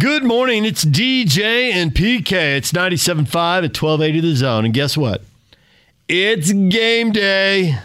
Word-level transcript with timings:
Good 0.00 0.24
morning. 0.24 0.64
It's 0.64 0.82
DJ 0.82 1.72
and 1.74 1.92
PK. 1.92 2.56
It's 2.56 2.72
97.5 2.72 3.26
at 3.26 3.82
1280 3.82 4.20
The 4.20 4.34
Zone. 4.34 4.64
And 4.64 4.72
guess 4.72 4.96
what? 4.96 5.22
It's 6.08 6.50
game 6.52 7.12
day. 7.12 7.78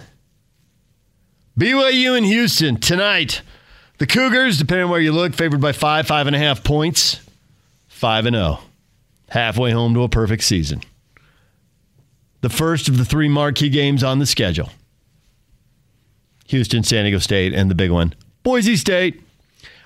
BYU 1.60 2.18
in 2.18 2.24
Houston 2.24 2.78
tonight. 2.78 3.42
The 3.98 4.08
Cougars, 4.08 4.58
depending 4.58 4.86
on 4.86 4.92
where 4.92 5.02
you 5.02 5.12
look, 5.12 5.34
favored 5.34 5.60
by 5.60 5.74
five, 5.74 6.08
five 6.08 6.26
and 6.26 6.34
a 6.34 6.40
half 6.40 6.64
points. 6.64 7.20
Five 7.90 8.26
and 8.26 8.36
zero. 8.36 8.60
Halfway 9.28 9.72
home 9.72 9.94
to 9.96 10.04
a 10.04 10.08
perfect 10.08 10.46
season. 10.46 10.84
The 12.40 12.50
first 12.50 12.88
of 12.88 12.98
the 12.98 13.04
three 13.04 13.28
marquee 13.28 13.68
games 13.68 14.06
on 14.06 14.20
the 14.20 14.26
schedule. 14.26 14.70
Houston, 16.48 16.82
San 16.82 17.04
Diego 17.04 17.18
State, 17.18 17.54
and 17.54 17.70
the 17.70 17.76
big 17.76 17.92
one, 17.92 18.16
Boise 18.42 18.78
State. 18.78 19.22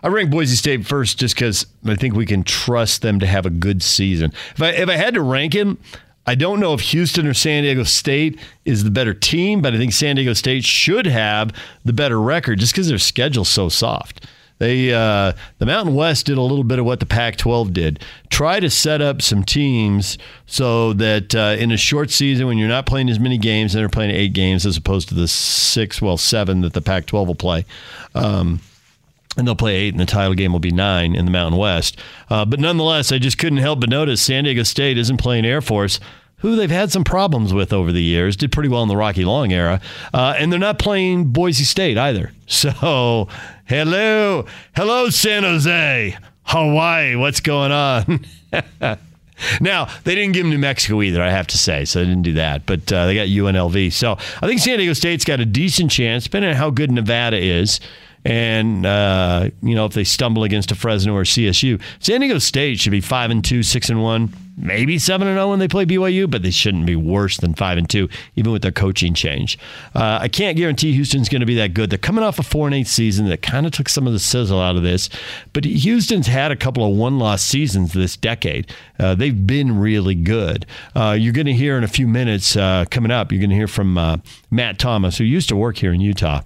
I 0.04 0.08
rank 0.08 0.32
Boise 0.32 0.56
State 0.56 0.86
first 0.86 1.20
just 1.20 1.36
because 1.36 1.66
I 1.86 1.96
think 1.96 2.16
we 2.16 2.26
can 2.26 2.44
trust 2.44 3.02
them 3.02 3.20
to 3.20 3.28
have 3.28 3.46
a 3.46 3.50
good 3.50 3.84
season. 3.84 4.32
If 4.52 4.62
I, 4.62 4.70
if 4.70 4.90
I 4.90 4.96
had 4.96 5.14
to 5.16 5.22
rank 5.22 5.54
him, 5.54 5.78
I 6.26 6.36
don't 6.36 6.60
know 6.60 6.74
if 6.74 6.82
Houston 6.82 7.26
or 7.26 7.34
San 7.34 7.64
Diego 7.64 7.84
State 7.84 8.40
is 8.64 8.84
the 8.84 8.92
better 8.92 9.14
team, 9.14 9.62
but 9.62 9.74
I 9.74 9.78
think 9.78 9.94
San 9.94 10.16
Diego 10.16 10.34
State 10.34 10.64
should 10.64 11.08
have 11.08 11.52
the 11.84 11.94
better 11.94 12.22
record 12.22 12.60
just 12.60 12.74
because 12.74 12.88
their 12.88 13.00
schedule's 13.00 13.50
so 13.50 13.68
soft. 13.68 14.28
They 14.60 14.94
uh, 14.94 15.34
the 15.58 15.66
Mountain 15.66 15.96
West 15.96 16.26
did 16.26 16.38
a 16.38 16.42
little 16.42 16.66
bit 16.66 16.80
of 16.80 16.86
what 16.86 17.00
the 17.00 17.06
Pac-12 17.06 17.74
did. 17.74 18.04
Try 18.30 18.60
to 18.60 18.70
set 18.70 19.02
up 19.02 19.22
some 19.22 19.44
teams 19.44 20.18
so 20.46 20.92
that 20.94 21.34
uh, 21.34 21.56
in 21.58 21.72
a 21.72 21.78
short 21.78 22.12
season, 22.12 22.46
when 22.46 22.58
you're 22.58 22.68
not 22.68 22.86
playing 22.86 23.10
as 23.10 23.20
many 23.20 23.38
games, 23.38 23.74
and 23.74 23.82
they're 23.82 23.90
playing 23.90 24.12
eight 24.12 24.34
games 24.34 24.66
as 24.66 24.76
opposed 24.76 25.08
to 25.10 25.16
the 25.16 25.30
six, 25.30 26.02
well, 26.02 26.18
seven 26.18 26.62
that 26.62 26.74
the 26.74 26.82
Pac-12 26.82 27.26
will 27.26 27.36
play. 27.36 27.66
Um, 28.14 28.60
and 29.40 29.48
they'll 29.48 29.56
play 29.56 29.76
eight, 29.76 29.94
and 29.94 30.00
the 30.00 30.06
title 30.06 30.36
game 30.36 30.52
will 30.52 30.60
be 30.60 30.72
nine 30.72 31.16
in 31.16 31.26
the 31.26 31.32
Mountain 31.32 31.58
West. 31.58 31.98
Uh, 32.30 32.46
but 32.46 32.60
nonetheless, 32.60 33.12
I 33.12 33.18
just 33.18 33.38
couldn't 33.38 33.58
help 33.60 33.80
but 33.80 33.90
notice 33.90 34.22
San 34.22 34.44
Diego 34.44 34.64
State 34.64 34.98
isn't 34.98 35.18
playing 35.18 35.46
Air 35.46 35.62
Force, 35.62 36.00
who 36.38 36.56
they've 36.56 36.70
had 36.70 36.92
some 36.92 37.04
problems 37.04 37.54
with 37.54 37.74
over 37.74 37.92
the 37.92 38.04
years. 38.04 38.36
Did 38.36 38.52
pretty 38.52 38.70
well 38.70 38.84
in 38.84 38.90
the 38.90 38.98
Rocky 38.98 39.26
Long 39.26 39.52
era, 39.52 39.82
uh, 40.14 40.36
and 40.38 40.52
they're 40.52 40.60
not 40.60 40.78
playing 40.78 41.26
Boise 41.26 41.64
State 41.64 41.98
either. 41.98 42.32
So, 42.50 43.28
hello, 43.66 44.48
hello, 44.76 45.10
San 45.12 45.44
Jose, 45.44 46.18
Hawaii. 46.46 47.16
What's 47.16 47.42
going 47.42 47.72
on? 47.72 48.26
Now, 49.62 49.88
they 50.04 50.16
didn't 50.16 50.34
give 50.34 50.44
them 50.44 50.52
New 50.52 50.58
Mexico 50.58 51.02
either, 51.02 51.22
I 51.22 51.30
have 51.30 51.48
to 51.48 51.58
say, 51.58 51.86
so 51.86 52.00
they 52.00 52.06
didn't 52.06 52.24
do 52.24 52.34
that. 52.34 52.66
But 52.66 52.92
uh, 52.92 53.06
they 53.06 53.16
got 53.16 53.28
UNLV. 53.28 53.94
So 53.94 54.14
I 54.42 54.48
think 54.48 54.60
San 54.60 54.78
Diego 54.78 54.94
State's 54.94 55.26
got 55.26 55.40
a 55.40 55.46
decent 55.46 55.92
chance, 55.92 56.26
depending 56.26 56.52
on 56.52 56.58
how 56.58 56.70
good 56.70 56.92
Nevada 56.92 57.38
is. 57.38 57.80
And 58.26 58.86
uh, 58.86 59.50
you 59.62 59.76
know 59.76 59.86
if 59.86 59.94
they 59.94 60.04
stumble 60.04 60.44
against 60.44 60.72
a 60.72 60.76
Fresno 60.76 61.16
or 61.16 61.24
CSU, 61.24 61.82
San 62.00 62.22
Diego 62.22 62.40
State 62.40 62.80
should 62.80 62.92
be 62.92 63.02
five 63.02 63.32
and 63.32 63.44
two, 63.44 63.64
six 63.64 63.90
and 63.90 64.04
one, 64.04 64.34
maybe 64.58 65.00
seven 65.00 65.28
and 65.28 65.36
zero 65.36 65.50
when 65.50 65.60
they 65.60 65.68
play 65.68 65.86
BYU, 65.86 66.30
but 66.30 66.44
they 66.44 66.52
shouldn't 66.52 66.86
be 66.86 66.96
worse 66.96 67.38
than 67.38 67.54
five 67.54 67.78
and 67.78 67.90
two, 67.90 68.10
even 68.36 68.52
with 68.52 68.62
their 68.62 68.72
coaching 68.72 69.14
change. 69.14 69.58
Uh, 69.96 70.20
I 70.22 70.28
can't 70.28 70.58
guarantee 70.58 70.92
Houston's 70.94 71.30
going 71.30 71.40
to 71.40 71.46
be 71.46 71.56
that 71.56 71.74
good. 71.74 71.90
They're 71.90 71.98
coming 71.98 72.24
off 72.24 72.40
a 72.40 72.44
four 72.44 72.68
and 72.68 72.76
eight 72.76 72.88
season 72.88 73.28
that 73.30 73.42
kind 73.42 73.66
of 73.66 73.72
took 73.72 73.88
some 73.90 74.06
of 74.06 74.14
the 74.14 74.20
sizzle 74.20 74.60
out 74.60 74.76
of 74.76 74.84
this, 74.84 75.10
but 75.54 75.64
Houston's 75.64 76.28
had 76.28 76.52
a 76.52 76.56
couple 76.56 76.86
of 76.86 76.96
one 76.96 77.20
loss 77.20 77.42
seasons 77.42 77.94
this 77.94 78.18
decade. 78.18 78.72
Uh, 79.00 79.16
they've 79.16 79.48
been 79.48 79.80
really 79.80 80.16
good. 80.16 80.66
Uh, 80.96 81.16
you're 81.18 81.34
going 81.34 81.48
to 81.48 81.54
hear 81.54 81.78
in 81.78 81.84
a 81.84 81.88
few 81.88 82.08
minutes 82.08 82.56
uh, 82.58 82.86
coming 82.92 83.12
up. 83.12 83.32
You're 83.32 83.40
going 83.40 83.50
to 83.52 83.56
hear 83.56 83.68
from 83.68 83.98
uh, 83.98 84.18
Matt 84.52 84.78
Thomas, 84.78 85.18
who 85.18 85.24
used 85.24 85.48
to 85.50 85.56
work 85.56 85.78
here 85.78 85.94
in 85.94 86.02
Utah 86.02 86.42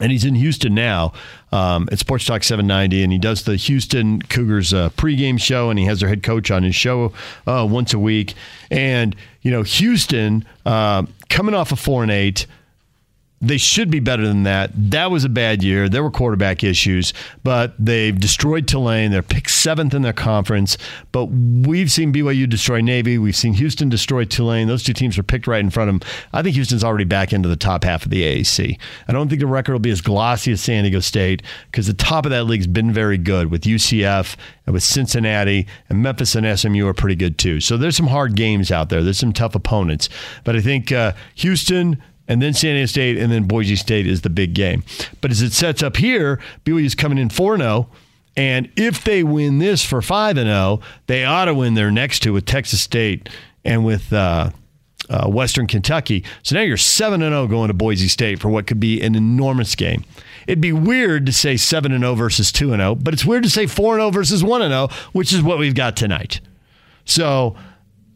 and 0.00 0.10
he's 0.10 0.24
in 0.24 0.34
Houston 0.34 0.74
now 0.74 1.12
um, 1.52 1.88
at 1.92 1.98
Sports 1.98 2.24
Talk 2.24 2.42
790, 2.42 3.04
and 3.04 3.12
he 3.12 3.18
does 3.18 3.44
the 3.44 3.56
Houston 3.56 4.20
Cougars 4.22 4.74
uh, 4.74 4.90
pregame 4.90 5.40
show, 5.40 5.70
and 5.70 5.78
he 5.78 5.84
has 5.84 6.00
their 6.00 6.08
head 6.08 6.22
coach 6.22 6.50
on 6.50 6.62
his 6.64 6.74
show 6.74 7.12
uh, 7.46 7.66
once 7.68 7.94
a 7.94 7.98
week. 7.98 8.34
And 8.70 9.14
you 9.42 9.50
know, 9.50 9.62
Houston 9.62 10.44
uh, 10.66 11.04
coming 11.28 11.54
off 11.54 11.70
a 11.70 11.76
four 11.76 12.02
and 12.02 12.10
eight 12.10 12.46
they 13.40 13.58
should 13.58 13.90
be 13.90 14.00
better 14.00 14.26
than 14.26 14.44
that. 14.44 14.70
That 14.74 15.10
was 15.10 15.24
a 15.24 15.28
bad 15.28 15.62
year. 15.62 15.88
There 15.88 16.02
were 16.02 16.10
quarterback 16.10 16.64
issues, 16.64 17.12
but 17.42 17.74
they've 17.78 18.18
destroyed 18.18 18.66
Tulane. 18.66 19.10
They're 19.10 19.22
picked 19.22 19.50
seventh 19.50 19.92
in 19.92 20.02
their 20.02 20.14
conference. 20.14 20.78
But 21.12 21.26
we've 21.26 21.90
seen 21.90 22.12
BYU 22.12 22.48
destroy 22.48 22.80
Navy. 22.80 23.18
We've 23.18 23.36
seen 23.36 23.52
Houston 23.54 23.88
destroy 23.90 24.24
Tulane. 24.24 24.66
Those 24.66 24.82
two 24.82 24.94
teams 24.94 25.18
are 25.18 25.22
picked 25.22 25.46
right 25.46 25.60
in 25.60 25.70
front 25.70 25.90
of 25.90 26.00
them. 26.00 26.08
I 26.32 26.42
think 26.42 26.54
Houston's 26.54 26.84
already 26.84 27.04
back 27.04 27.32
into 27.32 27.48
the 27.48 27.56
top 27.56 27.84
half 27.84 28.04
of 28.04 28.10
the 28.10 28.22
AAC. 28.22 28.78
I 29.08 29.12
don't 29.12 29.28
think 29.28 29.40
the 29.40 29.46
record 29.46 29.72
will 29.72 29.80
be 29.80 29.90
as 29.90 30.00
glossy 30.00 30.52
as 30.52 30.62
San 30.62 30.84
Diego 30.84 31.00
State 31.00 31.42
because 31.70 31.86
the 31.86 31.94
top 31.94 32.24
of 32.24 32.30
that 32.30 32.44
league's 32.44 32.66
been 32.66 32.92
very 32.92 33.18
good 33.18 33.50
with 33.50 33.62
UCF 33.62 34.36
and 34.66 34.72
with 34.72 34.82
Cincinnati 34.82 35.66
and 35.90 36.02
Memphis 36.02 36.34
and 36.34 36.58
SMU 36.58 36.86
are 36.86 36.94
pretty 36.94 37.16
good 37.16 37.36
too. 37.36 37.60
So 37.60 37.76
there's 37.76 37.96
some 37.96 38.06
hard 38.06 38.36
games 38.36 38.70
out 38.70 38.88
there. 38.88 39.02
There's 39.02 39.18
some 39.18 39.32
tough 39.32 39.54
opponents. 39.54 40.08
But 40.44 40.56
I 40.56 40.60
think 40.60 40.92
uh, 40.92 41.12
Houston, 41.34 42.02
and 42.28 42.40
then 42.40 42.54
San 42.54 42.74
Diego 42.74 42.86
State, 42.86 43.18
and 43.18 43.30
then 43.30 43.44
Boise 43.44 43.76
State 43.76 44.06
is 44.06 44.22
the 44.22 44.30
big 44.30 44.54
game. 44.54 44.82
But 45.20 45.30
as 45.30 45.42
it 45.42 45.52
sets 45.52 45.82
up 45.82 45.96
here, 45.96 46.40
BYU 46.64 46.84
is 46.84 46.94
coming 46.94 47.18
in 47.18 47.28
4 47.28 47.58
0. 47.58 47.88
And 48.36 48.68
if 48.76 49.04
they 49.04 49.22
win 49.22 49.58
this 49.58 49.84
for 49.84 50.02
5 50.02 50.36
0, 50.36 50.80
they 51.06 51.24
ought 51.24 51.44
to 51.44 51.54
win 51.54 51.74
their 51.74 51.90
next 51.90 52.20
two 52.20 52.32
with 52.32 52.46
Texas 52.46 52.80
State 52.80 53.28
and 53.64 53.84
with 53.84 54.12
uh, 54.12 54.50
uh, 55.08 55.28
Western 55.28 55.66
Kentucky. 55.66 56.24
So 56.42 56.56
now 56.56 56.62
you're 56.62 56.76
7 56.76 57.20
0 57.20 57.46
going 57.46 57.68
to 57.68 57.74
Boise 57.74 58.08
State 58.08 58.40
for 58.40 58.48
what 58.48 58.66
could 58.66 58.80
be 58.80 59.00
an 59.02 59.14
enormous 59.14 59.74
game. 59.74 60.04
It'd 60.46 60.60
be 60.60 60.72
weird 60.72 61.26
to 61.26 61.32
say 61.32 61.56
7 61.56 61.96
0 61.96 62.14
versus 62.14 62.50
2 62.52 62.70
0, 62.70 62.94
but 62.96 63.14
it's 63.14 63.24
weird 63.24 63.44
to 63.44 63.50
say 63.50 63.66
4 63.66 63.96
0 63.96 64.10
versus 64.10 64.42
1 64.42 64.62
0, 64.62 64.88
which 65.12 65.32
is 65.32 65.42
what 65.42 65.58
we've 65.58 65.74
got 65.74 65.96
tonight. 65.96 66.40
So 67.04 67.56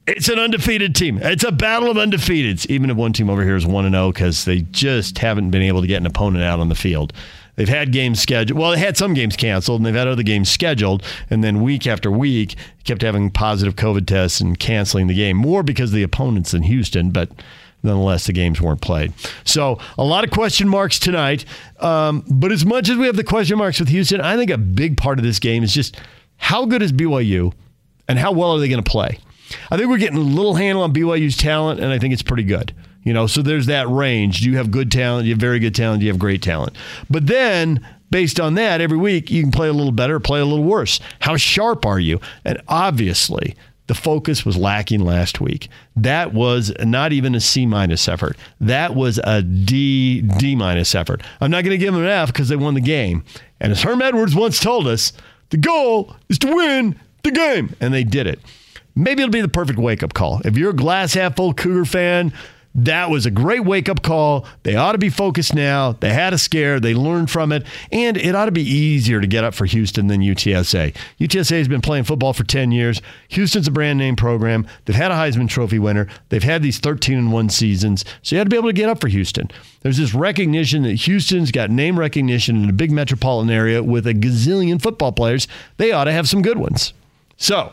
it's 0.09 0.29
an 0.29 0.39
undefeated 0.39 0.95
team. 0.95 1.19
It's 1.23 1.45
a 1.45 1.53
battle 1.53 1.91
of 1.91 1.97
undefeateds. 1.97 2.67
Even 2.67 2.91
if 2.91 2.97
one 2.97 3.13
team 3.13 3.29
over 3.29 3.45
here 3.45 3.57
is 3.57 3.67
1 3.67 3.91
0 3.91 4.13
because 4.13 4.45
they 4.47 4.63
just 4.63 5.19
haven't 5.19 5.51
been 5.51 5.63
able 5.63 5.83
to 5.83 5.87
get 5.87 5.99
an 5.99 6.07
opponent 6.07 6.43
out 6.45 6.61
on 6.61 6.69
the 6.69 6.75
field. 6.75 7.13
They've 7.57 7.69
had 7.69 7.93
games 7.93 8.21
scheduled. 8.21 8.59
Well, 8.59 8.71
they 8.71 8.79
had 8.79 8.97
some 8.97 9.15
games 9.15 9.37
canceled, 9.37 9.81
and 9.81 9.87
they've 9.87 9.95
had 9.95 10.07
other 10.07 10.23
games 10.23 10.49
scheduled. 10.49 11.03
And 11.29 11.43
then 11.43 11.61
week 11.61 11.87
after 11.87 12.11
week, 12.11 12.55
kept 12.85 13.03
having 13.03 13.31
positive 13.31 13.75
COVID 13.75 14.07
tests 14.07 14.41
and 14.41 14.59
canceling 14.59 15.09
the 15.09 15.15
game. 15.15 15.37
More 15.37 15.63
because 15.63 15.91
of 15.91 15.97
the 15.97 16.05
opponents 16.05 16.55
in 16.55 16.63
Houston, 16.63 17.11
but 17.11 17.31
nonetheless, 17.83 18.27
the 18.27 18.33
games 18.33 18.61
weren't 18.61 18.81
played. 18.81 19.13
So 19.45 19.79
a 19.99 20.05
lot 20.05 20.25
of 20.25 20.31
question 20.31 20.69
marks 20.69 20.99
tonight. 20.99 21.45
Um, 21.81 22.25
but 22.31 22.53
as 22.53 22.65
much 22.65 22.89
as 22.89 22.97
we 22.97 23.07
have 23.07 23.17
the 23.17 23.25
question 23.25 23.59
marks 23.59 23.81
with 23.81 23.89
Houston, 23.89 24.21
I 24.21 24.37
think 24.37 24.51
a 24.51 24.59
big 24.59 24.97
part 24.97 25.19
of 25.19 25.25
this 25.25 25.39
game 25.39 25.63
is 25.65 25.75
just 25.75 25.97
how 26.37 26.65
good 26.65 26.81
is 26.81 26.93
BYU 26.93 27.53
and 28.07 28.19
how 28.19 28.33
well 28.33 28.53
are 28.53 28.59
they 28.59 28.69
going 28.69 28.83
to 28.83 28.91
play? 28.91 29.19
I 29.71 29.77
think 29.77 29.89
we're 29.89 29.99
getting 29.99 30.19
a 30.19 30.21
little 30.21 30.55
handle 30.55 30.83
on 30.83 30.93
BYU's 30.93 31.37
talent, 31.37 31.81
and 31.81 31.93
I 31.93 31.99
think 31.99 32.13
it's 32.13 32.23
pretty 32.23 32.45
good. 32.45 32.75
You 33.03 33.13
know, 33.13 33.27
so 33.27 33.41
there's 33.41 33.67
that 33.67 33.89
range. 33.89 34.43
You 34.43 34.57
have 34.57 34.71
good 34.71 34.93
talent? 34.93 35.27
You 35.27 35.33
have 35.33 35.41
very 35.41 35.59
good 35.59 35.75
talent? 35.75 36.03
You 36.03 36.09
have 36.09 36.19
great 36.19 36.43
talent? 36.43 36.77
But 37.09 37.27
then 37.27 37.81
based 38.11 38.41
on 38.41 38.55
that, 38.55 38.81
every 38.81 38.99
week 38.99 39.31
you 39.31 39.43
can 39.43 39.51
play 39.51 39.69
a 39.69 39.73
little 39.73 39.93
better, 39.93 40.21
play 40.21 40.41
a 40.41 40.45
little 40.45 40.65
worse. 40.65 41.01
How 41.21 41.37
sharp 41.37 41.87
are 41.87 42.01
you? 42.01 42.21
And 42.45 42.61
obviously, 42.69 43.57
the 43.87 43.95
focus 43.95 44.45
was 44.45 44.57
lacking 44.57 45.01
last 45.01 45.41
week. 45.41 45.69
That 45.97 46.35
was 46.35 46.73
not 46.81 47.13
even 47.13 47.35
a 47.35 47.41
C 47.41 47.65
minus 47.65 48.07
effort. 48.09 48.37
That 48.61 48.95
was 48.95 49.19
a 49.25 49.43
D 49.43 50.21
D 50.21 50.55
minus 50.55 50.95
effort. 50.95 51.23
I'm 51.41 51.51
not 51.51 51.65
going 51.65 51.79
to 51.79 51.83
give 51.83 51.95
them 51.95 52.03
an 52.03 52.11
F 52.11 52.29
because 52.29 52.49
they 52.49 52.57
won 52.57 52.75
the 52.75 52.81
game. 52.81 53.25
And 53.61 53.73
as 53.73 53.83
Herm 53.83 54.03
Edwards 54.03 54.35
once 54.35 54.61
told 54.61 54.87
us, 54.87 55.13
the 55.51 55.57
goal 55.57 56.15
is 56.29 56.39
to 56.41 56.55
win 56.55 57.01
the 57.23 57.31
game, 57.31 57.75
and 57.81 57.95
they 57.95 58.05
did 58.05 58.27
it 58.27 58.41
maybe 58.99 59.23
it'll 59.23 59.33
be 59.33 59.41
the 59.41 59.49
perfect 59.49 59.79
wake 59.79 60.03
up 60.03 60.15
call. 60.15 60.41
If 60.45 60.57
you're 60.57 60.71
a 60.71 60.77
glass 60.77 61.15
half 61.15 61.37
full 61.37 61.55
Cougar 61.55 61.85
fan, 61.87 62.33
that 62.75 63.11
was 63.11 63.27
a 63.27 63.31
great 63.31 63.65
wake 63.65 63.89
up 63.89 64.03
call. 64.03 64.47
They 64.63 64.77
ought 64.77 64.93
to 64.93 64.99
be 64.99 65.09
focused 65.09 65.55
now. 65.55 65.93
They 65.93 66.13
had 66.13 66.33
a 66.33 66.39
scare. 66.39 66.79
They 66.79 66.95
learned 66.95 67.31
from 67.31 67.51
it. 67.51 67.67
And 67.91 68.17
it 68.17 68.35
ought 68.35 68.45
to 68.45 68.53
be 68.53 68.63
easier 68.63 69.21
to 69.21 69.27
get 69.27 69.43
up 69.43 69.55
for 69.55 69.65
Houston 69.67 70.07
than 70.07 70.21
UTSA. 70.21 70.95
UTSA 71.19 71.59
has 71.59 71.67
been 71.67 71.81
playing 71.81 72.05
football 72.05 72.33
for 72.33 72.45
10 72.45 72.71
years. 72.71 73.03
Houston's 73.29 73.67
a 73.67 73.73
brand 73.73 73.99
name 73.99 74.17
program. 74.17 74.67
They've 74.85 74.95
had 74.95 75.11
a 75.11 75.15
Heisman 75.15 75.49
Trophy 75.49 75.79
winner. 75.79 76.06
They've 76.29 76.43
had 76.43 76.62
these 76.62 76.79
13 76.79 77.19
and 77.19 77.33
1 77.33 77.49
seasons. 77.49 78.05
So 78.23 78.37
you 78.37 78.39
had 78.39 78.44
to 78.44 78.51
be 78.51 78.56
able 78.56 78.69
to 78.69 78.75
get 78.75 78.89
up 78.89 79.01
for 79.01 79.09
Houston. 79.09 79.51
There's 79.81 79.97
this 79.97 80.15
recognition 80.15 80.83
that 80.85 80.94
Houston's 80.94 81.51
got 81.51 81.71
name 81.71 81.99
recognition 81.99 82.62
in 82.62 82.69
a 82.69 82.75
big 82.75 82.93
metropolitan 82.93 83.51
area 83.51 83.83
with 83.83 84.06
a 84.06 84.15
gazillion 84.15 84.81
football 84.81 85.12
players. 85.12 85.49
They 85.79 85.91
ought 85.91 86.05
to 86.05 86.12
have 86.12 86.29
some 86.29 86.43
good 86.43 86.59
ones. 86.59 86.93
So, 87.37 87.73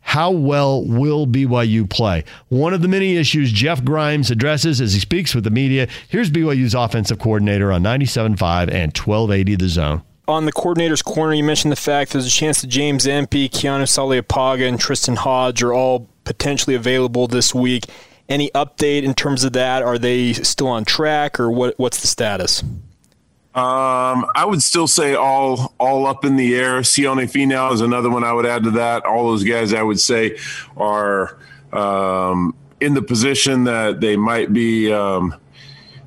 how 0.00 0.30
well 0.30 0.84
will 0.84 1.26
BYU 1.26 1.88
play? 1.88 2.24
One 2.48 2.72
of 2.72 2.82
the 2.82 2.88
many 2.88 3.16
issues 3.16 3.52
Jeff 3.52 3.84
Grimes 3.84 4.30
addresses 4.30 4.80
as 4.80 4.94
he 4.94 5.00
speaks 5.00 5.34
with 5.34 5.44
the 5.44 5.50
media. 5.50 5.86
Here's 6.08 6.30
BYU's 6.30 6.74
offensive 6.74 7.18
coordinator 7.18 7.70
on 7.72 7.82
97.5 7.82 8.72
and 8.72 8.96
1280 8.96 9.56
The 9.56 9.68
Zone. 9.68 10.02
On 10.26 10.44
the 10.44 10.52
coordinator's 10.52 11.02
corner, 11.02 11.34
you 11.34 11.44
mentioned 11.44 11.72
the 11.72 11.76
fact 11.76 12.12
there's 12.12 12.26
a 12.26 12.30
chance 12.30 12.60
that 12.60 12.66
James 12.66 13.06
Empey, 13.06 13.48
Keanu 13.48 13.84
Saleapaga, 13.84 14.68
and 14.68 14.78
Tristen 14.78 15.16
Hoge 15.16 15.62
are 15.62 15.72
all 15.72 16.08
potentially 16.24 16.76
available 16.76 17.26
this 17.26 17.54
week. 17.54 17.84
Any 18.28 18.50
update 18.54 19.04
in 19.04 19.14
terms 19.14 19.42
of 19.42 19.54
that? 19.54 19.82
Are 19.82 19.96
they 19.96 20.34
still 20.34 20.68
on 20.68 20.84
track, 20.84 21.40
or 21.40 21.50
what? 21.50 21.78
What's 21.78 22.02
the 22.02 22.06
status? 22.06 22.62
Um, 23.58 24.24
I 24.36 24.44
would 24.44 24.62
still 24.62 24.86
say 24.86 25.16
all 25.16 25.74
all 25.80 26.06
up 26.06 26.24
in 26.24 26.36
the 26.36 26.54
air. 26.54 26.80
Sione 26.82 27.24
Finau 27.24 27.72
is 27.72 27.80
another 27.80 28.08
one 28.08 28.22
I 28.22 28.32
would 28.32 28.46
add 28.46 28.62
to 28.64 28.70
that. 28.72 29.04
All 29.04 29.26
those 29.26 29.42
guys 29.42 29.74
I 29.74 29.82
would 29.82 29.98
say 29.98 30.38
are 30.76 31.36
um, 31.72 32.54
in 32.80 32.94
the 32.94 33.02
position 33.02 33.64
that 33.64 34.00
they 34.00 34.16
might 34.16 34.52
be 34.52 34.92
um, 34.92 35.34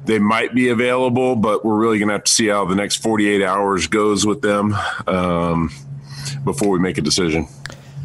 they 0.06 0.18
might 0.18 0.56
be 0.56 0.70
available, 0.70 1.36
but 1.36 1.66
we're 1.66 1.76
really 1.76 2.00
going 2.00 2.08
to 2.08 2.14
have 2.14 2.24
to 2.24 2.32
see 2.32 2.48
how 2.48 2.64
the 2.64 2.76
next 2.76 3.04
48 3.04 3.44
hours 3.44 3.86
goes 3.88 4.26
with 4.26 4.42
them 4.42 4.74
um, 5.06 5.72
before 6.46 6.70
we 6.70 6.80
make 6.80 6.98
a 6.98 7.02
decision. 7.02 7.50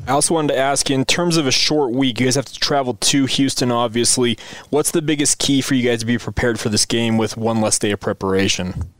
I 0.08 0.12
also 0.12 0.34
wanted 0.34 0.54
to 0.54 0.58
ask 0.58 0.90
you, 0.90 0.96
in 0.96 1.04
terms 1.04 1.36
of 1.36 1.46
a 1.46 1.52
short 1.52 1.92
week, 1.92 2.18
you 2.18 2.26
guys 2.26 2.34
have 2.34 2.46
to 2.46 2.58
travel 2.58 2.94
to 2.94 3.26
Houston, 3.26 3.70
obviously. 3.70 4.38
What's 4.70 4.90
the 4.90 5.02
biggest 5.02 5.38
key 5.38 5.60
for 5.60 5.74
you 5.74 5.88
guys 5.88 6.00
to 6.00 6.06
be 6.06 6.18
prepared 6.18 6.58
for 6.58 6.68
this 6.68 6.84
game 6.84 7.16
with 7.16 7.36
one 7.36 7.60
less 7.60 7.78
day 7.78 7.92
of 7.92 8.00
preparation? 8.00 8.92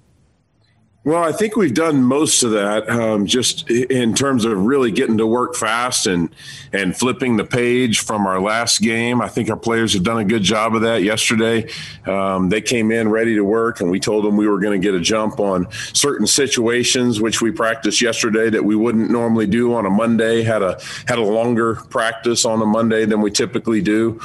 Well, 1.06 1.22
I 1.22 1.30
think 1.30 1.54
we've 1.54 1.72
done 1.72 2.02
most 2.02 2.42
of 2.42 2.50
that, 2.50 2.90
um, 2.90 3.26
just 3.26 3.70
in 3.70 4.12
terms 4.12 4.44
of 4.44 4.58
really 4.66 4.90
getting 4.90 5.18
to 5.18 5.26
work 5.26 5.54
fast 5.54 6.08
and 6.08 6.30
and 6.72 6.96
flipping 6.96 7.36
the 7.36 7.44
page 7.44 8.00
from 8.00 8.26
our 8.26 8.40
last 8.40 8.80
game. 8.80 9.22
I 9.22 9.28
think 9.28 9.48
our 9.48 9.56
players 9.56 9.92
have 9.92 10.02
done 10.02 10.18
a 10.18 10.24
good 10.24 10.42
job 10.42 10.74
of 10.74 10.82
that. 10.82 11.04
Yesterday, 11.04 11.70
um, 12.06 12.48
they 12.48 12.60
came 12.60 12.90
in 12.90 13.08
ready 13.08 13.36
to 13.36 13.44
work, 13.44 13.80
and 13.80 13.88
we 13.88 14.00
told 14.00 14.24
them 14.24 14.36
we 14.36 14.48
were 14.48 14.58
going 14.58 14.80
to 14.80 14.84
get 14.84 14.96
a 14.96 15.00
jump 15.00 15.38
on 15.38 15.68
certain 15.92 16.26
situations, 16.26 17.20
which 17.20 17.40
we 17.40 17.52
practiced 17.52 18.00
yesterday 18.00 18.50
that 18.50 18.64
we 18.64 18.74
wouldn't 18.74 19.08
normally 19.08 19.46
do 19.46 19.74
on 19.74 19.86
a 19.86 19.90
Monday. 19.90 20.42
Had 20.42 20.62
a 20.62 20.76
had 21.06 21.18
a 21.18 21.22
longer 21.22 21.76
practice 21.88 22.44
on 22.44 22.60
a 22.60 22.66
Monday 22.66 23.04
than 23.04 23.20
we 23.20 23.30
typically 23.30 23.80
do 23.80 24.20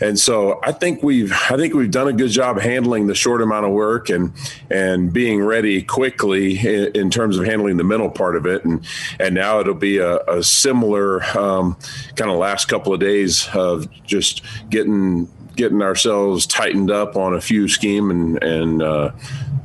and 0.00 0.18
so 0.18 0.60
I 0.62 0.72
think 0.72 1.02
we've 1.02 1.32
I 1.32 1.56
think 1.56 1.74
we've 1.74 1.90
done 1.90 2.08
a 2.08 2.12
good 2.12 2.30
job 2.30 2.58
handling 2.58 3.06
the 3.06 3.14
short 3.14 3.42
amount 3.42 3.66
of 3.66 3.72
work 3.72 4.08
and 4.08 4.32
and 4.70 5.12
being 5.12 5.42
ready 5.42 5.82
quickly 5.82 6.58
in, 6.58 6.92
in 6.94 7.10
terms 7.10 7.38
of 7.38 7.44
handling 7.44 7.76
the 7.76 7.84
mental 7.84 8.10
part 8.10 8.36
of 8.36 8.46
it. 8.46 8.64
And 8.64 8.84
and 9.20 9.34
now 9.34 9.60
it'll 9.60 9.74
be 9.74 9.98
a, 9.98 10.18
a 10.24 10.42
similar 10.42 11.22
um, 11.36 11.76
kind 12.16 12.30
of 12.30 12.38
last 12.38 12.66
couple 12.66 12.92
of 12.92 13.00
days 13.00 13.48
of 13.54 13.88
just 14.04 14.42
getting 14.70 15.28
getting 15.56 15.82
ourselves 15.82 16.46
tightened 16.46 16.90
up 16.90 17.16
on 17.16 17.34
a 17.34 17.40
few 17.40 17.68
scheme 17.68 18.10
and 18.10 18.42
and 18.42 18.82
uh, 18.82 19.10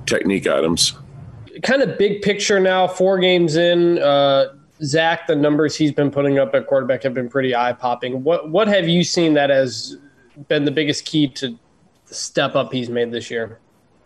technique 0.05 0.47
items. 0.47 0.93
Kind 1.63 1.81
of 1.81 1.97
big 1.97 2.21
picture 2.21 2.59
now. 2.59 2.87
Four 2.87 3.19
games 3.19 3.55
in. 3.55 3.99
Uh, 3.99 4.53
Zach, 4.81 5.27
the 5.27 5.35
numbers 5.35 5.75
he's 5.75 5.91
been 5.91 6.09
putting 6.09 6.39
up 6.39 6.55
at 6.55 6.67
quarterback 6.67 7.03
have 7.03 7.13
been 7.13 7.29
pretty 7.29 7.53
eye 7.55 7.73
popping. 7.73 8.23
What 8.23 8.49
what 8.49 8.67
have 8.67 8.87
you 8.87 9.03
seen 9.03 9.33
that 9.33 9.49
has 9.49 9.97
been 10.47 10.65
the 10.65 10.71
biggest 10.71 11.05
key 11.05 11.27
to 11.27 11.57
the 12.07 12.13
step 12.13 12.55
up 12.55 12.71
he's 12.71 12.89
made 12.89 13.11
this 13.11 13.29
year? 13.29 13.59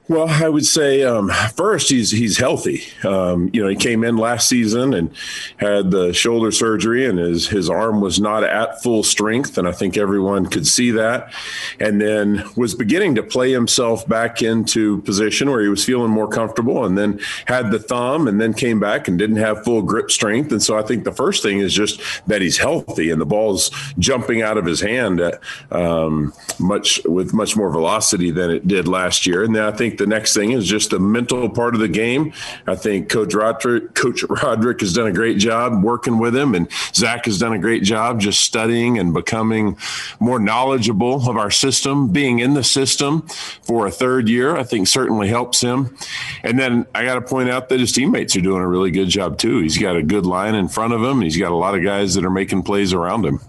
Well, 0.10 0.28
I 0.28 0.50
would 0.50 0.66
say 0.66 1.04
um, 1.04 1.30
first 1.56 1.90
he's 1.90 2.12
he's 2.12 2.38
healthy. 2.38 2.82
Um, 3.06 3.50
you 3.54 3.64
know, 3.64 3.70
he 3.70 3.76
came 3.78 4.04
in 4.04 4.18
last 4.18 4.50
season 4.50 4.94
and 4.94 5.10
had 5.58 5.92
the 5.92 6.12
shoulder 6.12 6.52
surgery, 6.52 7.06
and 7.06 7.18
his 7.18 7.48
his 7.48 7.70
arm 7.70 8.02
was 8.02 8.20
not 8.20 8.44
at 8.44 8.84
full 8.84 9.04
strength, 9.04 9.58
and 9.58 9.66
I 9.66 9.72
think 9.72 9.96
everyone 9.96 10.48
could 10.48 10.68
see 10.68 10.92
that. 10.92 11.34
And 11.80 12.02
then 12.02 12.44
was 12.58 12.76
beginning 12.76 13.16
to 13.16 13.24
play 13.24 13.54
himself 13.54 14.06
back 14.06 14.42
into 14.42 15.02
position 15.04 15.50
where 15.50 15.62
he 15.62 15.70
was 15.70 15.86
feeling 15.86 16.12
more 16.12 16.28
comfortable, 16.28 16.84
and 16.84 16.98
then 16.98 17.22
had 17.46 17.72
the 17.72 17.80
thumb, 17.80 18.28
and 18.28 18.42
then 18.42 18.54
came 18.54 18.82
back 18.82 19.08
and 19.08 19.18
didn't 19.18 19.38
have 19.38 19.64
full 19.64 19.82
grip 19.82 20.12
strength. 20.12 20.52
And 20.52 20.62
so 20.62 20.78
I 20.78 20.82
think 20.82 21.06
the 21.06 21.14
first 21.14 21.42
thing 21.42 21.60
is 21.60 21.74
just 21.74 22.02
that 22.28 22.42
he's 22.42 22.58
healthy, 22.58 23.10
and 23.10 23.22
the 23.22 23.26
ball's 23.26 23.72
jumping 24.00 24.42
out 24.42 24.58
of 24.58 24.66
his 24.66 24.82
hand 24.82 25.22
at, 25.22 25.40
um, 25.72 26.34
much 26.60 27.00
with 27.06 27.34
much 27.34 27.56
more 27.56 27.70
velocity 27.70 28.32
than 28.32 28.50
it 28.50 28.68
did 28.68 28.86
last 28.86 29.26
year. 29.26 29.46
And 29.46 29.56
then 29.56 29.64
I 29.64 29.72
think 29.72 29.93
think 29.94 30.10
the 30.10 30.16
next 30.16 30.34
thing 30.34 30.52
is 30.52 30.68
just 30.68 30.90
the 30.90 31.00
mental 31.00 31.50
part 31.50 31.76
of 31.76 31.80
the 31.80 31.88
game. 31.88 32.34
I 32.66 32.76
think 32.76 33.10
Coach 33.10 33.34
Roderick, 33.34 33.94
Coach 33.94 34.24
Roderick 34.24 34.80
has 34.82 34.94
done 34.94 35.08
a 35.08 35.12
great 35.12 35.38
job 35.38 35.84
working 35.84 36.18
with 36.18 36.36
him, 36.36 36.56
and 36.56 36.68
Zach 36.94 37.26
has 37.26 37.38
done 37.38 37.54
a 37.54 37.60
great 37.60 37.84
job 37.84 38.20
just 38.20 38.42
studying 38.42 38.98
and 38.98 39.14
becoming 39.14 39.78
more 40.20 40.40
knowledgeable 40.40 41.30
of 41.30 41.38
our 41.38 41.52
system. 41.52 42.10
Being 42.10 42.40
in 42.40 42.56
the 42.56 42.64
system 42.64 43.28
for 43.64 43.86
a 43.86 43.92
third 43.92 44.28
year, 44.28 44.56
I 44.56 44.64
think 44.64 44.88
certainly 44.88 45.28
helps 45.28 45.62
him. 45.62 45.96
And 46.44 46.58
then 46.58 46.86
I 46.96 47.06
got 47.06 47.16
to 47.16 47.22
point 47.22 47.50
out 47.50 47.70
that 47.70 47.80
his 47.80 47.92
teammates 47.92 48.36
are 48.36 48.42
doing 48.42 48.62
a 48.62 48.68
really 48.68 48.92
good 48.92 49.10
job 49.10 49.38
too. 49.38 49.60
He's 49.60 49.78
got 49.78 49.96
a 49.96 50.04
good 50.04 50.26
line 50.26 50.56
in 50.56 50.68
front 50.68 50.94
of 50.94 51.04
him. 51.04 51.22
He's 51.22 51.38
got 51.38 51.52
a 51.52 51.56
lot 51.56 51.76
of 51.76 51.84
guys 51.84 52.16
that 52.16 52.26
are 52.26 52.32
making 52.32 52.64
plays 52.64 52.94
around 52.94 53.26
him 53.26 53.40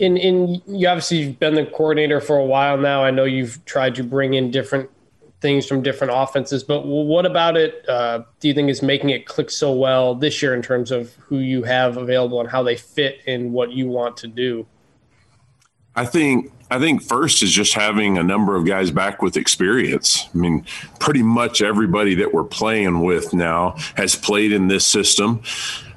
and 0.00 0.16
in 0.16 0.62
you 0.68 0.86
obviously 0.86 1.18
you've 1.18 1.40
been 1.40 1.54
the 1.54 1.66
coordinator 1.66 2.20
for 2.20 2.38
a 2.38 2.44
while 2.44 2.76
now. 2.76 3.02
I 3.02 3.10
know 3.10 3.24
you've 3.24 3.64
tried 3.64 3.96
to 3.96 4.04
bring 4.04 4.34
in 4.34 4.52
different 4.52 4.90
things 5.40 5.66
from 5.66 5.82
different 5.82 6.12
offenses. 6.14 6.64
But 6.64 6.86
what 6.86 7.24
about 7.24 7.56
it? 7.56 7.88
Uh, 7.88 8.22
do 8.40 8.48
you 8.48 8.54
think 8.54 8.68
is 8.70 8.82
making 8.82 9.10
it 9.10 9.26
click 9.26 9.50
so 9.50 9.72
well 9.72 10.14
this 10.14 10.42
year 10.42 10.54
in 10.54 10.62
terms 10.62 10.90
of 10.90 11.14
who 11.14 11.38
you 11.38 11.62
have 11.62 11.96
available 11.96 12.40
and 12.40 12.48
how 12.48 12.62
they 12.62 12.76
fit 12.76 13.20
in 13.26 13.52
what 13.52 13.72
you 13.72 13.88
want 13.88 14.16
to 14.18 14.26
do? 14.26 14.66
I 15.94 16.04
think 16.04 16.52
I 16.70 16.78
think 16.78 17.02
first 17.02 17.42
is 17.42 17.50
just 17.50 17.74
having 17.74 18.18
a 18.18 18.22
number 18.22 18.54
of 18.54 18.66
guys 18.66 18.90
back 18.90 19.22
with 19.22 19.36
experience. 19.36 20.28
I 20.34 20.38
mean, 20.38 20.66
pretty 21.00 21.22
much 21.22 21.62
everybody 21.62 22.14
that 22.16 22.32
we're 22.32 22.44
playing 22.44 23.00
with 23.00 23.32
now 23.32 23.74
has 23.96 24.14
played 24.14 24.52
in 24.52 24.68
this 24.68 24.86
system 24.86 25.42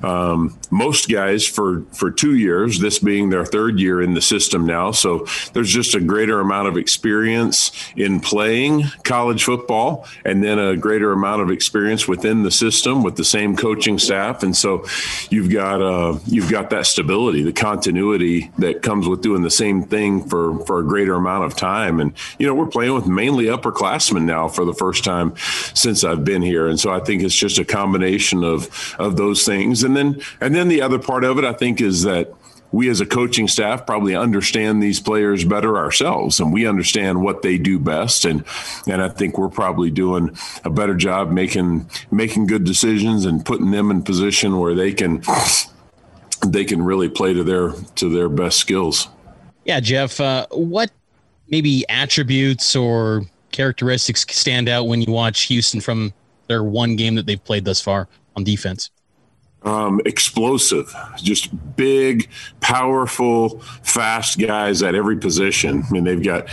um, 0.04 0.58
most 0.72 1.10
guys 1.10 1.46
for 1.46 1.84
for 1.94 2.10
two 2.10 2.36
years, 2.36 2.80
this 2.80 3.00
being 3.00 3.30
their 3.30 3.46
third 3.46 3.80
year 3.80 4.02
in 4.02 4.14
the 4.14 4.22
system 4.22 4.66
now. 4.66 4.92
So 4.92 5.28
there's 5.54 5.72
just 5.72 5.96
a 5.96 6.00
greater 6.00 6.40
amount 6.40 6.68
of 6.68 6.78
experience 6.78 7.72
in 7.96 8.20
playing 8.20 8.84
college 9.04 9.44
football, 9.44 10.06
and 10.26 10.44
then 10.44 10.60
a 10.60 10.76
greater 10.76 11.12
amount 11.12 11.42
of 11.42 11.52
experience 11.52 12.08
within 12.08 12.44
the 12.44 12.52
system 12.52 13.04
with 13.04 13.16
the 13.16 13.26
same 13.26 13.56
coaching 13.56 14.00
staff. 14.00 14.44
And 14.44 14.56
so 14.56 14.86
you've 15.30 15.50
got 15.50 15.82
uh, 15.82 16.18
you've 16.26 16.50
got 16.50 16.70
that 16.72 16.88
stability, 16.88 17.44
the 17.44 17.54
continuity 17.54 18.52
that 18.58 18.82
comes 18.82 19.08
with 19.08 19.22
doing 19.22 19.42
the 19.42 19.52
same 19.52 19.84
thing 19.84 20.24
for 20.24 20.64
for 20.66 20.80
a 20.80 20.84
greater 20.84 21.16
amount 21.16 21.46
of 21.46 21.56
time. 21.56 22.00
And 22.00 22.14
you 22.40 22.48
know 22.48 22.56
we're 22.56 22.68
playing 22.68 22.94
with 22.94 23.08
mainly 23.08 23.46
upperclassmen 23.46 24.24
now 24.24 24.48
for 24.48 24.66
the 24.66 24.74
first 24.74 25.04
time 25.04 25.36
since 25.74 26.04
I've 26.04 26.24
been 26.24 26.42
here, 26.42 26.68
and 26.68 26.80
so 26.80 26.92
I 26.92 27.00
think 27.00 27.24
it's 27.24 27.36
just 27.36 27.60
a 27.60 27.66
combination 27.66 28.44
of 28.44 28.96
of 28.98 29.18
those 29.18 29.46
things. 29.46 29.84
And 29.84 29.91
and 29.96 30.16
then 30.16 30.22
and 30.40 30.56
then 30.56 30.68
the 30.68 30.82
other 30.82 31.00
part 31.00 31.24
of 31.24 31.38
it, 31.38 31.46
I 31.46 31.54
think, 31.54 31.82
is 31.82 32.04
that 32.04 32.34
we 32.72 32.90
as 32.90 33.02
a 33.02 33.06
coaching 33.06 33.48
staff 33.48 33.86
probably 33.86 34.16
understand 34.16 34.82
these 34.82 35.00
players 35.00 35.44
better 35.44 35.78
ourselves 35.78 36.40
and 36.40 36.54
we 36.54 36.66
understand 36.66 37.22
what 37.22 37.42
they 37.42 37.58
do 37.58 37.78
best 37.78 38.24
and 38.24 38.46
and 38.88 39.02
I 39.02 39.10
think 39.10 39.38
we're 39.38 39.50
probably 39.50 39.92
doing 39.92 40.38
a 40.64 40.70
better 40.70 40.96
job 40.96 41.32
making 41.32 41.90
making 42.12 42.48
good 42.48 42.64
decisions 42.64 43.26
and 43.26 43.46
putting 43.46 43.72
them 43.72 43.92
in 43.92 44.04
position 44.04 44.58
where 44.58 44.74
they 44.74 44.94
can 44.94 45.22
they 46.48 46.64
can 46.64 46.82
really 46.82 47.10
play 47.10 47.34
to 47.34 47.44
their 47.44 47.74
to 47.96 48.10
their 48.10 48.30
best 48.30 48.58
skills. 48.58 49.08
Yeah, 49.66 49.80
Jeff, 49.80 50.20
uh, 50.20 50.48
what 50.52 50.92
maybe 51.50 51.86
attributes 51.90 52.76
or 52.76 53.24
characteristics 53.52 54.26
stand 54.30 54.70
out 54.70 54.88
when 54.88 55.02
you 55.02 55.12
watch 55.12 55.44
Houston 55.44 55.82
from 55.82 56.14
their 56.48 56.64
one 56.64 56.96
game 56.96 57.16
that 57.16 57.26
they've 57.26 57.44
played 57.44 57.66
thus 57.66 57.82
far 57.82 58.08
on 58.36 58.44
defense? 58.44 58.90
Um, 59.64 60.02
explosive, 60.06 60.94
just 61.18 61.50
big, 61.76 62.30
powerful, 62.60 63.60
fast 63.84 64.40
guys 64.40 64.82
at 64.82 64.96
every 64.96 65.18
position. 65.18 65.84
I 65.88 65.92
mean, 65.92 66.04
they've 66.04 66.24
got 66.24 66.48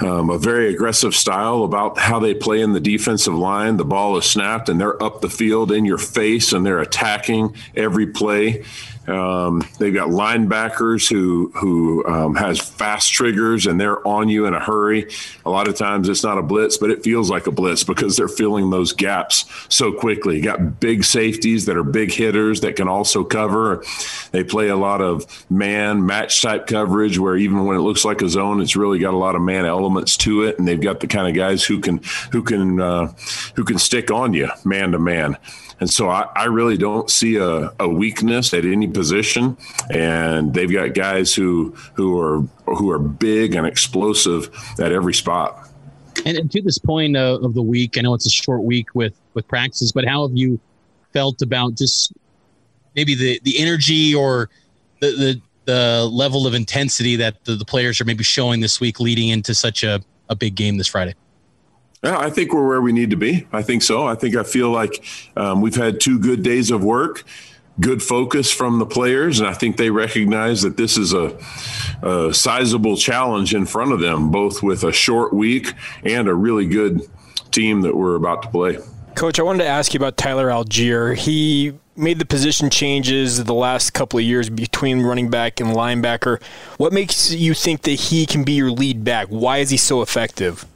um, 0.00 0.30
a 0.30 0.38
very 0.38 0.72
aggressive 0.72 1.14
style 1.14 1.64
about 1.64 1.98
how 1.98 2.18
they 2.18 2.34
play 2.34 2.60
in 2.60 2.72
the 2.72 2.80
defensive 2.80 3.34
line. 3.34 3.76
The 3.76 3.84
ball 3.84 4.16
is 4.16 4.26
snapped 4.26 4.68
and 4.68 4.80
they're 4.80 5.02
up 5.02 5.20
the 5.20 5.30
field 5.30 5.72
in 5.72 5.84
your 5.84 5.98
face 5.98 6.52
and 6.52 6.64
they're 6.64 6.80
attacking 6.80 7.56
every 7.74 8.06
play. 8.06 8.64
Um, 9.08 9.62
they've 9.78 9.94
got 9.94 10.08
linebackers 10.08 11.08
who 11.08 11.50
who 11.54 12.04
um, 12.06 12.34
has 12.34 12.58
fast 12.58 13.12
triggers 13.12 13.66
and 13.66 13.80
they're 13.80 14.06
on 14.06 14.28
you 14.28 14.46
in 14.46 14.54
a 14.54 14.60
hurry. 14.60 15.08
A 15.44 15.50
lot 15.50 15.68
of 15.68 15.76
times 15.76 16.08
it's 16.08 16.24
not 16.24 16.38
a 16.38 16.42
blitz, 16.42 16.76
but 16.76 16.90
it 16.90 17.04
feels 17.04 17.30
like 17.30 17.46
a 17.46 17.52
blitz 17.52 17.84
because 17.84 18.16
they're 18.16 18.28
filling 18.28 18.70
those 18.70 18.92
gaps 18.92 19.44
so 19.68 19.92
quickly. 19.92 20.36
You 20.36 20.42
got 20.42 20.80
big 20.80 21.04
safeties 21.04 21.66
that 21.66 21.76
are 21.76 21.84
big 21.84 22.12
hitters 22.12 22.60
that 22.62 22.76
can 22.76 22.88
also 22.88 23.22
cover. 23.22 23.84
They 24.32 24.42
play 24.42 24.68
a 24.68 24.76
lot 24.76 25.00
of 25.00 25.24
man 25.50 26.04
match 26.04 26.42
type 26.42 26.66
coverage 26.66 27.18
where 27.18 27.36
even 27.36 27.64
when 27.64 27.76
it 27.76 27.80
looks 27.80 28.04
like 28.04 28.22
a 28.22 28.28
zone, 28.28 28.60
it's 28.60 28.76
really 28.76 28.98
got 28.98 29.14
a 29.14 29.18
lot 29.18 29.36
of 29.36 29.42
man 29.42 29.66
elements 29.66 30.16
to 30.18 30.42
it, 30.42 30.58
and 30.58 30.66
they've 30.66 30.80
got 30.80 31.00
the 31.00 31.06
kind 31.06 31.28
of 31.28 31.34
guys 31.34 31.64
who 31.64 31.80
can 31.80 32.00
who 32.32 32.42
can 32.42 32.80
uh, 32.80 33.12
who 33.54 33.64
can 33.64 33.78
stick 33.78 34.10
on 34.10 34.32
you 34.34 34.48
man 34.64 34.92
to 34.92 34.98
man. 34.98 35.36
And 35.78 35.90
so 35.90 36.08
I, 36.08 36.28
I 36.34 36.44
really 36.44 36.76
don't 36.76 37.10
see 37.10 37.36
a, 37.36 37.72
a, 37.78 37.88
weakness 37.88 38.54
at 38.54 38.64
any 38.64 38.88
position. 38.88 39.56
And 39.90 40.54
they've 40.54 40.72
got 40.72 40.94
guys 40.94 41.34
who 41.34 41.74
who 41.94 42.18
are 42.18 42.40
who 42.64 42.90
are 42.90 42.98
big 42.98 43.54
and 43.54 43.66
explosive 43.66 44.48
at 44.80 44.92
every 44.92 45.14
spot. 45.14 45.68
And, 46.24 46.38
and 46.38 46.50
to 46.52 46.62
this 46.62 46.78
point 46.78 47.16
uh, 47.16 47.38
of 47.42 47.54
the 47.54 47.62
week, 47.62 47.98
I 47.98 48.00
know 48.00 48.14
it's 48.14 48.26
a 48.26 48.30
short 48.30 48.62
week 48.62 48.94
with 48.94 49.14
with 49.34 49.46
practices, 49.48 49.92
but 49.92 50.06
how 50.06 50.26
have 50.26 50.36
you 50.36 50.58
felt 51.12 51.42
about 51.42 51.74
just 51.74 52.12
maybe 52.94 53.14
the 53.14 53.40
the 53.44 53.58
energy 53.58 54.14
or 54.14 54.48
the 55.00 55.10
the, 55.10 55.42
the 55.66 56.08
level 56.10 56.46
of 56.46 56.54
intensity 56.54 57.16
that 57.16 57.44
the, 57.44 57.54
the 57.54 57.64
players 57.66 58.00
are 58.00 58.04
maybe 58.04 58.24
showing 58.24 58.60
this 58.60 58.80
week 58.80 58.98
leading 58.98 59.28
into 59.28 59.54
such 59.54 59.84
a, 59.84 60.00
a 60.30 60.34
big 60.34 60.54
game 60.54 60.78
this 60.78 60.86
Friday? 60.86 61.14
Yeah, 62.02 62.18
I 62.18 62.30
think 62.30 62.52
we're 62.52 62.66
where 62.66 62.80
we 62.80 62.92
need 62.92 63.10
to 63.10 63.16
be. 63.16 63.46
I 63.52 63.62
think 63.62 63.82
so. 63.82 64.06
I 64.06 64.14
think 64.14 64.36
I 64.36 64.42
feel 64.42 64.70
like 64.70 65.04
um, 65.36 65.60
we've 65.60 65.74
had 65.74 66.00
two 66.00 66.18
good 66.18 66.42
days 66.42 66.70
of 66.70 66.84
work, 66.84 67.24
good 67.80 68.02
focus 68.02 68.50
from 68.50 68.78
the 68.78 68.86
players, 68.86 69.40
and 69.40 69.48
I 69.48 69.54
think 69.54 69.76
they 69.76 69.90
recognize 69.90 70.62
that 70.62 70.76
this 70.76 70.96
is 70.96 71.12
a, 71.12 71.36
a 72.02 72.32
sizable 72.32 72.96
challenge 72.96 73.54
in 73.54 73.66
front 73.66 73.92
of 73.92 74.00
them, 74.00 74.30
both 74.30 74.62
with 74.62 74.84
a 74.84 74.92
short 74.92 75.32
week 75.32 75.72
and 76.04 76.28
a 76.28 76.34
really 76.34 76.66
good 76.66 77.02
team 77.50 77.80
that 77.82 77.96
we're 77.96 78.14
about 78.14 78.42
to 78.42 78.48
play. 78.50 78.78
Coach, 79.14 79.40
I 79.40 79.42
wanted 79.42 79.64
to 79.64 79.68
ask 79.68 79.94
you 79.94 79.98
about 79.98 80.18
Tyler 80.18 80.48
Allgeier. 80.48 81.16
He 81.16 81.72
made 81.96 82.18
the 82.18 82.26
position 82.26 82.68
changes 82.68 83.42
the 83.42 83.54
last 83.54 83.94
couple 83.94 84.18
of 84.18 84.24
years 84.24 84.50
between 84.50 85.00
running 85.00 85.30
back 85.30 85.58
and 85.58 85.70
linebacker. 85.70 86.42
What 86.76 86.92
makes 86.92 87.32
you 87.32 87.54
think 87.54 87.82
that 87.82 87.92
he 87.92 88.26
can 88.26 88.44
be 88.44 88.52
your 88.52 88.70
lead 88.70 89.04
back? 89.04 89.28
Why 89.28 89.58
is 89.58 89.70
he 89.70 89.78
so 89.78 90.02
effective? 90.02 90.66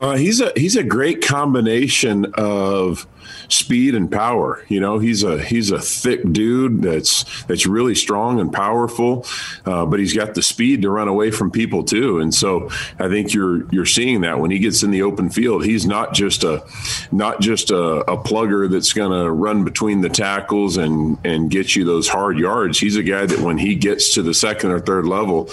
Uh, 0.00 0.16
he's 0.16 0.40
a 0.40 0.52
he's 0.56 0.76
a 0.76 0.82
great 0.82 1.22
combination 1.22 2.26
of 2.34 3.06
speed 3.48 3.94
and 3.94 4.10
power. 4.10 4.64
You 4.68 4.80
know, 4.80 4.98
he's 4.98 5.22
a 5.22 5.42
he's 5.42 5.70
a 5.70 5.80
thick 5.80 6.20
dude 6.32 6.82
that's 6.82 7.24
that's 7.44 7.66
really 7.66 7.94
strong 7.94 8.40
and 8.40 8.52
powerful, 8.52 9.26
uh, 9.66 9.86
but 9.86 10.00
he's 10.00 10.14
got 10.14 10.34
the 10.34 10.42
speed 10.42 10.82
to 10.82 10.90
run 10.90 11.08
away 11.08 11.30
from 11.30 11.50
people 11.50 11.84
too. 11.84 12.20
And 12.20 12.34
so 12.34 12.70
I 12.98 13.08
think 13.08 13.32
you're 13.34 13.66
you're 13.72 13.86
seeing 13.86 14.22
that 14.22 14.38
when 14.38 14.50
he 14.50 14.58
gets 14.58 14.82
in 14.82 14.90
the 14.90 15.02
open 15.02 15.30
field, 15.30 15.64
he's 15.64 15.86
not 15.86 16.14
just 16.14 16.44
a 16.44 16.64
not 17.12 17.40
just 17.40 17.70
a, 17.70 18.00
a 18.10 18.16
plugger 18.16 18.70
that's 18.70 18.92
going 18.92 19.10
to 19.10 19.30
run 19.30 19.64
between 19.64 20.00
the 20.00 20.08
tackles 20.08 20.76
and 20.76 21.18
and 21.24 21.50
get 21.50 21.76
you 21.76 21.84
those 21.84 22.08
hard 22.08 22.38
yards. 22.38 22.78
He's 22.78 22.96
a 22.96 23.02
guy 23.02 23.26
that 23.26 23.40
when 23.40 23.58
he 23.58 23.74
gets 23.74 24.14
to 24.14 24.22
the 24.22 24.34
second 24.34 24.70
or 24.70 24.80
third 24.80 25.06
level, 25.06 25.50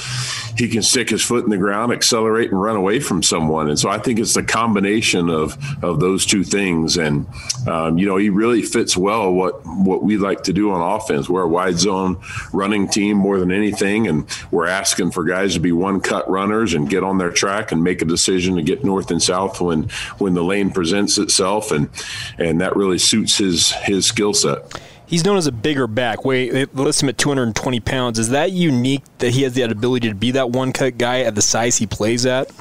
he 0.57 0.67
can 0.67 0.81
stick 0.81 1.09
his 1.09 1.23
foot 1.23 1.43
in 1.43 1.49
the 1.49 1.57
ground, 1.57 1.91
accelerate, 1.91 2.51
and 2.51 2.61
run 2.61 2.75
away 2.75 2.99
from 2.99 3.23
someone. 3.23 3.69
And 3.69 3.79
so 3.79 3.89
I 3.89 3.97
think 3.97 4.19
it's 4.19 4.33
the 4.33 4.43
combination 4.43 5.29
of 5.29 5.57
of 5.83 5.99
those 5.99 6.25
two 6.25 6.43
things. 6.43 6.97
And 6.97 7.25
um, 7.67 7.97
you 7.97 8.05
know, 8.05 8.17
he 8.17 8.29
really 8.29 8.61
fits 8.61 8.95
well 8.95 9.31
what 9.31 9.65
what 9.65 10.03
we 10.03 10.17
like 10.17 10.43
to 10.43 10.53
do 10.53 10.71
on 10.71 10.95
offense. 10.95 11.29
We're 11.29 11.43
a 11.43 11.47
wide 11.47 11.77
zone 11.77 12.17
running 12.53 12.87
team 12.87 13.17
more 13.17 13.39
than 13.39 13.51
anything, 13.51 14.07
and 14.07 14.25
we're 14.51 14.67
asking 14.67 15.11
for 15.11 15.23
guys 15.23 15.53
to 15.53 15.59
be 15.59 15.71
one 15.71 15.99
cut 15.99 16.29
runners 16.29 16.73
and 16.73 16.89
get 16.89 17.03
on 17.03 17.17
their 17.17 17.31
track 17.31 17.71
and 17.71 17.83
make 17.83 18.01
a 18.01 18.05
decision 18.05 18.55
to 18.55 18.61
get 18.61 18.83
north 18.83 19.11
and 19.11 19.21
south 19.21 19.59
when 19.59 19.89
when 20.17 20.33
the 20.33 20.43
lane 20.43 20.71
presents 20.71 21.17
itself. 21.17 21.71
And 21.71 21.89
and 22.37 22.61
that 22.61 22.75
really 22.75 22.99
suits 22.99 23.37
his 23.37 23.71
his 23.71 24.05
skill 24.05 24.33
set. 24.33 24.79
He's 25.05 25.23
known 25.23 25.37
as 25.37 25.47
a 25.47 25.53
bigger 25.53 25.87
back. 25.87 26.25
Wait, 26.25 26.51
they 26.51 26.65
list 26.65 27.01
him 27.01 27.07
at 27.07 27.17
220 27.17 27.79
pounds. 27.79 28.19
Is 28.19 28.29
that 28.29 28.51
unique 28.51 29.03
that 29.19 29.31
he 29.31 29.43
has 29.43 29.53
that 29.55 29.71
ability 29.71 30.09
to 30.09 30.15
be 30.15 30.31
that 30.31 30.51
one 30.51 30.73
cut 30.73 30.97
guy 30.97 31.21
at 31.21 31.33
the 31.33 31.41
size 31.41 31.77
he 31.77 31.87
plays 31.87 32.25
at? 32.25 32.51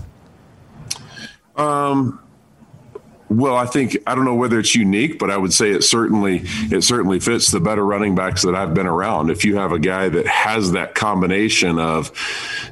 Um, 1.56 2.20
well, 3.28 3.56
I 3.56 3.66
think 3.66 3.96
I 4.06 4.14
don't 4.14 4.24
know 4.24 4.34
whether 4.34 4.58
it's 4.60 4.76
unique, 4.76 5.18
but 5.18 5.30
I 5.30 5.36
would 5.36 5.52
say 5.52 5.70
it 5.70 5.82
certainly 5.82 6.42
it 6.70 6.84
certainly 6.84 7.18
fits 7.18 7.50
the 7.50 7.58
better 7.58 7.84
running 7.84 8.14
backs 8.14 8.42
that 8.42 8.54
I've 8.54 8.72
been 8.72 8.86
around. 8.86 9.30
If 9.30 9.44
you 9.44 9.56
have 9.56 9.72
a 9.72 9.80
guy 9.80 10.08
that 10.08 10.26
has 10.26 10.72
that 10.72 10.94
combination 10.94 11.80
of 11.80 12.12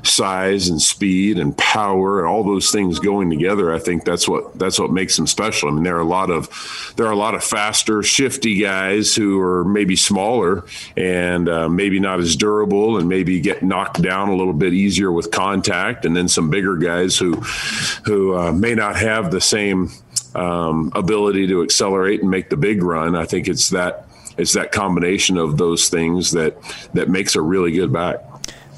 size 0.04 0.68
and 0.68 0.80
speed 0.80 1.38
and 1.38 1.56
power 1.58 2.20
and 2.20 2.28
all 2.28 2.44
those 2.44 2.70
things 2.70 3.00
going 3.00 3.30
together, 3.30 3.74
I 3.74 3.80
think 3.80 4.04
that's 4.04 4.28
what 4.28 4.56
that's 4.56 4.78
what 4.78 4.92
makes 4.92 5.18
him 5.18 5.26
special. 5.26 5.70
I 5.70 5.72
mean, 5.72 5.82
there 5.82 5.96
are 5.96 6.00
a 6.00 6.04
lot 6.04 6.30
of 6.30 6.48
there 6.96 7.06
are 7.06 7.12
a 7.12 7.16
lot 7.16 7.34
of 7.34 7.42
faster, 7.42 8.04
shifty 8.04 8.60
guys 8.60 9.12
who 9.12 9.40
are 9.40 9.64
maybe 9.64 9.96
smaller 9.96 10.64
and 10.96 11.48
uh, 11.48 11.68
maybe 11.68 11.98
not 11.98 12.20
as 12.20 12.36
durable 12.36 12.96
and 12.96 13.08
maybe 13.08 13.40
get 13.40 13.64
knocked 13.64 14.00
down 14.00 14.28
a 14.28 14.36
little 14.36 14.52
bit 14.52 14.72
easier 14.72 15.10
with 15.10 15.32
contact, 15.32 16.04
and 16.04 16.16
then 16.16 16.28
some 16.28 16.48
bigger 16.48 16.76
guys 16.76 17.18
who 17.18 17.34
who 18.04 18.36
uh, 18.36 18.52
may 18.52 18.76
not 18.76 18.94
have 18.94 19.32
the 19.32 19.40
same 19.40 19.90
um, 20.34 20.90
ability 20.94 21.46
to 21.48 21.62
accelerate 21.62 22.20
and 22.20 22.30
make 22.30 22.50
the 22.50 22.56
big 22.56 22.82
run. 22.82 23.14
I 23.14 23.24
think 23.24 23.48
it's 23.48 23.70
that 23.70 24.06
it's 24.36 24.52
that 24.54 24.72
combination 24.72 25.36
of 25.36 25.58
those 25.58 25.88
things 25.88 26.32
that 26.32 26.56
that 26.94 27.08
makes 27.08 27.36
a 27.36 27.40
really 27.40 27.72
good 27.72 27.92
back. 27.92 28.18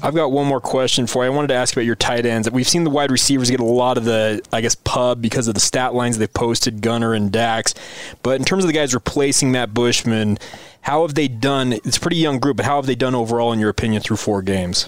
I've 0.01 0.13
got 0.13 0.31
one 0.31 0.45
more 0.45 0.61
question 0.61 1.07
for 1.07 1.25
you. 1.25 1.31
I 1.31 1.35
wanted 1.35 1.47
to 1.47 1.55
ask 1.55 1.75
about 1.75 1.85
your 1.85 1.95
tight 1.95 2.25
ends. 2.25 2.49
We've 2.51 2.67
seen 2.67 2.83
the 2.83 2.91
wide 2.91 3.09
receivers 3.09 3.49
get 3.49 3.59
a 3.59 3.65
lot 3.65 3.97
of 3.97 4.05
the, 4.05 4.41
I 4.53 4.61
guess, 4.61 4.75
pub 4.75 5.23
because 5.23 5.47
of 5.47 5.55
the 5.55 5.59
stat 5.59 5.95
lines 5.95 6.19
they've 6.19 6.31
posted, 6.31 6.81
Gunnar 6.81 7.15
and 7.15 7.31
Dax. 7.31 7.73
But 8.21 8.39
in 8.39 8.45
terms 8.45 8.63
of 8.63 8.67
the 8.67 8.73
guys 8.73 8.93
replacing 8.93 9.51
Matt 9.51 9.73
Bushman, 9.73 10.37
how 10.81 11.01
have 11.01 11.15
they 11.15 11.27
done? 11.27 11.73
It's 11.73 11.97
a 11.97 11.99
pretty 11.99 12.17
young 12.17 12.37
group, 12.37 12.57
but 12.57 12.65
how 12.67 12.75
have 12.75 12.85
they 12.85 12.95
done 12.95 13.15
overall, 13.15 13.51
in 13.51 13.59
your 13.59 13.69
opinion, 13.69 14.03
through 14.03 14.17
four 14.17 14.43
games? 14.43 14.87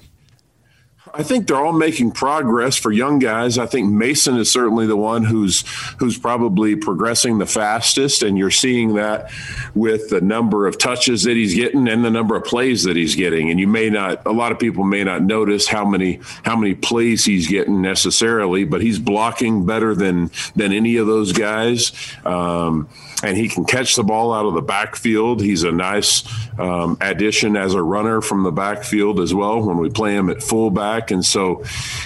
I 1.13 1.23
think 1.23 1.47
they're 1.47 1.57
all 1.57 1.73
making 1.73 2.11
progress 2.11 2.77
for 2.77 2.91
young 2.91 3.19
guys. 3.19 3.57
I 3.57 3.65
think 3.65 3.91
Mason 3.91 4.37
is 4.37 4.51
certainly 4.51 4.85
the 4.85 4.97
one 4.97 5.23
who's 5.23 5.63
who's 5.97 6.17
probably 6.17 6.75
progressing 6.75 7.37
the 7.37 7.45
fastest, 7.45 8.23
and 8.23 8.37
you're 8.37 8.51
seeing 8.51 8.95
that 8.95 9.31
with 9.75 10.09
the 10.09 10.21
number 10.21 10.67
of 10.67 10.77
touches 10.77 11.23
that 11.23 11.35
he's 11.35 11.55
getting 11.55 11.87
and 11.87 12.03
the 12.03 12.09
number 12.09 12.35
of 12.35 12.43
plays 12.43 12.83
that 12.83 12.95
he's 12.95 13.15
getting. 13.15 13.49
And 13.49 13.59
you 13.59 13.67
may 13.67 13.89
not, 13.89 14.25
a 14.25 14.31
lot 14.31 14.51
of 14.51 14.59
people 14.59 14.83
may 14.83 15.03
not 15.03 15.21
notice 15.21 15.67
how 15.67 15.85
many 15.85 16.19
how 16.43 16.55
many 16.55 16.75
plays 16.75 17.25
he's 17.25 17.47
getting 17.47 17.81
necessarily, 17.81 18.63
but 18.63 18.81
he's 18.81 18.99
blocking 18.99 19.65
better 19.65 19.95
than 19.95 20.31
than 20.55 20.71
any 20.73 20.97
of 20.97 21.07
those 21.07 21.33
guys. 21.33 21.91
Um, 22.25 22.87
and 23.23 23.37
he 23.37 23.49
can 23.49 23.65
catch 23.65 23.95
the 23.95 24.03
ball 24.03 24.33
out 24.33 24.45
of 24.45 24.53
the 24.53 24.61
backfield. 24.61 25.41
He's 25.41 25.63
a 25.63 25.71
nice 25.71 26.23
um, 26.57 26.97
addition 27.01 27.57
as 27.57 27.73
a 27.73 27.83
runner 27.83 28.21
from 28.21 28.43
the 28.43 28.51
backfield 28.51 29.19
as 29.19 29.33
well 29.33 29.61
when 29.61 29.77
we 29.77 29.89
play 29.89 30.15
him 30.15 30.29
at 30.29 30.41
fullback. 30.41 31.11
And 31.11 31.25
so 31.25 31.63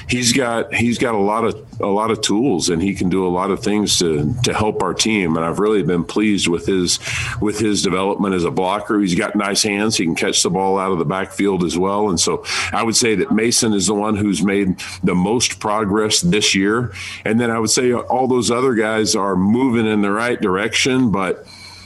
he's 0.07 0.33
got 0.33 0.73
he's 0.73 0.97
got 0.97 1.15
a 1.15 1.19
lot 1.19 1.45
of 1.45 1.72
a 1.79 1.87
lot 1.87 2.11
of 2.11 2.21
tools 2.21 2.69
and 2.69 2.81
he 2.81 2.93
can 2.93 3.09
do 3.09 3.25
a 3.25 3.29
lot 3.29 3.51
of 3.51 3.61
things 3.61 3.97
to 3.99 4.33
to 4.43 4.53
help 4.53 4.81
our 4.83 4.93
team. 4.93 5.35
And 5.35 5.45
I've 5.45 5.59
really 5.59 5.83
been 5.83 6.03
pleased 6.03 6.47
with 6.47 6.65
his 6.65 6.99
with 7.41 7.59
his 7.59 7.81
development 7.81 8.35
as 8.35 8.43
a 8.43 8.51
blocker. 8.51 8.99
He's 8.99 9.15
got 9.15 9.35
nice 9.35 9.63
hands. 9.63 9.97
He 9.97 10.05
can 10.05 10.15
catch 10.15 10.43
the 10.43 10.49
ball 10.49 10.77
out 10.77 10.91
of 10.91 10.99
the 10.99 11.05
backfield 11.05 11.63
as 11.63 11.77
well. 11.77 12.09
And 12.09 12.19
so 12.19 12.43
I 12.71 12.83
would 12.83 12.95
say 12.95 13.15
that 13.15 13.31
Mason 13.31 13.73
is 13.73 13.87
the 13.87 13.93
one 13.93 14.15
who's 14.15 14.43
made 14.43 14.79
the 15.03 15.15
most 15.15 15.59
progress 15.59 16.21
this 16.21 16.55
year. 16.55 16.93
And 17.25 17.39
then 17.39 17.51
I 17.51 17.59
would 17.59 17.71
say 17.71 17.93
all 17.93 18.27
those 18.27 18.51
other 18.51 18.73
guys 18.73 19.15
are 19.15 19.35
moving 19.35 19.85
in 19.85 20.01
the 20.01 20.11
right 20.11 20.39
direction 20.39 21.11
but 21.11 21.45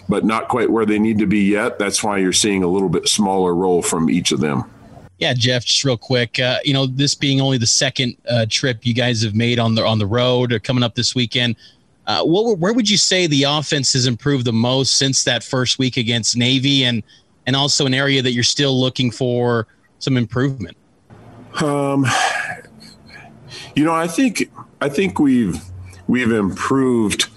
but 0.10 0.24
not 0.24 0.48
quite 0.48 0.70
where 0.70 0.86
they 0.86 1.00
need 1.00 1.20
to 1.20 1.28
be 1.28 1.42
yet. 1.42 1.80
That's 1.80 2.04
why 2.04 2.18
you're 2.20 2.34
seeing 2.34 2.64
a 2.64 2.68
little 2.68 2.90
bit 2.90 3.08
smaller 3.10 3.54
role 3.54 3.82
from 3.82 4.10
each 4.10 4.32
of 4.32 4.40
them. 4.40 4.64
Yeah, 5.20 5.34
Jeff, 5.34 5.66
just 5.66 5.84
real 5.84 5.98
quick. 5.98 6.40
Uh, 6.40 6.60
you 6.64 6.74
know, 6.74 6.86
this 6.86 7.16
being 7.16 7.42
only 7.42 7.58
the 7.58 7.68
second 7.68 8.18
uh, 8.30 8.46
trip 8.50 8.86
you 8.86 8.94
guys 8.94 9.24
have 9.24 9.34
made 9.34 9.58
on 9.58 9.74
the 9.74 9.84
on 9.84 9.98
the 9.98 10.06
road 10.06 10.54
or 10.54 10.60
coming 10.60 10.84
up 10.84 10.94
this 10.94 11.16
weekend, 11.16 11.56
uh, 12.06 12.24
what, 12.24 12.60
where 12.60 12.74
would 12.74 12.90
you 12.90 12.98
say 12.98 13.26
the 13.26 13.44
offense 13.44 13.94
has 13.94 14.06
improved 14.06 14.46
the 14.46 14.54
most 14.54 14.98
since 14.98 15.24
that 15.24 15.44
first 15.44 15.80
week 15.80 15.98
against 15.98 16.38
Navy, 16.38 16.84
and 16.84 17.02
and 17.48 17.56
also 17.56 17.86
an 17.86 17.94
area 17.94 18.22
that 18.22 18.32
you're 18.32 18.44
still 18.44 18.80
looking 18.80 19.10
for 19.10 19.68
some 20.00 20.18
improvement? 20.18 20.78
Um, 21.62 22.06
you 23.76 23.84
know, 23.84 23.94
I 23.94 24.08
think 24.08 24.52
I 24.82 24.90
think 24.90 25.20
we've 25.20 25.60
we've 26.08 26.32
improved 26.32 27.28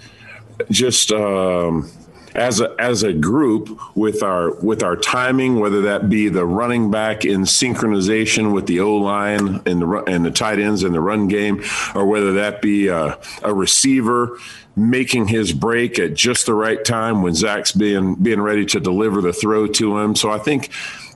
just 0.69 1.11
um, 1.11 1.89
as 2.35 2.61
a 2.61 2.75
as 2.79 3.03
a 3.03 3.13
group 3.13 3.79
with 3.95 4.23
our 4.23 4.53
with 4.55 4.83
our 4.83 4.95
timing, 4.95 5.59
whether 5.59 5.81
that 5.81 6.09
be 6.09 6.29
the 6.29 6.45
running 6.45 6.91
back 6.91 7.25
in 7.25 7.41
synchronization 7.41 8.53
with 8.53 8.67
the 8.67 8.79
O 8.79 8.95
line 8.95 9.61
and 9.65 9.81
the 9.81 10.03
and 10.07 10.25
the 10.25 10.31
tight 10.31 10.59
ends 10.59 10.83
in 10.83 10.93
the 10.93 11.01
run 11.01 11.27
game, 11.27 11.63
or 11.95 12.05
whether 12.05 12.33
that 12.33 12.61
be 12.61 12.87
a, 12.87 13.17
a 13.43 13.53
receiver 13.53 14.37
making 14.75 15.27
his 15.27 15.51
break 15.51 15.99
at 15.99 16.13
just 16.13 16.45
the 16.45 16.53
right 16.53 16.83
time 16.85 17.21
when 17.21 17.33
Zach's 17.33 17.71
being 17.71 18.15
being 18.15 18.41
ready 18.41 18.65
to 18.67 18.79
deliver 18.79 19.21
the 19.21 19.33
throw 19.33 19.67
to 19.67 19.97
him. 19.99 20.15
So 20.15 20.31
I 20.31 20.39
think 20.39 20.69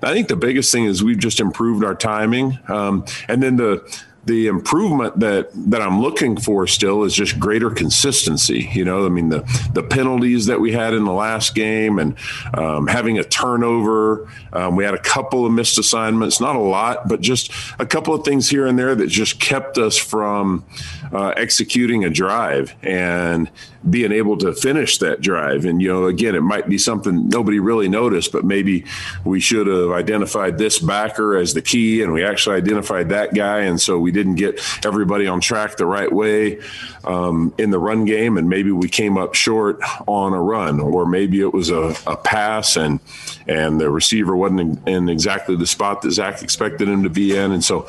I 0.04 0.14
think 0.14 0.28
the 0.28 0.36
biggest 0.36 0.72
thing 0.72 0.86
is 0.86 1.04
we've 1.04 1.18
just 1.18 1.40
improved 1.40 1.84
our 1.84 1.96
timing, 1.96 2.60
um, 2.68 3.06
and 3.28 3.42
then 3.42 3.56
the 3.56 4.04
the 4.26 4.48
improvement 4.48 5.20
that 5.20 5.50
that 5.72 5.82
I'm 5.82 6.02
looking 6.02 6.38
for 6.38 6.68
still 6.68 7.04
is 7.04 7.14
just 7.14 7.40
greater 7.40 7.70
consistency. 7.70 8.70
You 8.74 8.86
know, 8.86 9.06
I 9.06 9.10
mean 9.10 9.30
the 9.30 9.42
the 9.74 9.84
penalties 9.84 10.48
that 10.48 10.60
we 10.60 10.72
had 10.72 10.94
in 10.94 11.06
the 11.06 11.14
last 11.14 11.56
game 11.56 12.00
and 12.00 12.16
um, 12.54 12.88
having 12.88 13.20
a 13.20 13.24
turnover. 13.24 14.28
Um, 14.52 14.76
we 14.76 14.84
had 14.84 14.94
a 14.94 15.00
couple 15.02 15.46
of 15.46 15.52
missed 15.52 15.78
assignments, 15.78 16.40
not 16.40 16.56
a 16.56 16.60
lot, 16.60 17.08
but 17.08 17.22
just 17.22 17.52
a 17.80 17.86
couple 17.86 18.14
of 18.14 18.24
things 18.24 18.50
here 18.50 18.66
and 18.66 18.80
there 18.80 18.96
that 18.96 19.08
just 19.08 19.40
kept 19.40 19.78
us 19.78 19.98
from 19.98 20.66
uh, 21.12 21.34
executing 21.38 22.04
a 22.06 22.10
drive 22.10 22.76
and 22.82 23.50
being 23.90 24.12
able 24.12 24.38
to 24.38 24.54
finish 24.54 24.98
that 24.98 25.22
drive. 25.22 25.66
And 25.66 25.82
you 25.82 25.88
know, 25.88 26.06
again, 26.06 26.36
it 26.36 26.42
might 26.42 26.68
be 26.68 26.78
something 26.78 27.30
nobody 27.30 27.60
really 27.60 27.88
noticed, 27.88 28.32
but 28.32 28.44
maybe 28.44 28.86
we 29.24 29.40
should 29.40 29.68
have 29.68 29.92
identified 29.92 30.58
this 30.58 30.80
backer 30.80 31.38
as 31.38 31.54
the 31.54 31.62
key, 31.62 32.02
and 32.02 32.12
we 32.14 32.24
actually 32.24 32.56
identified 32.56 33.10
that 33.10 33.34
guy, 33.34 33.62
and 33.62 33.80
so 33.80 34.00
we 34.00 34.12
didn't 34.12 34.36
get 34.36 34.60
everybody 34.86 35.28
on 35.28 35.40
track 35.40 35.78
the 35.78 35.86
right 35.86 36.12
way 36.12 36.60
um, 37.04 37.54
in 37.58 37.70
the 37.70 37.80
run 37.80 38.06
game, 38.06 38.38
and 38.38 38.50
maybe 38.50 38.72
we 38.72 38.90
came 38.90 39.18
up 39.18 39.36
short 39.36 39.80
on 40.08 40.34
a 40.34 40.42
run, 40.42 40.80
or 40.80 41.06
maybe 41.06 41.40
it 41.42 41.54
was 41.54 41.70
a, 41.70 41.96
a 42.08 42.18
pass 42.18 42.76
and 42.76 43.00
and 43.48 43.80
the 43.80 43.92
receiver 43.92 44.36
wasn't 44.36 44.60
in, 44.60 44.88
in, 44.88 45.10
exactly 45.10 45.56
the 45.56 45.68
spot 45.68 46.02
that 46.02 46.10
Zach 46.10 46.42
expected 46.42 46.88
him 46.88 47.04
to 47.04 47.12
be 47.12 47.38
in, 47.38 47.52
and 47.52 47.64
so 47.64 47.88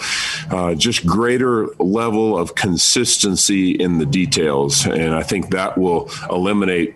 uh, 0.50 0.74
just 0.74 1.06
greater 1.06 1.68
level 1.78 2.36
of 2.36 2.54
consistency 2.54 3.05
in 3.72 3.98
the 3.98 4.06
details, 4.06 4.86
and 4.86 5.14
I 5.14 5.22
think 5.22 5.50
that 5.50 5.78
will 5.78 6.10
eliminate 6.30 6.94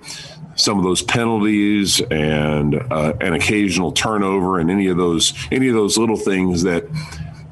some 0.57 0.79
of 0.79 0.85
those 0.85 1.03
penalties 1.03 2.01
and 2.11 2.75
uh, 2.93 3.15
an 3.21 3.33
occasional 3.33 3.93
turnover 3.93 4.59
and 4.59 4.71
any 4.71 4.89
of 4.89 4.97
those 4.97 5.33
any 5.51 5.69
of 5.69 5.75
those 5.75 5.97
little 5.97 6.17
things 6.17 6.63
that 6.65 6.87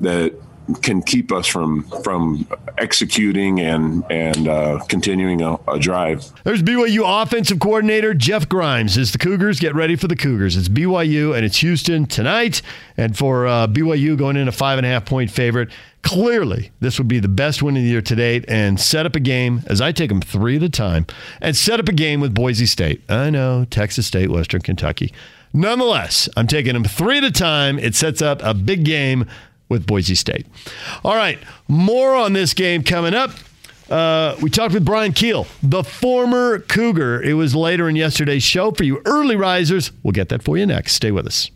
that 0.01 0.35
can 0.75 1.03
keep 1.03 1.33
us 1.33 1.47
from 1.47 1.83
from 2.03 2.47
executing 2.79 3.61
and 3.61 4.05
and 4.11 4.49
uh, 4.49 4.81
continuing 4.89 5.43
a, 5.43 5.59
a, 5.69 5.79
drive. 5.79 6.31
There's 6.45 6.63
BYU 6.63 7.23
offensive 7.23 7.61
coordinator 7.61 8.15
Jeff 8.15 8.49
Grimes. 8.49 8.99
As 8.99 9.13
the 9.13 9.19
Cougars 9.19 9.61
get 9.61 9.75
ready 9.75 9.97
for 9.97 10.09
the 10.09 10.17
Cougars, 10.17 10.57
it's 10.57 10.69
BYU 10.69 11.35
and 11.35 11.45
it's 11.45 11.59
Houston 11.59 12.07
tonight. 12.07 12.63
And 12.97 13.17
for 13.17 13.47
uh, 13.47 13.67
BYU 13.67 14.17
going 14.17 14.37
in 14.37 14.49
a 14.49 14.53
five 14.53 14.79
and 14.79 14.87
a 14.87 14.91
half 14.91 15.05
point 15.07 15.31
favorite, 15.31 15.71
clearly 16.03 16.71
this 16.81 16.99
would 16.99 17.09
be 17.09 17.21
the 17.21 17.29
best 17.29 17.63
win 17.63 17.77
of 17.77 17.83
the 17.83 17.89
year 17.89 18.03
to 18.03 18.15
date. 18.15 18.45
And 18.49 18.79
set 18.79 19.07
up 19.07 19.17
a 19.17 19.21
game 19.21 19.63
as 19.67 19.81
I 19.81 19.93
take 19.93 20.11
them 20.11 20.21
three 20.21 20.57
at 20.57 20.63
a 20.63 20.69
time, 20.69 21.07
and 21.41 21.57
set 21.57 21.81
up 21.81 21.89
a 21.89 21.93
game 21.93 22.21
with 22.21 22.35
Boise 22.35 22.67
State. 22.67 23.03
I 23.09 23.31
know 23.31 23.65
Texas 23.65 24.07
State, 24.07 24.31
Western 24.31 24.61
Kentucky. 24.61 25.13
Nonetheless, 25.53 26.29
I'm 26.37 26.47
taking 26.47 26.75
them 26.75 26.85
three 26.85 27.19
at 27.19 27.25
a 27.25 27.31
time. 27.31 27.79
It 27.79 27.95
sets 27.95 28.21
up 28.21 28.43
a 28.43 28.53
big 28.53 28.85
game 28.85 29.27
with 29.69 29.87
Boise 29.87 30.15
State. 30.15 30.47
All 31.05 31.17
right, 31.17 31.39
more 31.69 32.15
on 32.15 32.33
this 32.33 32.55
game 32.55 32.83
coming 32.83 33.15
up. 33.15 33.31
Uh, 33.91 34.37
we 34.43 34.51
talked 34.51 34.75
with 34.75 34.85
Bryan 34.85 35.13
Kehl, 35.13 35.47
the 35.63 35.83
former 35.83 36.59
Cougar. 36.59 37.23
It 37.23 37.35
was 37.35 37.55
later 37.55 37.89
in 37.89 37.97
yesterday's 37.97 38.43
show 38.43 38.71
for 38.71 38.85
you 38.85 39.01
early 39.07 39.37
risers. 39.37 39.93
We'll 40.03 40.13
get 40.13 40.29
that 40.29 40.43
for 40.43 40.59
you 40.59 40.67
next. 40.67 40.93
Stay 40.93 41.11
with 41.11 41.27
us. 41.27 41.51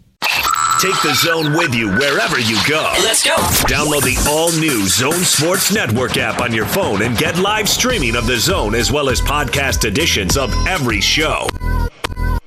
Take 0.80 1.00
the 1.02 1.14
zone 1.14 1.52
with 1.52 1.74
you 1.74 1.88
wherever 1.90 2.40
you 2.40 2.58
go. 2.66 2.92
Let's 3.02 3.22
go. 3.22 3.36
Download 3.68 4.02
the 4.02 4.18
all 4.28 4.50
new 4.58 4.88
Zone 4.88 5.12
Sports 5.22 5.72
Network 5.72 6.16
app 6.16 6.40
on 6.40 6.52
your 6.52 6.66
phone 6.66 7.02
and 7.02 7.16
get 7.16 7.38
live 7.38 7.68
streaming 7.68 8.16
of 8.16 8.26
the 8.26 8.36
zone 8.36 8.74
as 8.74 8.90
well 8.90 9.08
as 9.08 9.20
podcast 9.20 9.84
editions 9.84 10.36
of 10.36 10.52
every 10.66 11.00
show. 11.00 11.46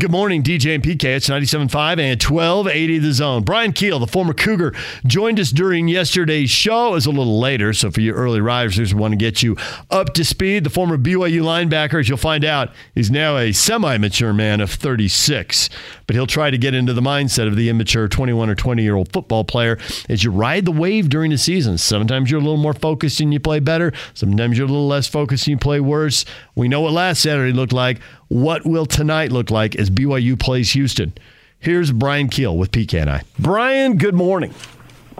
Good 0.00 0.10
morning, 0.10 0.42
DJ 0.42 0.74
and 0.74 0.82
PK. 0.82 1.04
It's 1.04 1.28
97.5 1.28 2.00
and 2.00 2.22
1280 2.22 2.98
The 3.00 3.12
Zone. 3.12 3.42
Bryan 3.42 3.74
Kehl, 3.74 4.00
the 4.00 4.06
former 4.06 4.32
Cougar, 4.32 4.72
joined 5.04 5.38
us 5.38 5.50
during 5.50 5.88
yesterday's 5.88 6.48
show. 6.48 6.94
It 6.94 7.04
a 7.04 7.10
little 7.10 7.38
later, 7.38 7.74
so 7.74 7.90
for 7.90 8.00
your 8.00 8.16
early 8.16 8.40
risers, 8.40 8.94
we 8.94 9.00
want 9.00 9.12
to 9.12 9.18
get 9.18 9.42
you 9.42 9.58
up 9.90 10.14
to 10.14 10.24
speed. 10.24 10.64
The 10.64 10.70
former 10.70 10.96
BYU 10.96 11.42
linebacker, 11.42 12.00
as 12.00 12.08
you'll 12.08 12.16
find 12.16 12.46
out, 12.46 12.70
is 12.94 13.10
now 13.10 13.36
a 13.36 13.52
semi-mature 13.52 14.32
man 14.32 14.62
of 14.62 14.70
36. 14.70 15.68
But 16.06 16.16
he'll 16.16 16.26
try 16.26 16.50
to 16.50 16.56
get 16.56 16.72
into 16.72 16.94
the 16.94 17.02
mindset 17.02 17.46
of 17.46 17.56
the 17.56 17.68
immature 17.68 18.08
21 18.08 18.48
or 18.48 18.54
20-year-old 18.54 19.12
football 19.12 19.44
player 19.44 19.78
as 20.08 20.24
you 20.24 20.30
ride 20.30 20.64
the 20.64 20.72
wave 20.72 21.10
during 21.10 21.30
the 21.30 21.36
season. 21.36 21.76
Sometimes 21.76 22.30
you're 22.30 22.40
a 22.40 22.42
little 22.42 22.56
more 22.56 22.72
focused 22.72 23.20
and 23.20 23.34
you 23.34 23.38
play 23.38 23.60
better. 23.60 23.92
Sometimes 24.14 24.56
you're 24.56 24.66
a 24.66 24.70
little 24.70 24.88
less 24.88 25.08
focused 25.08 25.46
and 25.46 25.52
you 25.52 25.58
play 25.58 25.78
worse. 25.78 26.24
We 26.54 26.68
know 26.68 26.80
what 26.80 26.92
last 26.94 27.20
Saturday 27.20 27.52
looked 27.52 27.74
like. 27.74 28.00
What 28.30 28.64
will 28.64 28.86
tonight 28.86 29.32
look 29.32 29.50
like 29.50 29.74
as 29.74 29.90
BYU 29.90 30.38
plays 30.38 30.70
Houston? 30.70 31.12
Here's 31.58 31.90
Bryan 31.90 32.28
Kehl 32.28 32.56
with 32.56 32.70
PK 32.70 33.00
and 33.00 33.10
I. 33.10 33.22
Bryan, 33.40 33.98
good 33.98 34.14
morning. 34.14 34.54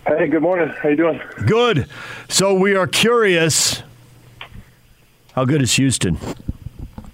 Hey, 0.06 0.28
good 0.28 0.42
morning. 0.42 0.68
How 0.68 0.90
you 0.90 0.96
doing? 0.96 1.20
Good. 1.44 1.88
So 2.28 2.54
we 2.54 2.76
are 2.76 2.86
curious. 2.86 3.82
How 5.32 5.44
good 5.44 5.60
is 5.60 5.74
Houston? 5.74 6.18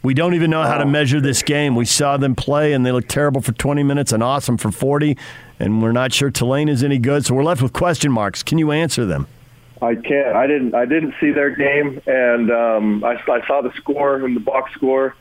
We 0.02 0.12
don't 0.12 0.34
even 0.34 0.50
know 0.50 0.64
how 0.64 0.76
to 0.76 0.84
measure 0.84 1.18
this 1.18 1.42
game. 1.42 1.74
We 1.74 1.86
saw 1.86 2.18
them 2.18 2.34
play, 2.34 2.74
and 2.74 2.84
they 2.84 2.92
looked 2.92 3.08
terrible 3.08 3.40
for 3.40 3.52
20 3.52 3.82
minutes 3.82 4.12
and 4.12 4.22
awesome 4.22 4.58
for 4.58 4.70
40. 4.70 5.16
And 5.58 5.82
we're 5.82 5.92
not 5.92 6.12
sure 6.12 6.30
Tulane 6.30 6.68
is 6.68 6.84
any 6.84 6.98
good, 6.98 7.24
so 7.24 7.34
we're 7.34 7.42
left 7.42 7.62
with 7.62 7.72
question 7.72 8.12
marks. 8.12 8.42
Can 8.42 8.58
you 8.58 8.70
answer 8.70 9.06
them? 9.06 9.28
I 9.80 9.94
can't. 9.94 10.36
I 10.36 10.46
didn't. 10.46 10.74
I 10.74 10.84
didn't 10.84 11.14
see 11.18 11.30
their 11.30 11.56
game, 11.56 12.02
and 12.06 12.50
um, 12.50 13.02
I, 13.02 13.14
I 13.14 13.46
saw 13.46 13.62
the 13.62 13.72
score 13.76 14.16
and 14.16 14.36
the 14.36 14.40
box 14.40 14.74
score 14.74 15.14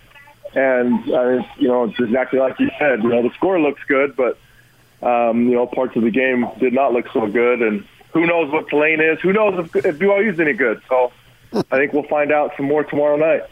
and 0.55 1.11
uh, 1.11 1.43
you 1.57 1.67
know, 1.67 1.83
it's 1.83 1.99
exactly 1.99 2.39
like 2.39 2.59
you 2.59 2.71
said. 2.79 3.03
You 3.03 3.09
know, 3.09 3.21
the 3.21 3.33
score 3.35 3.59
looks 3.59 3.81
good, 3.87 4.15
but 4.15 4.37
um, 5.01 5.49
you 5.49 5.55
know, 5.55 5.67
parts 5.67 5.95
of 5.95 6.03
the 6.03 6.11
game 6.11 6.47
did 6.59 6.73
not 6.73 6.93
look 6.93 7.05
so 7.13 7.27
good. 7.27 7.61
And 7.61 7.85
who 8.13 8.25
knows 8.25 8.51
what 8.51 8.69
Tulane 8.69 9.01
is? 9.01 9.19
Who 9.21 9.33
knows 9.33 9.65
if, 9.65 9.85
if 9.85 9.99
BYU 9.99 10.33
is 10.33 10.39
any 10.39 10.53
good? 10.53 10.81
So 10.87 11.11
I 11.53 11.77
think 11.77 11.93
we'll 11.93 12.03
find 12.03 12.31
out 12.31 12.53
some 12.57 12.65
more 12.65 12.83
tomorrow 12.83 13.17
night. 13.17 13.43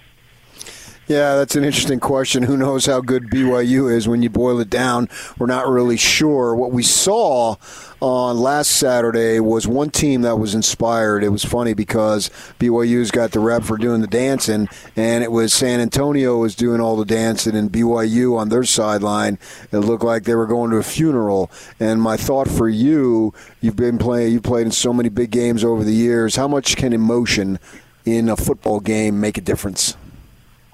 Yeah, 1.06 1.36
that's 1.36 1.58
an 1.58 1.66
interesting 1.66 2.00
question. 2.00 2.44
Who 2.44 2.56
knows 2.56 2.86
how 2.86 3.02
good 3.02 3.24
BYU 3.24 3.94
is 3.94 4.08
when 4.08 4.22
you 4.22 4.30
boil 4.30 4.62
it 4.62 4.70
down? 4.70 5.10
We're 5.38 5.48
not 5.48 5.68
really 5.68 5.98
sure. 5.98 6.56
What 6.56 6.72
we 6.72 6.82
saw 6.82 7.58
on 8.00 8.38
last 8.38 8.72
Saturday 8.72 9.42
was 9.42 9.68
one 9.68 9.90
team 9.90 10.22
that 10.22 10.38
was 10.38 10.56
inspired. 10.56 11.22
It 11.22 11.30
was 11.30 11.44
funny 11.44 11.74
because 11.74 12.30
BYU's 12.58 13.12
got 13.12 13.32
the 13.32 13.42
rep 13.42 13.64
for 13.64 13.78
doing 13.78 14.00
the 14.00 14.08
dancing, 14.08 14.70
and 14.96 15.26
it 15.26 15.32
was 15.34 15.54
San 15.54 15.82
Antonio 15.82 16.38
was 16.38 16.56
doing 16.56 16.80
all 16.80 16.96
the 16.96 17.04
dancing, 17.04 17.54
and 17.58 17.70
BYU 17.70 18.38
on 18.38 18.48
their 18.48 18.64
sideline. 18.64 19.38
It 19.74 19.80
looked 19.80 20.06
like 20.06 20.24
they 20.24 20.36
were 20.36 20.48
going 20.48 20.72
to 20.72 20.78
a 20.78 20.84
funeral. 20.84 21.52
And 21.82 22.02
my 22.02 22.16
thought 22.16 22.48
for 22.48 22.70
you, 22.70 23.34
you've 23.60 23.76
been 23.76 23.98
playing, 23.98 24.32
you've 24.32 24.44
played 24.44 24.68
in 24.68 24.72
so 24.72 24.94
many 24.94 25.10
big 25.10 25.32
games 25.32 25.66
over 25.66 25.84
the 25.84 25.94
years. 25.94 26.38
How 26.38 26.48
much 26.48 26.78
can 26.78 26.94
emotion 26.94 27.60
in 28.06 28.30
a 28.30 28.38
football 28.38 28.80
game 28.80 29.20
make 29.20 29.38
a 29.38 29.42
difference? 29.42 29.98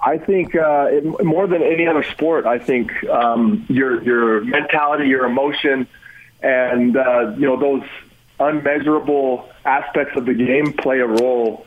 I 0.02 0.18
think 0.18 0.54
uh, 0.54 0.88
it, 0.90 1.24
more 1.24 1.46
than 1.46 1.62
any 1.62 1.86
other 1.86 2.02
sport, 2.02 2.46
I 2.46 2.58
think 2.58 2.92
um, 3.08 3.66
your 3.68 4.02
your 4.02 4.40
mentality, 4.42 5.08
your 5.08 5.26
emotion, 5.26 5.86
and 6.42 6.96
uh, 6.96 7.34
you 7.36 7.46
know 7.46 7.58
those 7.58 7.82
unmeasurable 8.38 9.48
aspects 9.64 10.16
of 10.16 10.24
the 10.24 10.34
game 10.34 10.72
play 10.72 11.00
a 11.00 11.06
role. 11.06 11.66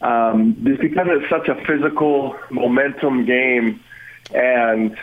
Um, 0.00 0.56
just 0.64 0.80
because 0.80 1.06
it's 1.10 1.28
such 1.28 1.48
a 1.48 1.56
physical 1.64 2.38
momentum 2.50 3.24
game, 3.24 3.82
and 4.32 4.96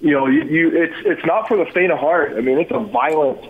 you 0.00 0.12
know 0.12 0.26
you, 0.26 0.44
you 0.44 0.82
it's 0.82 0.96
it's 1.04 1.26
not 1.26 1.48
for 1.48 1.56
the 1.56 1.66
faint 1.72 1.90
of 1.90 1.98
heart. 1.98 2.34
I 2.36 2.40
mean, 2.42 2.58
it's 2.58 2.70
a 2.70 2.78
violent, 2.78 3.40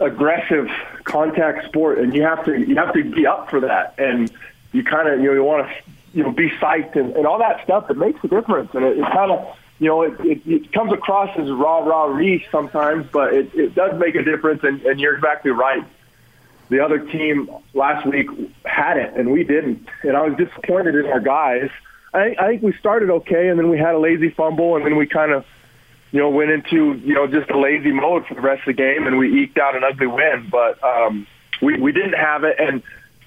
aggressive 0.00 0.68
contact 1.04 1.66
sport, 1.66 1.98
and 1.98 2.14
you 2.14 2.22
have 2.22 2.44
to 2.46 2.58
you 2.58 2.74
have 2.76 2.92
to 2.94 3.04
be 3.04 3.26
up 3.26 3.48
for 3.48 3.60
that, 3.60 3.94
and 3.98 4.30
you 4.72 4.82
kind 4.82 5.08
of 5.08 5.20
you 5.20 5.26
know 5.26 5.34
you 5.34 5.44
want 5.44 5.68
to 5.68 5.74
you 6.16 6.22
know, 6.22 6.32
be 6.32 6.48
psyched 6.48 6.96
and, 6.96 7.14
and 7.14 7.26
all 7.26 7.38
that 7.38 7.62
stuff 7.62 7.88
that 7.88 7.98
makes 7.98 8.24
a 8.24 8.28
difference. 8.28 8.70
And 8.72 8.82
it, 8.82 8.96
it 8.96 9.04
kind 9.04 9.30
of, 9.30 9.54
you 9.78 9.86
know, 9.86 10.00
it, 10.00 10.18
it, 10.20 10.40
it 10.46 10.72
comes 10.72 10.90
across 10.90 11.28
as 11.38 11.50
rah 11.50 11.80
rah 11.80 12.06
ree 12.06 12.46
sometimes, 12.50 13.06
but 13.12 13.34
it, 13.34 13.54
it 13.54 13.74
does 13.74 14.00
make 14.00 14.14
a 14.14 14.22
difference. 14.22 14.64
And, 14.64 14.80
and 14.86 14.98
you're 14.98 15.14
exactly 15.14 15.50
right. 15.50 15.84
The 16.70 16.82
other 16.82 17.00
team 17.00 17.50
last 17.74 18.06
week 18.06 18.28
had 18.64 18.96
it, 18.96 19.12
and 19.14 19.30
we 19.30 19.44
didn't. 19.44 19.86
And 20.02 20.16
I 20.16 20.22
was 20.22 20.38
disappointed 20.38 20.94
in 20.94 21.04
our 21.06 21.20
guys. 21.20 21.68
I, 22.14 22.34
I 22.38 22.46
think 22.48 22.62
we 22.62 22.72
started 22.72 23.10
okay, 23.10 23.48
and 23.48 23.58
then 23.58 23.68
we 23.68 23.76
had 23.76 23.94
a 23.94 23.98
lazy 23.98 24.30
fumble, 24.30 24.74
and 24.76 24.86
then 24.86 24.96
we 24.96 25.06
kind 25.06 25.32
of, 25.32 25.44
you 26.12 26.18
know, 26.18 26.30
went 26.30 26.50
into 26.50 26.94
you 26.94 27.14
know 27.14 27.26
just 27.26 27.50
a 27.50 27.58
lazy 27.58 27.92
mode 27.92 28.26
for 28.26 28.34
the 28.34 28.40
rest 28.40 28.60
of 28.60 28.74
the 28.74 28.82
game, 28.82 29.06
and 29.06 29.18
we 29.18 29.42
eked 29.42 29.58
out 29.58 29.76
an 29.76 29.84
ugly 29.84 30.06
win. 30.06 30.48
But 30.50 30.82
um, 30.82 31.26
we 31.60 31.78
we 31.78 31.92
didn't 31.92 32.14
have 32.14 32.42
it, 32.42 32.56
and 32.58 32.82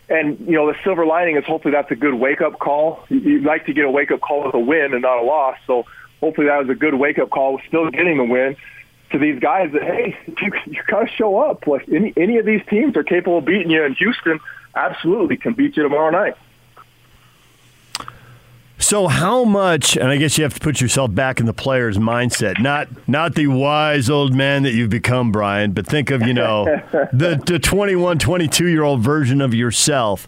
and 0.10 0.40
you 0.40 0.54
know, 0.54 0.68
the 0.68 0.78
silver 0.84 1.06
lining 1.06 1.38
is 1.38 1.46
hopefully 1.46 1.74
that's 1.74 1.92
a 1.92 1.96
good 1.96 2.16
wake 2.16 2.42
up 2.42 2.60
call. 2.60 3.06
You'd 3.10 3.44
like 3.44 3.66
to 3.68 3.74
get 3.74 3.86
a 3.86 3.92
wake 3.92 4.12
up 4.12 4.22
call 4.22 4.46
with 4.46 4.56
a 4.56 4.60
win 4.60 4.94
and 4.94 5.02
not 5.02 5.20
a 5.20 5.24
loss. 5.24 5.58
So 5.68 5.86
hopefully 6.20 6.48
that 6.48 6.58
was 6.58 6.70
a 6.70 6.76
good 6.76 6.96
wake 6.96 7.20
up 7.20 7.30
call. 7.30 7.60
Still 7.68 7.90
getting 7.92 8.18
the 8.18 8.24
win 8.24 8.56
to 9.12 9.20
these 9.20 9.40
guys 9.40 9.72
that 9.74 9.84
hey, 9.84 10.18
you, 10.42 10.52
you 10.68 10.84
got 10.88 11.02
to 11.02 11.08
show 11.08 11.40
up. 11.40 11.68
Like 11.68 11.88
any 11.90 12.14
any 12.18 12.38
of 12.38 12.46
these 12.46 12.62
teams 12.70 12.96
are 12.98 13.04
capable 13.04 13.40
of 13.40 13.46
beating 13.46 13.70
you, 13.72 13.84
and 13.84 13.96
Houston 13.98 14.40
absolutely 14.76 15.38
can 15.38 15.54
beat 15.54 15.78
you 15.78 15.84
tomorrow 15.84 16.10
night. 16.10 16.36
So 18.80 19.08
how 19.08 19.44
much 19.44 19.98
and 19.98 20.08
I 20.08 20.18
guess 20.18 20.38
you 20.38 20.44
have 20.44 20.54
to 20.54 20.60
put 20.60 20.82
yourself 20.82 21.14
back 21.14 21.40
in 21.40 21.46
the 21.46 21.54
player's 21.54 21.98
mindset. 21.98 22.60
Not 22.60 22.88
not 23.08 23.36
the 23.36 23.48
wise 23.48 24.10
old 24.10 24.34
man 24.34 24.64
that 24.64 24.74
you've 24.74 24.90
become, 24.90 25.32
Brian, 25.32 25.72
but 25.74 25.86
think 25.86 26.10
of, 26.10 26.22
you 26.24 26.34
know, 26.34 26.66
the 27.14 27.42
the 27.46 27.60
21, 27.60 28.20
22 28.20 28.68
year 28.68 28.84
old 28.84 29.02
version 29.02 29.42
of 29.42 29.54
yourself. 29.54 30.28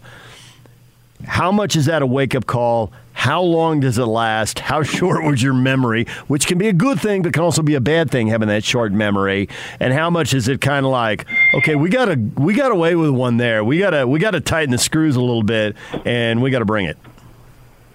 How 1.26 1.50
much 1.50 1.76
is 1.76 1.86
that 1.86 2.02
a 2.02 2.06
wake 2.06 2.34
up 2.34 2.46
call? 2.46 2.92
how 3.22 3.40
long 3.40 3.78
does 3.78 3.98
it 3.98 4.06
last? 4.06 4.58
How 4.58 4.82
short 4.82 5.24
was 5.24 5.42
your 5.42 5.54
memory? 5.54 6.06
Which 6.26 6.46
can 6.46 6.58
be 6.58 6.68
a 6.68 6.72
good 6.72 7.00
thing, 7.00 7.22
but 7.22 7.32
can 7.32 7.42
also 7.42 7.62
be 7.62 7.74
a 7.74 7.80
bad 7.80 8.10
thing 8.10 8.26
having 8.26 8.48
that 8.48 8.64
short 8.64 8.92
memory. 8.92 9.48
And 9.78 9.92
how 9.92 10.10
much 10.10 10.34
is 10.34 10.48
it 10.48 10.60
kind 10.60 10.84
of 10.84 10.90
like, 10.90 11.26
okay, 11.54 11.76
we 11.76 11.88
gotta 11.88 12.18
we 12.36 12.54
got 12.54 12.72
away 12.72 12.96
with 12.96 13.10
one 13.10 13.36
there. 13.36 13.62
We 13.62 13.78
gotta 13.78 14.06
we 14.06 14.18
gotta 14.18 14.40
tighten 14.40 14.70
the 14.70 14.78
screws 14.78 15.16
a 15.16 15.20
little 15.20 15.42
bit, 15.44 15.76
and 16.04 16.42
we 16.42 16.50
gotta 16.50 16.64
bring 16.64 16.86
it. 16.86 16.98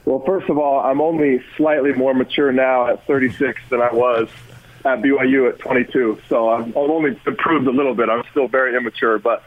Well, 0.08 0.24
first 0.26 0.48
of 0.48 0.58
all, 0.58 0.80
I'm 0.80 1.02
only 1.02 1.44
slightly 1.58 1.92
more 1.92 2.14
mature 2.14 2.54
now 2.54 2.88
at 2.88 3.06
36 3.08 3.60
than 3.70 3.82
I 3.82 3.92
was 3.92 4.30
at 4.86 5.02
BYU 5.02 5.50
at 5.50 5.60
22. 5.60 6.22
So 6.30 6.48
I've, 6.48 6.78
only 6.78 7.20
improved 7.28 7.68
a 7.68 7.72
little 7.72 7.94
bit. 7.94 8.08
I'm 8.08 8.24
still 8.32 8.48
very 8.48 8.78
immature, 8.78 9.20
but 9.20 9.44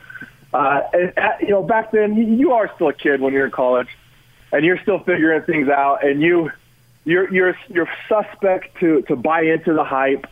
uh, 0.52 0.82
and, 0.92 1.16
uh, 1.16 1.30
you 1.40 1.48
know, 1.48 1.62
back 1.62 1.92
then 1.92 2.38
you 2.38 2.52
are 2.52 2.70
still 2.74 2.88
a 2.88 2.92
kid 2.92 3.22
when 3.22 3.32
you're 3.32 3.46
in 3.46 3.50
college 3.50 3.88
and 4.52 4.62
you're 4.62 4.78
still 4.82 4.98
figuring 4.98 5.40
things 5.44 5.70
out, 5.70 6.04
and 6.04 6.20
you 6.20 6.52
you're 7.06 7.32
you're 7.32 7.56
you're 7.68 7.88
suspect 8.06 8.76
to 8.80 9.00
to 9.08 9.16
buy 9.16 9.40
into 9.44 9.72
the 9.72 9.84
hype, 9.84 10.26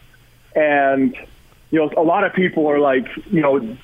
and 0.55 1.17
you 1.71 1.79
know 1.79 1.91
a 1.97 2.03
lot 2.03 2.25
of 2.25 2.35
people 2.35 2.67
are 2.67 2.81
like 2.81 3.07
you 3.31 3.41
know 3.41 3.79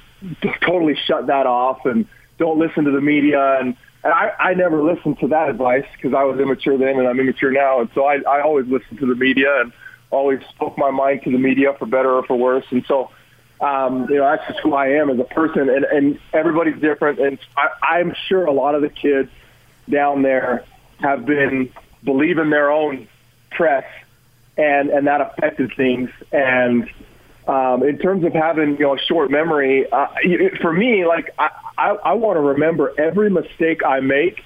totally 0.60 0.94
shut 1.06 1.28
that 1.28 1.46
off 1.46 1.86
and 1.86 2.06
don't 2.36 2.58
listen 2.58 2.84
to 2.84 2.90
the 2.90 3.00
media 3.00 3.58
and. 3.60 3.78
And 4.04 4.12
I, 4.12 4.32
I 4.38 4.54
never 4.54 4.82
listened 4.82 5.18
to 5.20 5.28
that 5.28 5.48
advice 5.48 5.86
because 5.96 6.14
I 6.14 6.24
was 6.24 6.38
immature 6.38 6.78
then 6.78 6.98
and 6.98 7.08
I'm 7.08 7.18
immature 7.18 7.50
now. 7.50 7.80
And 7.80 7.88
so 7.94 8.04
I, 8.04 8.20
I 8.28 8.42
always 8.42 8.66
listened 8.66 9.00
to 9.00 9.06
the 9.06 9.14
media 9.14 9.60
and 9.60 9.72
always 10.10 10.40
spoke 10.50 10.78
my 10.78 10.90
mind 10.90 11.22
to 11.24 11.30
the 11.30 11.38
media 11.38 11.74
for 11.78 11.86
better 11.86 12.10
or 12.10 12.22
for 12.24 12.36
worse. 12.36 12.66
And 12.70 12.84
so, 12.86 13.10
um, 13.60 14.06
you 14.10 14.16
know, 14.16 14.24
that's 14.24 14.46
just 14.46 14.60
who 14.60 14.74
I 14.74 14.88
am 14.88 15.10
as 15.10 15.18
a 15.18 15.24
person. 15.24 15.70
And, 15.70 15.84
and 15.84 16.20
everybody's 16.32 16.80
different. 16.80 17.18
And 17.18 17.38
I, 17.56 17.96
I'm 17.98 18.14
sure 18.28 18.44
a 18.44 18.52
lot 18.52 18.74
of 18.74 18.82
the 18.82 18.90
kids– 18.90 19.30
down 19.88 20.22
there 20.22 20.64
have 21.00 21.26
been 21.26 21.70
believing 22.02 22.50
their 22.50 22.70
own 22.70 23.08
press, 23.50 23.84
and 24.56 24.90
and 24.90 25.06
that 25.06 25.20
affected 25.20 25.72
things. 25.76 26.10
And 26.32 26.88
um, 27.46 27.82
in 27.82 27.98
terms 27.98 28.24
of 28.24 28.32
having 28.32 28.76
you 28.76 28.84
know 28.84 28.94
a 28.94 28.98
short 28.98 29.30
memory, 29.30 29.90
uh, 29.90 30.08
for 30.60 30.72
me, 30.72 31.06
like 31.06 31.30
I, 31.38 31.50
I, 31.76 31.90
I 31.90 32.12
want 32.14 32.36
to 32.36 32.40
remember 32.40 32.92
every 32.98 33.30
mistake 33.30 33.84
I 33.84 34.00
make 34.00 34.42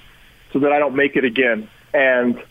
so 0.51 0.59
that 0.59 0.71
I 0.71 0.79
don't 0.79 0.95
make 0.95 1.15
it 1.15 1.23
again. 1.23 1.69
And 1.93 2.41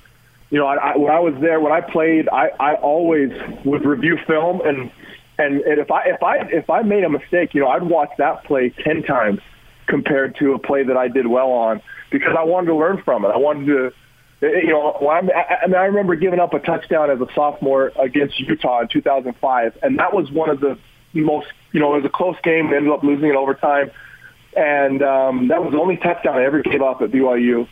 you 0.51 0.59
know, 0.59 0.67
I, 0.67 0.77
I, 0.77 0.97
when 0.97 1.13
I 1.13 1.21
was 1.21 1.35
there, 1.41 1.61
when 1.61 1.73
I 1.73 1.81
played, 1.81 2.29
I, 2.29 2.49
I 2.59 2.75
always 2.75 3.31
would 3.65 3.85
review 3.85 4.19
film 4.27 4.61
and. 4.63 4.91
And, 5.41 5.61
and 5.61 5.79
if 5.79 5.89
I 5.89 6.03
if 6.07 6.21
I 6.21 6.39
if 6.51 6.69
I 6.69 6.83
made 6.83 7.05
a 7.05 7.09
mistake, 7.09 7.55
you 7.55 7.61
know, 7.61 7.69
I'd 7.69 7.85
watch 7.85 8.11
that 8.19 8.43
play 8.43 8.71
ten 8.71 9.05
times 9.05 9.39
compared 9.87 10.37
to 10.37 10.55
a 10.55 10.59
play 10.59 10.85
that 10.85 10.97
I 10.97 11.07
did 11.07 11.27
well 11.27 11.51
on 11.51 11.81
because 12.11 12.35
I 12.39 12.45
wanted 12.45 12.69
to 12.69 12.77
learn 12.77 13.03
from 13.03 13.25
it. 13.25 13.29
I 13.29 13.37
wanted 13.37 13.67
to, 13.67 13.87
eh, 14.43 14.51
eh, 14.51 14.61
you 14.63 14.69
know, 14.69 14.97
when 15.01 15.31
I, 15.31 15.59
I 15.63 15.67
mean, 15.67 15.77
I 15.77 15.85
remember 15.85 16.15
giving 16.15 16.39
up 16.39 16.55
a 16.55 16.61
touchdown 16.61 17.11
as 17.11 17.21
a 17.21 17.27
sophomore 17.35 17.93
against 18.01 18.39
Utah 18.39 18.83
in 18.83 18.89
2005, 18.89 19.79
and 19.83 19.99
that 19.99 20.15
was 20.15 20.31
one 20.31 20.51
of 20.51 20.61
the 20.61 20.79
most, 21.15 21.49
you 21.73 21.81
know, 21.81 21.95
it 21.95 22.03
was 22.03 22.05
a 22.05 22.11
close 22.11 22.37
game. 22.43 22.71
We 22.71 22.77
ended 22.77 22.93
up 22.93 23.03
losing 23.03 23.31
in 23.31 23.37
overtime, 23.37 23.91
and 24.59 25.03
um, 25.05 25.49
that 25.49 25.63
was 25.63 25.73
the 25.73 25.79
only 25.79 25.97
touchdown 25.97 26.37
I 26.37 26.45
ever 26.45 26.63
gave 26.63 26.83
up 26.83 27.01
at 27.01 27.13
BYU. 27.13 27.69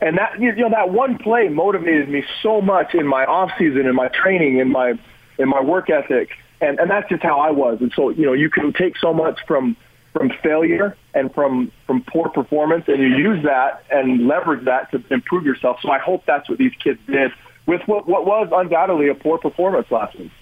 And 0.00 0.16
that, 0.16 0.40
you 0.40 0.54
know, 0.54 0.70
that 0.70 0.88
one 0.88 1.18
play 1.18 1.48
motivated 1.48 2.08
me 2.08 2.24
so 2.42 2.62
much 2.62 2.94
in 2.94 3.06
my 3.06 3.26
off 3.26 3.50
season, 3.58 3.86
in 3.86 3.94
my 3.94 4.08
training, 4.08 4.58
in 4.58 4.72
my 4.72 4.98
in 5.38 5.48
my 5.48 5.60
work 5.60 5.90
ethic, 5.90 6.30
and 6.62 6.80
and 6.80 6.90
that's 6.90 7.08
just 7.10 7.22
how 7.22 7.40
I 7.40 7.50
was. 7.50 7.82
And 7.82 7.92
so, 7.94 8.08
you 8.08 8.24
know, 8.24 8.32
you 8.32 8.48
can 8.48 8.72
take 8.72 8.96
so 8.96 9.12
much 9.12 9.38
from 9.46 9.76
from 10.14 10.30
failure 10.42 10.96
and 11.12 11.32
from 11.34 11.70
from 11.86 12.02
poor 12.04 12.30
performance, 12.30 12.84
and 12.88 12.98
you 13.02 13.08
use 13.08 13.44
that 13.44 13.84
and 13.90 14.26
leverage 14.26 14.64
that 14.64 14.90
to 14.92 15.04
improve 15.10 15.44
yourself. 15.44 15.80
So 15.82 15.90
I 15.90 15.98
hope 15.98 16.24
that's 16.24 16.48
what 16.48 16.56
these 16.56 16.72
kids 16.82 16.98
did 17.06 17.32
with 17.66 17.82
what, 17.86 18.08
what 18.08 18.24
was 18.24 18.48
undoubtedly 18.50 19.08
a 19.08 19.14
poor 19.14 19.36
performance 19.36 19.90
last 19.90 20.18
week. 20.18 20.32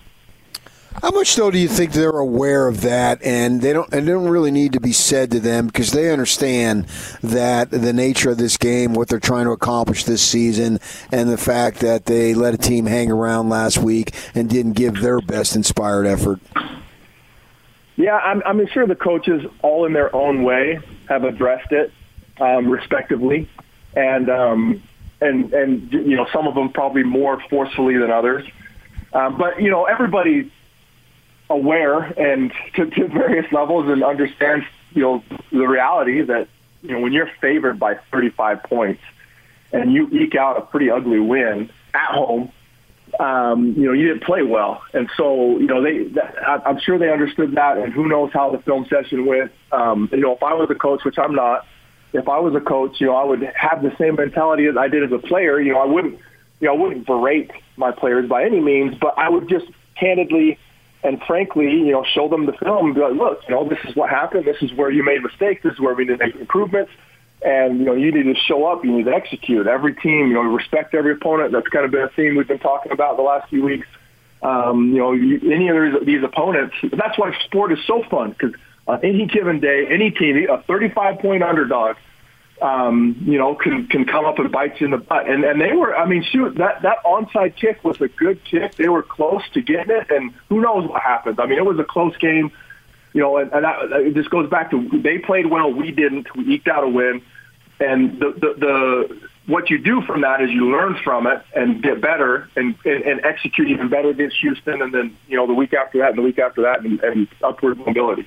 How 1.01 1.11
much 1.13 1.37
though 1.37 1.51
do 1.51 1.59
you 1.59 1.69
think 1.69 1.93
they're 1.93 2.11
aware 2.11 2.67
of 2.67 2.81
that, 2.81 3.23
and 3.23 3.63
they 3.63 3.73
don't, 3.73 3.93
and 3.93 4.09
it 4.09 4.13
don't 4.13 4.29
really 4.29 4.51
need 4.51 4.73
to 4.73 4.81
be 4.81 4.93
said 4.93 5.31
to 5.31 5.41
them 5.41 5.67
because 5.69 5.93
they 5.93 6.11
understand 6.11 6.87
that 7.23 7.71
the 7.71 7.93
nature 7.93 8.31
of 8.31 8.39
this 8.39 8.57
game, 8.57 8.95
what 8.95 9.09
they're 9.09 9.21
trying 9.21 9.45
to 9.45 9.53
accomplish 9.53 10.05
this 10.05 10.23
season, 10.23 10.81
and 11.13 11.31
the 11.31 11.39
fact 11.39 11.79
that 11.81 12.07
they 12.07 12.35
let 12.35 12.53
a 12.53 12.59
team 12.59 12.87
hang 12.87 13.13
around 13.13 13.49
last 13.49 13.79
week 13.79 14.13
and 14.35 14.51
didn't 14.51 14.73
give 14.73 15.01
their 15.01 15.21
best 15.21 15.55
inspired 15.55 16.05
effort. 16.07 16.41
Yeah, 17.95 18.17
I'm, 18.17 18.43
I'm 18.45 18.67
sure 18.69 18.87
the 18.87 18.97
coaches, 18.97 19.45
all 19.63 19.85
in 19.85 19.93
their 19.93 20.15
own 20.15 20.43
way, 20.43 20.81
have 21.09 21.23
addressed 21.23 21.71
it 21.71 21.93
um, 22.41 22.69
respectively, 22.69 23.49
and 23.95 24.29
um, 24.29 24.83
and 25.21 25.53
and 25.53 25.93
you 25.93 26.17
know 26.17 26.27
some 26.33 26.49
of 26.49 26.57
them 26.57 26.71
probably 26.73 27.05
more 27.05 27.41
forcefully 27.49 27.97
than 27.99 28.11
others. 28.11 28.49
Um, 29.13 29.39
but 29.39 29.63
you 29.63 29.71
know 29.71 29.85
everybody's 29.85 30.51
aware 31.51 32.01
and 32.03 32.53
to, 32.75 32.87
to 32.91 33.09
various 33.09 33.51
levels 33.53 33.89
and 33.89 34.05
understands 34.05 34.65
you 34.93 35.03
know 35.03 35.25
the 35.51 35.67
reality 35.67 36.23
that 36.23 36.49
you 36.83 36.93
know 36.93 37.01
when 37.01 37.13
you're 37.13 37.31
favored 37.41 37.79
by 37.79 37.95
35 38.13 38.63
points 38.65 39.03
and 39.73 39.93
you 39.93 40.09
eke 40.11 40.35
out 40.35 40.57
a 40.57 40.63
pretty 40.63 40.91
ugly 40.91 41.21
win 41.21 41.71
at 41.95 42.11
home 42.11 42.53
um, 43.19 43.75
you 43.77 43.87
know, 43.87 43.93
you 43.93 44.09
didn't 44.09 44.25
play 44.25 44.43
well. 44.43 44.83
And 44.93 45.11
so, 45.17 45.59
you 45.59 45.67
know, 45.67 45.83
they, 45.83 46.05
that, 46.15 46.37
I'm 46.67 46.79
sure 46.79 46.99
they 46.99 47.11
understood 47.11 47.55
that 47.57 47.79
and 47.79 47.93
who 47.93 48.09
knows 48.09 48.31
how 48.33 48.51
the 48.51 48.59
film 48.59 48.87
session 48.89 49.27
went. 49.27 49.53
Um, 49.73 50.09
you 50.13 50.19
know, 50.19 50.33
if 50.33 50.43
I 50.43 50.55
was 50.55 50.71
a 50.71 50.75
coach, 50.75 51.05
which 51.05 51.19
I'm 51.19 51.35
not, 51.35 51.67
if 52.13 52.29
I 52.29 52.39
was 52.39 52.55
a 52.55 52.61
coach, 52.61 53.01
you 53.01 53.07
know, 53.07 53.17
I 53.17 53.25
would 53.25 53.43
have 53.43 53.83
the 53.83 53.95
same 53.99 54.17
mentality 54.17 54.67
as 54.67 54.77
I 54.77 54.89
did 54.89 55.05
as 55.05 55.13
a 55.13 55.19
player. 55.19 55.61
You 55.61 55.73
know, 55.73 55.81
I 55.81 55.87
wouldn't, 55.87 56.19
you 56.61 56.69
know, 56.69 56.75
I 56.75 56.77
wouldn't 56.77 57.07
berate 57.07 57.51
my 57.77 57.93
players 57.93 58.29
by 58.29 58.45
any 58.45 58.61
means, 58.61 58.95
but 59.01 59.15
I 59.19 59.29
would 59.29 59.49
just 59.49 59.67
candidly 59.99 60.59
and 61.03 61.21
frankly, 61.23 61.71
you 61.71 61.93
know, 61.93 62.05
show 62.05 62.29
them 62.29 62.47
the 62.47 62.53
film 62.53 62.87
and 62.87 62.95
be 62.95 63.01
like, 63.01 63.15
look, 63.15 63.41
you 63.49 63.55
know, 63.55 63.69
this 63.69 63.79
is 63.85 63.95
what 63.95 64.11
happened. 64.11 64.45
This 64.45 64.61
is 64.63 64.73
where 64.73 64.91
you 64.91 65.05
made 65.05 65.23
mistakes. 65.23 65.63
This 65.63 65.75
is 65.75 65.81
where 65.81 65.95
we 65.95 66.05
need 66.05 66.19
to 66.19 66.27
make 66.27 66.37
improvements 66.37 66.91
and 67.43 67.79
you 67.79 67.85
know 67.85 67.95
you 67.95 68.11
need 68.11 68.25
to 68.25 68.35
show 68.35 68.67
up. 68.67 68.85
You 68.85 68.93
need 68.93 69.05
to 69.05 69.15
execute. 69.15 69.67
Every 69.67 69.95
team, 69.95 70.29
you 70.29 70.35
know, 70.35 70.43
respect 70.43 70.95
every 70.95 71.13
opponent. 71.13 71.53
That's 71.53 71.69
kind 71.69 71.85
of 71.85 71.91
been 71.91 72.03
a 72.03 72.09
theme 72.09 72.37
we've 72.37 72.49
been 72.49 72.59
talking 72.59 72.93
about 72.93 73.17
the 73.17 73.23
last 73.23 73.49
few 73.49 73.65
weeks. 73.65 73.87
Um, 74.43 74.93
you 74.93 74.99
know, 74.99 75.13
any 75.13 75.69
of 75.69 76.07
these 76.07 76.23
opponents. 76.23 76.75
That's 76.83 77.19
why 77.19 77.37
sport 77.45 77.73
is 77.73 77.79
so 77.87 78.05
fun 78.05 78.31
because 78.31 78.55
on 78.87 79.05
any 79.05 79.27
given 79.27 79.61
day, 79.61 79.87
any 79.89 80.11
team, 80.11 80.49
a 80.49 80.63
35 80.63 81.19
point 81.19 81.43
underdog, 81.43 81.97
um, 82.63 83.17
you 83.27 83.39
know, 83.39 83.55
can 83.55 83.87
can 83.87 84.05
come 84.05 84.25
up 84.25 84.39
and 84.39 84.51
bite 84.51 84.81
you 84.81 84.87
in 84.87 84.91
the 84.91 84.99
butt. 84.99 85.29
And 85.29 85.45
and 85.45 85.61
they 85.61 85.73
were, 85.73 85.97
I 85.97 86.07
mean, 86.07 86.23
shoot, 86.23 86.57
that 86.57 86.83
that 86.83 86.99
onside 87.05 87.57
kick 87.57 87.85
was 87.85 88.01
a 88.01 88.09
good 88.09 88.45
kick. 88.45 88.75
They 88.77 88.89
were 88.89 89.03
close 89.03 89.43
to 89.55 89.63
getting 89.63 89.95
it, 89.95 90.11
and 90.11 90.33
who 90.49 90.61
knows 90.61 90.89
what 90.89 91.03
happens. 91.03 91.39
I 91.39 91.47
mean, 91.47 91.59
it 91.59 91.65
was 91.65 91.79
a 91.79 91.85
close 91.85 92.17
game 92.19 92.53
you 93.13 93.21
know, 93.21 93.39
and, 93.39 93.53
and 93.53 93.65
that, 93.65 93.91
it 93.93 94.15
just 94.15 94.31
goes 94.31 94.49
back 94.49 94.71
to 94.71 94.89
they 95.03 95.19
played 95.19 95.47
well, 95.47 95.73
we 95.73 95.91
didn't. 95.91 96.35
We 96.37 96.55
eked 96.55 96.69
out 96.69 96.85
a 96.85 96.89
win, 96.89 97.23
and 97.81 98.21
the, 98.21 98.33
the 98.33 98.55
the 98.59 99.29
what 99.47 99.71
you 99.71 99.79
do 99.79 100.03
from 100.03 100.21
that 100.21 100.43
is 100.43 100.51
you 100.51 100.71
learn 100.71 100.97
from 101.03 101.27
it 101.27 101.43
and 101.57 101.83
get 101.83 102.03
better 102.03 102.51
and, 102.55 102.77
and, 102.85 103.03
and 103.03 103.25
execute 103.25 103.69
even 103.69 103.89
better 103.89 104.11
against 104.11 104.37
Houston, 104.41 104.83
and 104.83 104.93
then 104.93 105.17
you 105.27 105.37
know 105.37 105.47
the 105.47 105.55
week 105.55 105.73
after 105.73 105.99
that 105.99 106.11
and 106.11 106.19
the 106.19 106.23
week 106.23 106.39
after 106.39 106.63
that, 106.63 106.85
and, 106.85 107.01
and 107.01 107.29
upward 107.43 107.79
mobility. 107.79 108.27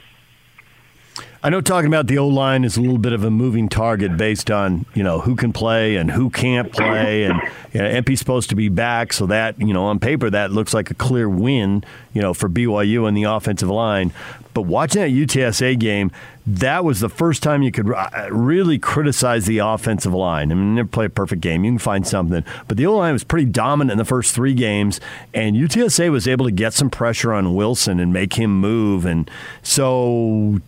I 1.44 1.50
know 1.50 1.60
talking 1.60 1.88
about 1.88 2.06
the 2.06 2.20
O 2.20 2.28
line 2.28 2.64
is 2.64 2.78
a 2.78 2.82
little 2.82 3.00
bit 3.00 3.14
of 3.14 3.24
a 3.24 3.32
moving 3.32 3.68
target 3.68 4.16
based 4.16 4.52
on 4.52 4.86
you 4.94 5.02
know 5.02 5.22
who 5.22 5.36
can 5.36 5.52
play 5.52 5.96
and 5.96 6.12
who 6.12 6.30
can't 6.30 6.72
play, 6.72 7.24
and 7.24 7.42
you 7.74 7.82
know, 7.82 7.88
Empey's 7.88 8.20
supposed 8.20 8.50
to 8.52 8.56
be 8.56 8.70
back, 8.70 9.12
so 9.12 9.26
that 9.26 9.60
you 9.60 9.74
know 9.74 9.86
on 9.86 9.98
paper 9.98 10.30
that 10.30 10.52
looks 10.52 10.72
like 10.72 10.92
a 10.92 10.94
clear 10.94 11.28
win, 11.28 11.84
you 12.14 12.22
know, 12.22 12.36
for 12.36 12.48
BYU 12.48 13.08
and 13.08 13.18
the 13.18 13.24
offensive 13.24 13.70
line. 13.70 14.14
But 14.54 14.64
watching 14.64 15.02
that 15.02 15.10
UTSA 15.10 15.80
game, 15.80 16.12
that 16.46 16.84
was 16.84 17.00
the 17.00 17.10
first 17.10 17.42
time 17.42 17.64
you 17.64 17.72
could 17.72 17.92
uh, 17.92 18.28
really 18.30 18.78
criticize 18.78 19.46
the 19.48 19.60
offensive 19.60 20.14
line. 20.14 20.52
I 20.52 20.56
mean, 20.56 20.76
never 20.76 20.90
play 20.90 21.06
a 21.06 21.10
perfect 21.10 21.42
game. 21.42 21.64
You 21.64 21.72
can 21.72 21.80
find 21.80 22.06
something. 22.06 22.44
But 22.68 22.78
the 22.78 22.86
O 22.86 22.98
line 22.98 23.14
was 23.14 23.24
pretty 23.24 23.46
dominant 23.46 23.94
in 23.94 23.98
the 23.98 24.06
first 24.06 24.36
three 24.36 24.54
games, 24.54 25.00
and 25.34 25.56
UTSA 25.56 26.12
was 26.12 26.28
able 26.28 26.46
to 26.46 26.52
get 26.52 26.74
some 26.74 26.92
pressure 26.92 27.34
on 27.34 27.56
Wilson 27.56 28.00
and 28.00 28.14
make 28.14 28.34
him 28.34 28.60
move. 28.60 29.06
And 29.06 29.32
so 29.64 30.62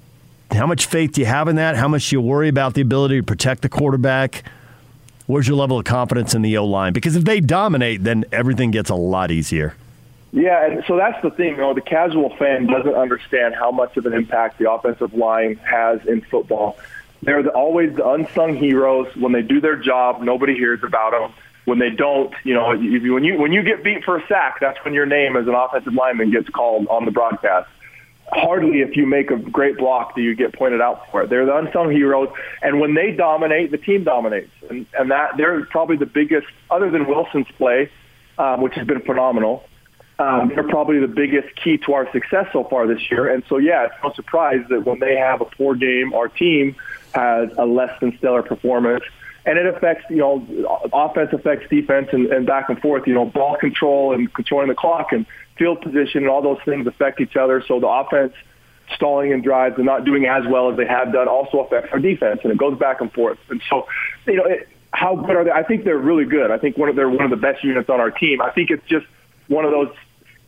how 0.54 0.68
much 0.68 0.86
faith 0.86 1.14
do 1.14 1.22
you 1.22 1.28
have 1.28 1.48
in 1.48 1.56
that? 1.58 1.76
How 1.76 1.88
much 1.88 2.10
do 2.10 2.16
you 2.16 2.22
worry 2.22 2.50
about 2.50 2.74
the 2.74 2.82
ability 2.82 3.18
to 3.18 3.24
protect 3.24 3.62
the 3.62 3.70
quarterback? 3.70 4.44
Where's 5.26 5.48
your 5.48 5.58
level 5.58 5.78
of 5.80 5.86
confidence 5.86 6.36
in 6.36 6.42
the 6.42 6.58
O 6.58 6.66
line? 6.66 6.94
Because 6.94 7.16
if 7.16 7.24
they 7.24 7.40
dominate, 7.40 8.04
then 8.04 8.26
everything 8.32 8.72
gets 8.72 8.90
a 8.90 8.96
lot 8.96 9.32
easier. 9.32 9.76
Yeah, 10.34 10.66
and 10.66 10.84
so 10.88 10.98
that's 10.98 11.22
the 11.22 11.30
thing. 11.30 11.52
You 11.52 11.58
know, 11.58 11.74
the 11.74 11.82
casual 11.82 12.36
fan 12.38 12.66
doesn't 12.66 12.96
understand 12.96 13.54
how 13.54 13.72
much 13.72 13.96
of 13.98 14.06
an 14.08 14.14
impact 14.14 14.58
the 14.58 14.72
offensive 14.72 15.14
line 15.14 15.56
has 15.58 16.06
in 16.08 16.22
football. 16.22 16.78
They're 17.22 17.44
the, 17.44 17.52
always 17.52 17.96
the 17.96 18.08
unsung 18.08 18.56
heroes. 18.56 19.16
When 19.16 19.32
they 19.32 19.44
do 19.44 19.62
their 19.62 19.76
job, 19.76 20.22
nobody 20.22 20.56
hears 20.56 20.84
about 20.84 21.12
them. 21.12 21.34
When 21.66 21.80
they 21.80 21.92
don't, 21.92 22.34
you 22.44 22.54
know, 22.54 22.70
when 22.70 23.24
you 23.24 23.38
when 23.38 23.54
you 23.54 23.62
get 23.62 23.84
beat 23.84 24.04
for 24.04 24.18
a 24.18 24.28
sack, 24.28 24.60
that's 24.60 24.84
when 24.84 24.94
your 24.94 25.06
name 25.06 25.38
as 25.38 25.48
an 25.48 25.54
offensive 25.54 25.94
lineman 25.94 26.32
gets 26.32 26.50
called 26.50 26.88
on 26.88 27.06
the 27.06 27.12
broadcast. 27.12 27.70
Hardly 28.32 28.82
if 28.82 28.96
you 28.96 29.06
make 29.06 29.32
a 29.32 29.38
great 29.38 29.78
block 29.78 30.16
do 30.16 30.22
you 30.22 30.36
get 30.36 30.54
pointed 30.54 30.82
out 30.82 31.10
for 31.12 31.24
it. 31.24 31.30
They're 31.30 31.46
the 31.46 31.56
unsung 31.56 31.92
heroes, 31.92 32.30
and 32.62 32.80
when 32.80 32.94
they 32.94 33.12
dominate, 33.12 33.72
the 33.72 33.78
team 33.78 34.04
dominates, 34.04 34.52
and 34.70 34.86
and 34.98 35.12
that 35.12 35.38
they're 35.38 35.66
probably 35.66 35.98
the 35.98 36.06
biggest, 36.06 36.48
other 36.70 36.90
than 36.90 37.08
Wilson's 37.08 37.48
play, 37.58 37.90
um, 38.38 38.62
which 38.62 38.74
has 38.76 38.88
been 38.88 39.02
phenomenal. 39.02 39.66
Um, 40.20 40.52
they're 40.54 40.64
probably 40.64 41.00
the 41.00 41.08
biggest 41.08 41.56
key 41.56 41.78
to 41.80 41.94
our 41.94 42.12
success 42.12 42.48
so 42.54 42.64
far 42.64 42.88
this 42.88 43.10
year. 43.10 43.28
And 43.34 43.44
so, 43.50 43.58
yeah, 43.58 43.86
it's 43.86 43.96
no 44.04 44.14
surprise 44.14 44.64
that 44.70 44.86
when 44.86 45.00
they 45.00 45.16
have 45.16 45.42
a 45.42 45.46
poor 45.46 45.76
game, 45.76 46.14
our 46.14 46.28
team 46.28 46.76
has 47.14 47.50
a 47.58 47.66
less 47.66 48.00
than 48.00 48.16
stellar 48.20 48.44
performance. 48.44 49.04
And 49.46 49.58
it 49.58 49.66
affects, 49.66 50.06
you 50.10 50.18
know, 50.18 50.48
offense 50.94 51.34
affects 51.34 51.68
defense 51.68 52.10
and, 52.14 52.28
and 52.28 52.46
back 52.46 52.70
and 52.70 52.80
forth. 52.80 53.08
You 53.08 53.16
know, 53.16 53.26
ball 53.26 53.58
control 53.58 54.14
and 54.14 54.32
controlling 54.34 54.70
the 54.70 54.76
clock 54.76 55.12
and 55.12 55.26
field 55.58 55.82
position 55.82 56.24
and 56.24 56.30
all 56.30 56.42
those 56.42 56.60
things 56.66 56.88
affect 56.88 57.22
each 57.22 57.36
other. 57.36 57.64
So 57.68 57.80
the 57.80 57.88
offense 57.88 58.34
stalling 58.96 59.32
in 59.32 59.42
drives 59.42 59.76
and 59.78 59.86
not 59.86 60.06
doing 60.06 60.26
as 60.26 60.46
well 60.48 60.70
as 60.72 60.78
they 60.78 60.86
have 60.86 61.14
done 61.14 61.28
also 61.28 61.60
affects 61.60 61.92
our 61.92 62.00
defense, 62.00 62.42
and 62.44 62.52
it 62.52 62.58
goes 62.58 62.78
back 62.78 63.02
and 63.02 63.12
forth. 63.12 63.40
And 63.50 63.62
so, 63.70 63.88
you 64.26 64.36
know, 64.36 64.46
it, 64.46 64.68
how 64.92 65.16
good 65.16 65.36
are 65.36 65.44
they? 65.44 65.52
I 65.52 65.64
think 65.64 65.86
they're 65.86 65.98
really 65.98 66.26
good. 66.26 66.52
I 66.52 66.58
think 66.58 66.78
one 66.78 66.90
of 66.90 66.96
they're 66.96 67.10
one 67.10 67.24
of 67.24 67.32
the 67.32 67.38
best 67.38 67.64
units 67.64 67.90
on 67.90 68.00
our 68.00 68.12
team. 68.12 68.42
I 68.42 68.52
think 68.52 68.70
it's 68.70 68.86
just 68.88 69.06
one 69.48 69.66
of 69.66 69.72
those 69.72 69.94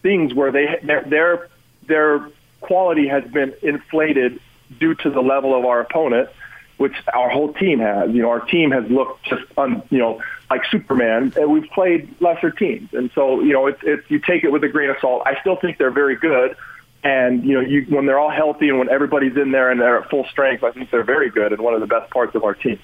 things 0.02 0.34
where 0.34 0.52
they 0.52 0.80
their 0.84 1.04
their, 1.04 1.50
their 1.88 2.30
quality 2.62 3.08
has 3.08 3.24
been 3.26 3.54
inflated 3.62 4.40
due 4.80 4.96
to 4.96 5.10
the 5.10 5.22
level 5.22 5.58
of 5.58 5.66
our 5.66 5.82
opponent, 5.82 6.30
which 6.78 6.94
our 7.14 7.30
whole 7.30 7.54
team 7.54 7.80
has. 7.80 8.12
You 8.12 8.22
know, 8.22 8.30
our 8.30 8.42
team 8.42 8.72
has 8.72 8.90
looked 8.90 9.24
just 9.26 9.44
un, 9.58 9.82
you 9.90 10.00
know 10.00 10.22
like 10.50 10.64
Superman, 10.70 11.34
and 11.38 11.52
we've 11.52 11.70
played 11.72 12.14
lesser 12.22 12.52
teams, 12.52 12.94
and 12.94 13.10
so 13.16 13.42
you 13.42 13.54
know 13.54 13.68
it's 13.68 14.10
you 14.10 14.20
take 14.20 14.44
it 14.44 14.52
with 14.52 14.64
a 14.64 14.70
grain 14.70 14.90
of 14.90 14.98
salt. 15.02 15.24
I 15.26 15.40
still 15.42 15.56
think 15.56 15.78
they're 15.78 15.92
very 15.92 16.16
good. 16.16 16.56
And 17.04 17.46
you 17.46 17.54
know, 17.54 17.62
you, 17.62 17.84
when 17.90 18.08
they're 18.08 18.18
all 18.18 18.32
healthy 18.32 18.68
and 18.68 18.80
when 18.80 18.90
everybody's 18.90 19.38
in 19.38 19.52
there 19.52 19.70
and 19.70 19.80
they're 19.80 20.02
at 20.02 20.10
full 20.10 20.26
strength, 20.26 20.64
I 20.64 20.72
think 20.72 20.90
they're 20.90 21.04
very 21.04 21.30
good 21.30 21.52
and 21.52 21.62
one 21.62 21.76
of 21.76 21.80
the 21.80 21.86
best 21.86 22.12
parts 22.12 22.34
of 22.34 22.44
our 22.44 22.56
team. 22.56 22.80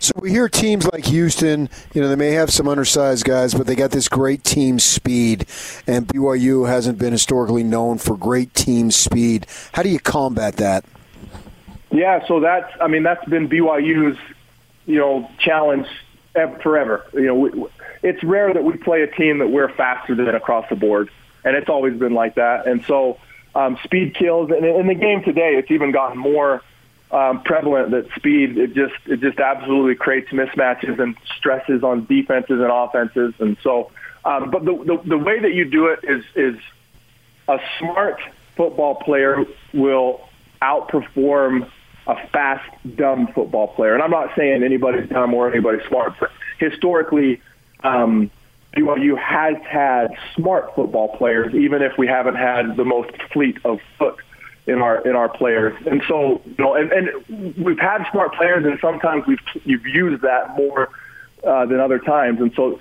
So 0.00 0.12
we 0.20 0.32
hear 0.32 0.48
teams 0.48 0.86
like 0.88 1.06
Houston, 1.06 1.70
you 1.94 2.02
know, 2.02 2.08
they 2.08 2.16
may 2.16 2.32
have 2.32 2.50
some 2.50 2.68
undersized 2.68 3.24
guys, 3.24 3.54
but 3.54 3.66
they 3.66 3.74
got 3.74 3.90
this 3.90 4.08
great 4.08 4.44
team 4.44 4.78
speed, 4.78 5.46
and 5.86 6.06
BYU 6.06 6.68
hasn't 6.68 6.98
been 6.98 7.12
historically 7.12 7.62
known 7.62 7.98
for 7.98 8.16
great 8.16 8.52
team 8.52 8.90
speed. 8.90 9.46
How 9.72 9.82
do 9.82 9.88
you 9.88 9.98
combat 9.98 10.56
that? 10.56 10.84
Yeah, 11.94 12.26
so 12.26 12.40
that's, 12.40 12.72
I 12.80 12.88
mean, 12.88 13.02
that's 13.02 13.24
been 13.28 13.48
BYU's, 13.48 14.18
you 14.86 14.98
know, 14.98 15.30
challenge 15.38 15.86
forever. 16.32 17.06
You 17.12 17.26
know, 17.26 17.34
we, 17.34 17.66
it's 18.02 18.22
rare 18.24 18.52
that 18.52 18.64
we 18.64 18.76
play 18.76 19.02
a 19.02 19.06
team 19.06 19.38
that 19.38 19.48
we're 19.48 19.72
faster 19.72 20.14
than 20.14 20.28
across 20.34 20.68
the 20.68 20.76
board, 20.76 21.08
and 21.44 21.56
it's 21.56 21.68
always 21.68 21.96
been 21.96 22.14
like 22.14 22.34
that. 22.34 22.66
And 22.66 22.84
so 22.84 23.18
um, 23.54 23.78
speed 23.84 24.14
kills, 24.14 24.50
and 24.50 24.64
in 24.64 24.88
the 24.88 24.94
game 24.94 25.22
today, 25.22 25.54
it's 25.56 25.70
even 25.70 25.92
gotten 25.92 26.18
more– 26.18 26.62
um, 27.14 27.42
prevalent 27.42 27.92
that 27.92 28.08
speed 28.16 28.58
it 28.58 28.74
just 28.74 28.94
it 29.06 29.20
just 29.20 29.38
absolutely 29.38 29.94
creates 29.94 30.30
mismatches 30.30 30.98
and 30.98 31.16
stresses 31.36 31.84
on 31.84 32.06
defenses 32.06 32.60
and 32.60 32.70
offenses 32.70 33.34
and 33.38 33.56
so 33.62 33.92
um, 34.24 34.50
but 34.50 34.64
the, 34.64 34.72
the 34.84 35.08
the 35.10 35.18
way 35.18 35.38
that 35.38 35.52
you 35.52 35.64
do 35.64 35.86
it 35.86 36.00
is 36.02 36.24
is 36.34 36.60
a 37.46 37.60
smart 37.78 38.20
football 38.56 38.96
player 38.96 39.44
will 39.72 40.28
outperform 40.60 41.70
a 42.06 42.28
fast 42.28 42.68
dumb 42.96 43.26
football 43.28 43.68
player 43.68 43.94
and 43.94 44.02
I'm 44.02 44.10
not 44.10 44.34
saying 44.36 44.62
anybody's 44.62 45.08
dumb 45.08 45.34
or 45.34 45.50
anybody's 45.50 45.86
smart 45.88 46.14
but 46.20 46.30
historically 46.58 47.40
um, 47.82 48.30
BYU 48.76 49.16
has 49.18 49.56
had 49.62 50.08
smart 50.34 50.74
football 50.74 51.16
players 51.16 51.54
even 51.54 51.82
if 51.82 51.96
we 51.96 52.06
haven't 52.06 52.36
had 52.36 52.76
the 52.76 52.84
most 52.84 53.10
fleet 53.32 53.58
of 53.64 53.80
foot 53.98 54.18
in 54.66 54.80
our 54.80 55.06
in 55.06 55.14
our 55.14 55.28
players. 55.28 55.74
And 55.86 56.02
so, 56.08 56.40
you 56.44 56.54
know, 56.58 56.74
and, 56.74 56.90
and 56.92 57.56
we've 57.56 57.78
had 57.78 58.06
smart 58.10 58.34
players, 58.34 58.64
and 58.64 58.78
sometimes 58.80 59.26
we've 59.26 59.38
you've 59.64 59.86
used 59.86 60.22
that 60.22 60.56
more 60.56 60.88
uh, 61.44 61.66
than 61.66 61.80
other 61.80 61.98
times. 61.98 62.40
And 62.40 62.52
so, 62.54 62.80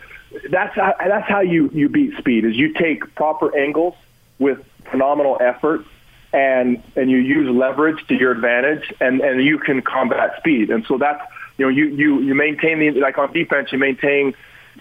that's 0.49 0.75
how, 0.75 0.93
that's 0.99 1.29
how 1.29 1.41
you 1.41 1.69
you 1.73 1.89
beat 1.89 2.17
speed 2.17 2.45
is 2.45 2.55
you 2.55 2.73
take 2.73 3.13
proper 3.15 3.55
angles 3.57 3.95
with 4.39 4.63
phenomenal 4.89 5.37
effort. 5.41 5.85
And 6.33 6.81
and 6.95 7.11
you 7.11 7.17
use 7.17 7.47
leverage 7.55 8.05
to 8.07 8.15
your 8.15 8.31
advantage, 8.31 8.91
and 8.99 9.21
and 9.21 9.43
you 9.43 9.59
can 9.59 9.83
combat 9.83 10.35
speed. 10.39 10.71
And 10.71 10.83
so 10.87 10.97
that's 10.97 11.23
you 11.57 11.65
know 11.65 11.69
you 11.69 11.85
you 11.85 12.21
you 12.21 12.33
maintain 12.33 12.79
the 12.79 12.99
like 12.99 13.19
on 13.19 13.31
defense 13.31 13.71
you 13.71 13.77
maintain 13.77 14.33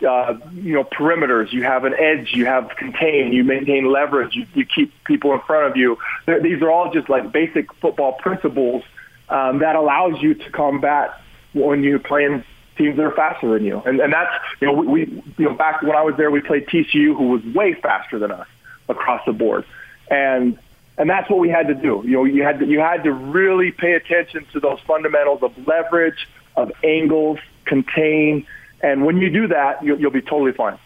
uh, 0.06 0.38
you 0.54 0.74
know, 0.74 0.84
perimeters. 0.84 1.52
You 1.52 1.64
have 1.64 1.84
an 1.84 1.94
edge. 1.94 2.32
You 2.32 2.46
have 2.46 2.70
contain. 2.76 3.32
You 3.32 3.44
maintain 3.44 3.90
leverage. 3.90 4.34
You, 4.34 4.46
you 4.54 4.64
keep 4.64 4.92
people 5.04 5.32
in 5.32 5.40
front 5.40 5.70
of 5.70 5.76
you. 5.76 5.98
They're, 6.26 6.40
these 6.40 6.62
are 6.62 6.70
all 6.70 6.92
just 6.92 7.08
like 7.08 7.30
basic 7.30 7.72
football 7.74 8.14
principles 8.14 8.82
um, 9.28 9.58
that 9.58 9.76
allows 9.76 10.20
you 10.20 10.34
to 10.34 10.50
combat 10.50 11.20
when 11.52 11.82
you're 11.82 11.98
playing 11.98 12.44
teams 12.76 12.96
that 12.96 13.04
are 13.04 13.12
faster 13.12 13.52
than 13.52 13.64
you. 13.64 13.82
And, 13.84 14.00
and 14.00 14.12
that's, 14.12 14.32
you 14.60 14.66
know, 14.66 14.72
we, 14.72 14.86
we, 14.86 15.22
you 15.38 15.44
know, 15.44 15.54
back 15.54 15.82
when 15.82 15.94
I 15.94 16.02
was 16.02 16.16
there, 16.16 16.30
we 16.30 16.40
played 16.40 16.66
TCU, 16.66 17.16
who 17.16 17.28
was 17.28 17.44
way 17.44 17.74
faster 17.74 18.18
than 18.18 18.30
us 18.30 18.48
across 18.88 19.24
the 19.26 19.32
board. 19.32 19.64
And, 20.10 20.58
and 20.98 21.08
that's 21.08 21.28
what 21.30 21.38
we 21.38 21.48
had 21.48 21.68
to 21.68 21.74
do. 21.74 22.02
You 22.04 22.12
know, 22.12 22.24
you 22.24 22.42
had 22.42 22.58
to, 22.60 22.66
you 22.66 22.80
had 22.80 23.04
to 23.04 23.12
really 23.12 23.72
pay 23.72 23.92
attention 23.92 24.46
to 24.52 24.60
those 24.60 24.80
fundamentals 24.86 25.42
of 25.42 25.52
leverage, 25.66 26.28
of 26.56 26.72
angles, 26.84 27.38
contain, 27.64 28.46
and 28.82 29.04
when 29.04 29.16
you 29.18 29.30
do 29.30 29.46
that, 29.48 29.82
you'll, 29.82 30.00
you'll 30.00 30.10
be 30.10 30.22
totally 30.22 30.52
fine. 30.52 30.78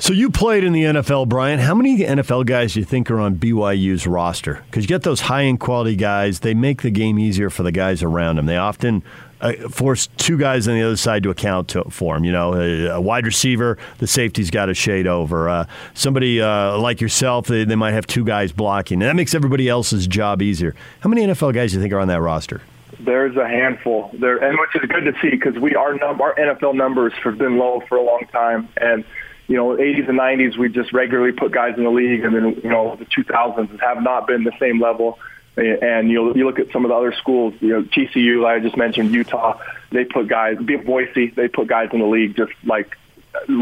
So 0.00 0.12
you 0.12 0.30
played 0.30 0.62
in 0.62 0.72
the 0.72 0.84
NFL, 0.84 1.28
Brian. 1.28 1.58
How 1.58 1.74
many 1.74 1.98
NFL 1.98 2.46
guys 2.46 2.74
do 2.74 2.80
you 2.80 2.86
think 2.86 3.10
are 3.10 3.18
on 3.18 3.34
BYU's 3.34 4.06
roster? 4.06 4.62
Because 4.66 4.84
you 4.84 4.88
get 4.88 5.02
those 5.02 5.22
high-end 5.22 5.58
quality 5.58 5.96
guys, 5.96 6.40
they 6.40 6.54
make 6.54 6.82
the 6.82 6.90
game 6.90 7.18
easier 7.18 7.50
for 7.50 7.64
the 7.64 7.72
guys 7.72 8.04
around 8.04 8.36
them. 8.36 8.46
They 8.46 8.56
often 8.56 9.02
uh, 9.40 9.52
force 9.68 10.08
two 10.16 10.38
guys 10.38 10.66
on 10.68 10.74
the 10.74 10.82
other 10.82 10.96
side 10.96 11.22
to 11.22 11.30
account 11.30 11.68
to, 11.68 11.84
for 11.84 12.16
him. 12.16 12.24
You 12.24 12.32
know, 12.32 12.54
a, 12.54 12.96
a 12.96 13.00
wide 13.00 13.26
receiver, 13.26 13.78
the 13.98 14.06
safety's 14.06 14.50
got 14.50 14.68
a 14.68 14.74
shade 14.74 15.06
over. 15.06 15.48
Uh, 15.48 15.66
somebody 15.94 16.40
uh, 16.40 16.78
like 16.78 17.00
yourself, 17.00 17.46
they, 17.46 17.64
they 17.64 17.76
might 17.76 17.92
have 17.92 18.06
two 18.06 18.24
guys 18.24 18.52
blocking, 18.52 19.02
and 19.02 19.08
that 19.08 19.16
makes 19.16 19.34
everybody 19.34 19.68
else's 19.68 20.06
job 20.06 20.42
easier. 20.42 20.74
How 21.00 21.08
many 21.08 21.26
NFL 21.26 21.54
guys 21.54 21.70
do 21.72 21.76
you 21.76 21.82
think 21.82 21.92
are 21.92 22.00
on 22.00 22.08
that 22.08 22.20
roster? 22.20 22.62
There's 23.00 23.36
a 23.36 23.46
handful 23.46 24.10
there, 24.14 24.38
and 24.38 24.58
which 24.58 24.82
is 24.82 24.88
good 24.88 25.04
to 25.04 25.12
see 25.20 25.30
because 25.30 25.56
we 25.58 25.74
our 25.76 25.94
num- 25.94 26.20
our 26.20 26.34
NFL 26.34 26.74
numbers 26.74 27.12
have 27.22 27.38
been 27.38 27.56
low 27.56 27.80
for 27.88 27.96
a 27.96 28.02
long 28.02 28.26
time, 28.32 28.68
and 28.76 29.04
you 29.46 29.56
know, 29.56 29.76
80s 29.76 30.08
and 30.08 30.18
90s 30.18 30.58
we 30.58 30.68
just 30.68 30.92
regularly 30.92 31.32
put 31.32 31.52
guys 31.52 31.74
in 31.76 31.84
the 31.84 31.90
league, 31.90 32.24
and 32.24 32.34
then 32.34 32.60
you 32.62 32.68
know 32.68 32.96
the 32.96 33.06
2000s 33.06 33.80
have 33.80 34.02
not 34.02 34.26
been 34.26 34.44
the 34.44 34.52
same 34.58 34.80
level. 34.80 35.18
And 35.58 36.10
you 36.10 36.34
you 36.34 36.46
look 36.46 36.58
at 36.58 36.70
some 36.72 36.84
of 36.84 36.90
the 36.90 36.94
other 36.94 37.12
schools, 37.12 37.54
you 37.60 37.68
know, 37.68 37.82
TCU, 37.82 38.42
like 38.42 38.56
I 38.56 38.60
just 38.60 38.76
mentioned, 38.76 39.12
Utah, 39.12 39.60
they 39.90 40.04
put 40.04 40.28
guys, 40.28 40.56
Boise, 40.58 41.28
they 41.28 41.48
put 41.48 41.66
guys 41.66 41.90
in 41.92 42.00
the 42.00 42.06
league 42.06 42.36
just 42.36 42.52
like 42.64 42.96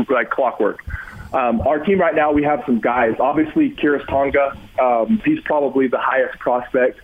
like 0.09 0.31
clockwork. 0.31 0.85
Um, 1.33 1.61
our 1.63 1.81
team 1.81 2.01
right 2.01 2.15
now, 2.15 2.33
we 2.33 2.45
have 2.45 2.63
some 2.67 2.81
guys. 2.81 3.17
Obviously, 3.19 3.71
Khyiris 3.71 4.07
Tonga, 4.09 4.57
um, 4.81 5.21
he's 5.25 5.41
probably 5.41 5.89
the 5.89 5.99
highest 5.99 6.39
prospect. 6.39 7.01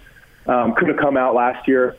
Um, 0.47 0.75
could 0.75 0.89
have 0.89 0.97
come 0.97 1.17
out 1.17 1.35
last 1.35 1.69
year 1.69 1.97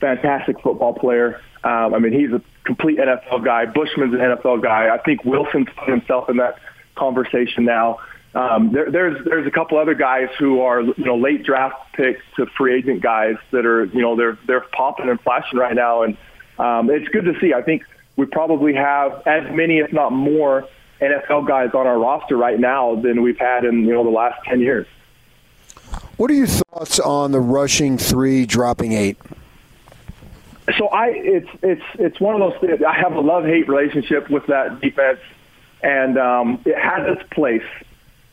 fantastic 0.00 0.60
football 0.60 0.94
player. 0.94 1.40
Um, 1.64 1.94
I 1.94 1.98
mean, 1.98 2.12
he's 2.12 2.32
a 2.32 2.42
complete 2.64 2.98
NFL 2.98 3.44
guy. 3.44 3.66
Bushman's 3.66 4.14
an 4.14 4.20
NFL 4.20 4.62
guy. 4.62 4.94
I 4.94 4.98
think 4.98 5.24
Wilson's 5.24 5.68
put 5.76 5.88
himself 5.88 6.28
in 6.28 6.36
that 6.36 6.58
conversation 6.94 7.64
now. 7.64 7.98
Um, 8.36 8.70
there, 8.70 8.90
there's 8.90 9.24
there's 9.24 9.46
a 9.46 9.50
couple 9.50 9.78
other 9.78 9.94
guys 9.94 10.28
who 10.38 10.60
are 10.60 10.82
you 10.82 11.04
know 11.04 11.16
late 11.16 11.42
draft 11.42 11.94
picks 11.94 12.22
to 12.36 12.44
free 12.46 12.76
agent 12.76 13.00
guys 13.00 13.36
that 13.50 13.64
are 13.64 13.86
you 13.86 14.02
know 14.02 14.14
they're 14.14 14.38
they're 14.46 14.60
popping 14.60 15.08
and 15.08 15.18
flashing 15.20 15.58
right 15.58 15.74
now, 15.74 16.02
and 16.02 16.18
um, 16.58 16.90
it's 16.90 17.08
good 17.08 17.24
to 17.24 17.40
see. 17.40 17.54
I 17.54 17.62
think 17.62 17.82
we 18.16 18.26
probably 18.26 18.74
have 18.74 19.22
as 19.26 19.50
many, 19.54 19.78
if 19.78 19.90
not 19.90 20.12
more, 20.12 20.68
NFL 21.00 21.48
guys 21.48 21.70
on 21.72 21.86
our 21.86 21.98
roster 21.98 22.36
right 22.36 22.60
now 22.60 22.96
than 22.96 23.22
we've 23.22 23.38
had 23.38 23.64
in 23.64 23.86
you 23.86 23.94
know 23.94 24.04
the 24.04 24.10
last 24.10 24.44
ten 24.44 24.60
years. 24.60 24.86
What 26.18 26.30
are 26.30 26.34
your 26.34 26.46
thoughts 26.46 27.00
on 27.00 27.32
the 27.32 27.40
rushing 27.40 27.96
three, 27.96 28.44
dropping 28.44 28.92
eight? 28.92 29.16
so 30.76 30.88
I 30.88 31.08
it's 31.14 31.48
it's 31.62 31.82
it's 31.94 32.20
one 32.20 32.40
of 32.40 32.52
those 32.52 32.60
things. 32.60 32.82
I 32.82 32.94
have 32.94 33.14
a 33.14 33.20
love 33.20 33.44
hate 33.44 33.68
relationship 33.68 34.28
with 34.28 34.46
that 34.48 34.80
defense, 34.80 35.20
and 35.82 36.18
um, 36.18 36.60
it 36.64 36.76
has 36.76 37.16
its 37.16 37.28
place, 37.30 37.62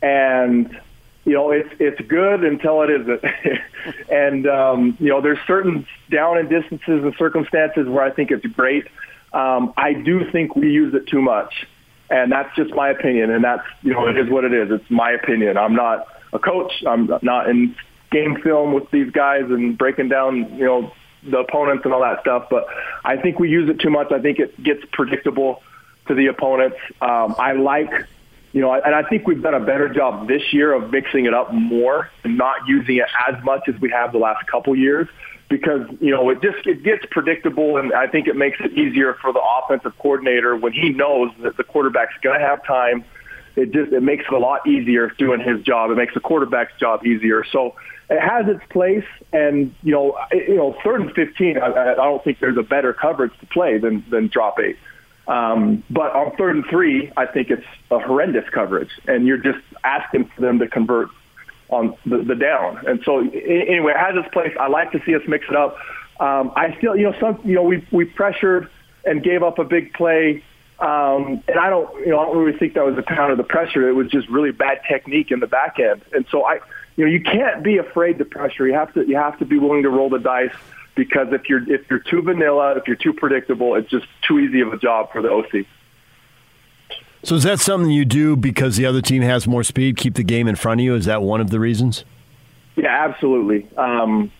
and 0.03 0.77
you 1.25 1.33
know 1.33 1.51
it's 1.51 1.69
it's 1.79 1.99
good 2.07 2.43
until 2.43 2.83
it 2.83 2.89
isn't, 2.89 3.23
and 4.11 4.45
um, 4.45 4.97
you 4.99 5.09
know 5.09 5.21
there's 5.21 5.39
certain 5.47 5.87
down 6.11 6.37
and 6.37 6.49
distances 6.49 7.03
and 7.03 7.15
circumstances 7.17 7.87
where 7.87 8.03
I 8.03 8.11
think 8.11 8.29
it's 8.29 8.45
great. 8.45 8.87
Um, 9.31 9.73
I 9.77 9.93
do 9.93 10.29
think 10.29 10.55
we 10.55 10.69
use 10.69 10.93
it 10.93 11.07
too 11.07 11.21
much, 11.21 11.65
and 12.09 12.31
that's 12.31 12.53
just 12.55 12.75
my 12.75 12.89
opinion, 12.89 13.31
and 13.31 13.43
that's 13.43 13.63
you 13.81 13.93
know 13.93 14.07
it 14.07 14.17
is 14.17 14.29
what 14.29 14.43
it 14.43 14.53
is. 14.53 14.69
It's 14.69 14.91
my 14.91 15.11
opinion. 15.11 15.57
I'm 15.57 15.73
not 15.73 16.07
a 16.33 16.39
coach. 16.39 16.83
I'm 16.85 17.09
not 17.21 17.49
in 17.49 17.75
game 18.11 18.39
film 18.43 18.73
with 18.73 18.91
these 18.91 19.09
guys 19.09 19.43
and 19.49 19.77
breaking 19.77 20.09
down 20.09 20.57
you 20.57 20.65
know 20.65 20.91
the 21.23 21.39
opponents 21.39 21.85
and 21.85 21.93
all 21.93 22.01
that 22.01 22.19
stuff. 22.19 22.47
But 22.49 22.67
I 23.05 23.15
think 23.15 23.39
we 23.39 23.49
use 23.49 23.69
it 23.69 23.79
too 23.79 23.89
much. 23.89 24.11
I 24.11 24.19
think 24.19 24.39
it 24.39 24.61
gets 24.61 24.83
predictable 24.91 25.63
to 26.07 26.13
the 26.13 26.27
opponents. 26.27 26.75
Um, 27.01 27.33
I 27.39 27.53
like 27.53 27.89
you 28.53 28.61
know, 28.61 28.71
and 28.71 28.95
I 28.95 29.03
think 29.03 29.27
we've 29.27 29.41
done 29.41 29.55
a 29.55 29.59
better 29.59 29.89
job 29.89 30.27
this 30.27 30.53
year 30.53 30.73
of 30.73 30.91
mixing 30.91 31.25
it 31.25 31.33
up 31.33 31.51
more 31.51 32.09
and 32.23 32.37
not 32.37 32.67
using 32.67 32.97
it 32.97 33.07
as 33.27 33.43
much 33.43 33.67
as 33.67 33.79
we 33.81 33.89
have 33.89 34.11
the 34.11 34.19
last 34.19 34.47
couple 34.47 34.75
years 34.75 35.07
because 35.49 35.87
you 35.99 36.11
know 36.11 36.29
it 36.29 36.41
just 36.41 36.65
it 36.65 36.83
gets 36.83 37.05
predictable, 37.11 37.77
and 37.77 37.93
I 37.93 38.07
think 38.07 38.27
it 38.27 38.35
makes 38.35 38.59
it 38.59 38.73
easier 38.73 39.15
for 39.15 39.33
the 39.33 39.41
offensive 39.41 39.97
coordinator 39.99 40.55
when 40.55 40.73
he 40.73 40.89
knows 40.89 41.31
that 41.41 41.57
the 41.57 41.63
quarterback's 41.63 42.13
going 42.21 42.39
to 42.39 42.45
have 42.45 42.65
time. 42.65 43.03
It 43.55 43.71
just 43.71 43.91
it 43.91 44.01
makes 44.01 44.25
it 44.25 44.33
a 44.33 44.39
lot 44.39 44.65
easier 44.67 45.09
doing 45.17 45.39
his 45.39 45.61
job. 45.63 45.91
It 45.91 45.95
makes 45.95 46.13
the 46.13 46.19
quarterback's 46.19 46.73
job 46.79 47.05
easier. 47.05 47.43
So 47.51 47.75
it 48.09 48.19
has 48.19 48.47
its 48.47 48.63
place, 48.69 49.05
and 49.31 49.73
you 49.83 49.91
know, 49.91 50.17
you 50.31 50.55
know, 50.55 50.75
third 50.83 51.01
and 51.01 51.11
fifteen. 51.13 51.57
I, 51.57 51.91
I 51.91 51.95
don't 51.95 52.23
think 52.23 52.39
there's 52.39 52.57
a 52.57 52.63
better 52.63 52.93
coverage 52.93 53.37
to 53.39 53.45
play 53.47 53.77
than 53.77 54.03
than 54.09 54.27
drop 54.27 54.59
eight. 54.59 54.77
Um, 55.27 55.83
but 55.89 56.13
on 56.13 56.35
third 56.35 56.55
and 56.57 56.65
three, 56.65 57.11
I 57.15 57.25
think 57.25 57.49
it's 57.49 57.65
a 57.89 57.99
horrendous 57.99 58.49
coverage, 58.49 58.91
and 59.07 59.25
you're 59.25 59.37
just 59.37 59.63
asking 59.83 60.25
for 60.25 60.41
them 60.41 60.59
to 60.59 60.67
convert 60.67 61.09
on 61.69 61.95
the, 62.05 62.17
the 62.17 62.35
down. 62.35 62.85
And 62.85 63.01
so 63.03 63.19
anyway, 63.19 63.93
it 63.93 63.97
has 63.97 64.15
its 64.15 64.31
place. 64.33 64.55
I 64.59 64.67
like 64.67 64.91
to 64.91 65.01
see 65.05 65.15
us 65.15 65.21
mix 65.27 65.45
it 65.49 65.55
up. 65.55 65.77
Um, 66.19 66.51
I 66.55 66.75
still, 66.77 66.95
you 66.95 67.09
know, 67.09 67.15
some, 67.19 67.39
you 67.43 67.55
know, 67.55 67.63
we 67.63 67.87
we 67.91 68.05
pressured 68.05 68.69
and 69.05 69.23
gave 69.23 69.43
up 69.43 69.59
a 69.59 69.63
big 69.63 69.93
play. 69.93 70.43
Um, 70.79 71.41
and 71.47 71.57
I 71.59 71.69
don't, 71.69 71.89
you 71.99 72.11
know, 72.11 72.19
I 72.19 72.25
don't 72.25 72.37
really 72.37 72.57
think 72.57 72.73
that 72.73 72.85
was 72.85 72.97
a 72.97 73.01
pound 73.01 73.31
of 73.31 73.37
the 73.37 73.43
pressure. 73.43 73.87
It 73.87 73.93
was 73.93 74.09
just 74.09 74.27
really 74.27 74.51
bad 74.51 74.81
technique 74.87 75.31
in 75.31 75.39
the 75.39 75.47
back 75.47 75.79
end. 75.79 76.01
And 76.11 76.25
so 76.29 76.45
I, 76.45 76.59
you 76.95 77.05
know, 77.05 77.11
you 77.11 77.21
can't 77.21 77.63
be 77.63 77.77
afraid 77.77 78.17
to 78.17 78.25
pressure. 78.25 78.67
You 78.67 78.73
have 78.73 78.93
to, 78.93 79.07
you 79.07 79.15
have 79.15 79.39
to 79.39 79.45
be 79.45 79.57
willing 79.57 79.83
to 79.83 79.89
roll 79.89 80.09
the 80.09 80.19
dice 80.19 80.53
because 80.95 81.27
if 81.31 81.49
you're 81.49 81.63
if 81.71 81.89
you're 81.89 81.99
too 81.99 82.21
vanilla, 82.21 82.75
if 82.77 82.87
you're 82.87 82.95
too 82.95 83.13
predictable, 83.13 83.75
it's 83.75 83.89
just 83.89 84.05
too 84.27 84.39
easy 84.39 84.61
of 84.61 84.73
a 84.73 84.77
job 84.77 85.11
for 85.11 85.21
the 85.21 85.29
OC. 85.29 85.65
So 87.23 87.35
is 87.35 87.43
that 87.43 87.59
something 87.59 87.89
you 87.89 88.03
do 88.03 88.35
because 88.35 88.75
the 88.75 88.85
other 88.85 89.01
team 89.01 89.21
has 89.21 89.47
more 89.47 89.63
speed, 89.63 89.95
keep 89.95 90.15
the 90.15 90.23
game 90.23 90.47
in 90.47 90.55
front 90.55 90.81
of 90.81 90.85
you? 90.85 90.93
Is 90.93 91.05
that 91.05 91.21
one 91.21 91.39
of 91.39 91.51
the 91.51 91.59
reasons? 91.59 92.03
Yeah, 92.75 92.89
absolutely. 92.89 93.65
Um, 93.77 94.31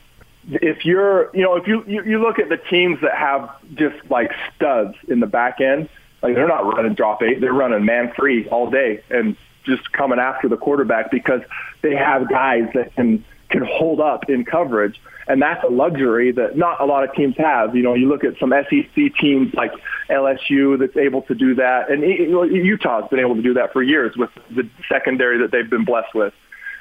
if 0.50 0.84
you're, 0.84 1.34
you 1.34 1.44
know, 1.44 1.56
if 1.56 1.66
you, 1.68 1.84
you 1.88 2.04
you 2.04 2.22
look 2.22 2.40
at 2.40 2.50
the 2.50 2.58
teams 2.58 3.00
that 3.02 3.16
have 3.16 3.50
just 3.76 3.96
like 4.10 4.32
studs 4.56 4.96
in 5.08 5.22
the 5.22 5.28
back 5.28 5.62
end, 5.62 5.88
like 6.22 6.36
they're 6.36 6.48
not 6.48 6.66
running 6.66 6.94
drop 6.94 7.24
eight, 7.24 7.40
they're 7.40 7.54
running 7.54 7.86
man 7.86 8.12
free 8.18 8.48
all 8.50 8.70
day 8.70 9.02
and 9.10 9.38
just 9.64 9.92
coming 9.94 10.20
after 10.20 10.50
the 10.50 10.58
quarterback 10.58 11.10
because 11.10 11.42
they 11.82 11.96
have 11.96 12.30
guys 12.30 12.70
that 12.74 12.94
can 12.96 13.24
can 13.50 13.64
hold 13.64 14.02
up 14.02 14.30
in 14.30 14.44
coverage 14.44 15.00
and 15.28 15.42
that's 15.42 15.64
a 15.64 15.68
luxury 15.68 16.32
that 16.32 16.58
not 16.58 16.82
a 16.82 16.86
lot 16.86 17.04
of 17.04 17.14
teams 17.16 17.36
have. 17.38 17.76
You 17.76 17.84
know, 17.84 17.94
you 17.94 18.08
look 18.08 18.24
at 18.24 18.38
some 18.40 18.52
SEC 18.52 19.16
teams 19.20 19.54
like 19.54 19.72
LSU 20.10 20.78
that's 20.78 20.98
able 20.98 21.22
to 21.24 21.36
do 21.36 21.56
that, 21.56 21.90
and 21.90 22.04
Utah's 22.04 23.10
been 23.10 23.20
able 23.20 23.36
to 23.36 23.42
do 23.42 23.54
that 23.54 23.74
for 23.74 23.82
years 23.82 24.16
with 24.18 24.30
the 24.50 24.70
secondary 24.90 25.38
that 25.40 25.52
they've 25.52 25.70
been 25.70 25.86
blessed 25.86 26.14
with, 26.14 26.34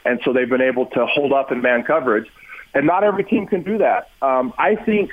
and 0.05 0.21
so 0.25 0.33
they've 0.33 0.49
been 0.49 0.63
able 0.63 0.87
to 0.87 1.07
hold 1.07 1.33
up 1.33 1.53
in 1.53 1.63
man 1.63 1.83
coverage. 1.85 2.29
And 2.75 2.87
not 2.87 3.05
every 3.05 3.25
team 3.25 3.47
can 3.47 3.63
do 3.63 3.79
that. 3.79 4.11
Um, 4.23 4.55
I 4.59 4.77
think 4.77 5.13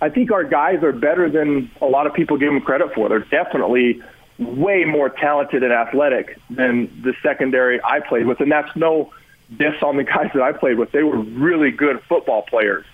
I 0.00 0.08
think 0.08 0.32
our 0.32 0.44
guys 0.44 0.82
are 0.82 0.92
better 0.92 1.30
than 1.30 1.70
a 1.80 1.86
lot 1.86 2.06
of 2.06 2.14
people 2.14 2.36
give 2.36 2.52
them 2.52 2.60
credit 2.60 2.94
for. 2.94 3.08
They're 3.08 3.20
definitely 3.20 4.02
way 4.38 4.84
more 4.84 5.08
talented 5.08 5.62
and 5.62 5.72
athletic 5.72 6.38
than 6.50 7.02
the 7.02 7.14
secondary 7.22 7.80
I 7.84 8.00
played 8.00 8.26
with, 8.26 8.40
and 8.40 8.50
that's 8.50 8.74
no 8.74 9.12
diss 9.58 9.82
on 9.82 9.96
the 9.96 10.04
guys 10.04 10.30
that 10.34 10.42
I 10.42 10.52
played 10.52 10.78
with. 10.78 10.92
They 10.92 11.02
were 11.02 11.18
really 11.18 11.70
good 11.70 12.00
football 12.08 12.42
players, 12.42 12.84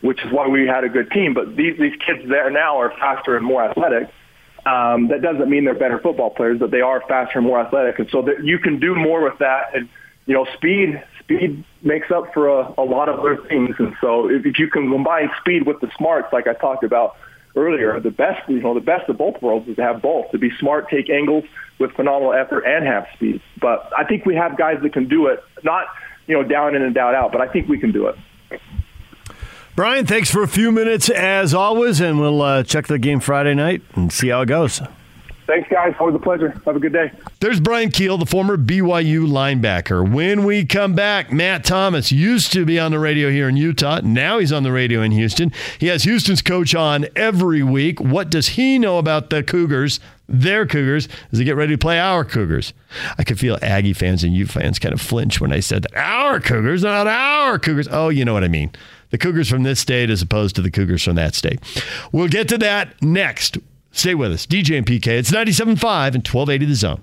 which 0.00 0.22
is 0.24 0.32
why 0.32 0.48
we 0.48 0.66
had 0.66 0.84
a 0.84 0.88
good 0.88 1.10
team. 1.10 1.34
But 1.34 1.56
these 1.56 1.78
these 1.78 1.94
kids 2.04 2.28
there 2.28 2.50
now 2.50 2.78
are 2.80 2.90
faster 2.90 3.36
and 3.36 3.44
more 3.44 3.64
athletic. 3.64 4.10
Um, 4.66 5.08
that 5.08 5.22
doesn't 5.22 5.48
mean 5.48 5.64
they're 5.64 5.74
better 5.74 5.98
football 5.98 6.30
players, 6.30 6.58
but 6.58 6.70
they 6.70 6.82
are 6.82 7.00
faster 7.08 7.38
and 7.38 7.46
more 7.46 7.60
athletic, 7.60 7.98
and 7.98 8.08
so 8.10 8.22
that 8.22 8.44
you 8.44 8.58
can 8.58 8.78
do 8.78 8.94
more 8.94 9.22
with 9.22 9.38
that. 9.38 9.74
And 9.74 9.88
you 10.26 10.34
know, 10.34 10.46
speed 10.54 11.02
speed 11.20 11.64
makes 11.82 12.10
up 12.10 12.32
for 12.34 12.48
a, 12.48 12.74
a 12.78 12.84
lot 12.84 13.08
of 13.08 13.20
other 13.20 13.36
things. 13.48 13.76
And 13.78 13.94
so 14.00 14.28
if, 14.28 14.44
if 14.44 14.58
you 14.58 14.68
can 14.68 14.90
combine 14.90 15.30
speed 15.40 15.66
with 15.66 15.80
the 15.80 15.90
smarts, 15.96 16.32
like 16.32 16.46
I 16.46 16.52
talked 16.54 16.84
about 16.84 17.16
earlier, 17.56 17.98
the 18.00 18.10
best 18.10 18.48
you 18.48 18.60
know 18.60 18.74
the 18.74 18.80
best 18.80 19.08
of 19.08 19.16
both 19.18 19.40
worlds 19.40 19.68
is 19.68 19.76
to 19.76 19.82
have 19.82 20.02
both 20.02 20.30
to 20.32 20.38
be 20.38 20.50
smart, 20.58 20.88
take 20.90 21.08
angles 21.08 21.44
with 21.78 21.92
phenomenal 21.92 22.34
effort, 22.34 22.64
and 22.64 22.86
have 22.86 23.06
speed. 23.14 23.40
But 23.60 23.90
I 23.96 24.04
think 24.04 24.26
we 24.26 24.34
have 24.34 24.58
guys 24.58 24.78
that 24.82 24.92
can 24.92 25.08
do 25.08 25.26
it. 25.26 25.42
Not 25.64 25.86
you 26.30 26.36
know, 26.36 26.42
down 26.42 26.74
in 26.74 26.82
and 26.82 26.94
down 26.94 27.14
out. 27.14 27.32
But 27.32 27.40
I 27.40 27.48
think 27.48 27.68
we 27.68 27.78
can 27.78 27.92
do 27.92 28.06
it. 28.06 28.16
Bryan, 29.76 30.06
thanks 30.06 30.30
for 30.30 30.42
a 30.42 30.48
few 30.48 30.70
minutes 30.72 31.08
as 31.08 31.54
always, 31.54 32.00
and 32.00 32.20
we'll 32.20 32.42
uh, 32.42 32.62
check 32.62 32.86
the 32.86 32.98
game 32.98 33.20
Friday 33.20 33.54
night 33.54 33.82
and 33.94 34.12
see 34.12 34.28
how 34.28 34.42
it 34.42 34.46
goes. 34.46 34.80
Thanks, 35.46 35.68
guys. 35.68 35.94
Always 35.98 36.14
a 36.14 36.20
pleasure. 36.20 36.50
Have 36.64 36.76
a 36.76 36.78
good 36.78 36.92
day. 36.92 37.10
There's 37.40 37.58
Bryan 37.58 37.90
Kehl, 37.90 38.20
the 38.20 38.26
former 38.26 38.56
BYU 38.56 39.26
linebacker. 39.26 40.08
When 40.08 40.44
we 40.44 40.64
come 40.64 40.94
back, 40.94 41.32
Matt 41.32 41.64
Thomas 41.64 42.12
used 42.12 42.52
to 42.52 42.64
be 42.64 42.78
on 42.78 42.92
the 42.92 43.00
radio 43.00 43.30
here 43.30 43.48
in 43.48 43.56
Utah. 43.56 44.00
Now 44.04 44.38
he's 44.38 44.52
on 44.52 44.62
the 44.62 44.70
radio 44.70 45.02
in 45.02 45.10
Houston. 45.10 45.50
He 45.80 45.88
has 45.88 46.04
Houston's 46.04 46.40
coach 46.40 46.76
on 46.76 47.06
every 47.16 47.64
week. 47.64 48.00
What 48.00 48.30
does 48.30 48.50
he 48.50 48.78
know 48.78 48.98
about 48.98 49.30
the 49.30 49.42
Cougars? 49.42 49.98
Their 50.30 50.66
Cougars 50.66 51.08
as 51.32 51.38
they 51.38 51.44
get 51.44 51.56
ready 51.56 51.74
to 51.74 51.78
play 51.78 51.98
our 51.98 52.24
Cougars. 52.24 52.72
I 53.18 53.24
could 53.24 53.38
feel 53.38 53.58
Aggie 53.62 53.92
fans 53.92 54.24
and 54.24 54.34
U 54.34 54.46
fans 54.46 54.78
kind 54.78 54.92
of 54.94 55.00
flinch 55.00 55.40
when 55.40 55.52
I 55.52 55.60
said 55.60 55.82
that. 55.82 55.96
Our 55.96 56.40
Cougars, 56.40 56.82
not 56.82 57.06
our 57.06 57.58
Cougars. 57.58 57.88
Oh, 57.90 58.08
you 58.08 58.24
know 58.24 58.32
what 58.32 58.44
I 58.44 58.48
mean. 58.48 58.70
The 59.10 59.18
Cougars 59.18 59.48
from 59.48 59.64
this 59.64 59.80
state 59.80 60.08
as 60.08 60.22
opposed 60.22 60.54
to 60.56 60.62
the 60.62 60.70
Cougars 60.70 61.02
from 61.02 61.16
that 61.16 61.34
state. 61.34 61.60
We'll 62.12 62.28
get 62.28 62.48
to 62.48 62.58
that 62.58 63.00
next. 63.02 63.58
Stay 63.92 64.14
with 64.14 64.32
us. 64.32 64.46
DJ 64.46 64.78
and 64.78 64.86
PK. 64.86 65.08
It's 65.08 65.30
97.5 65.32 66.14
and 66.14 66.26
1280 66.26 66.64
The 66.66 66.74
Zone. 66.74 67.02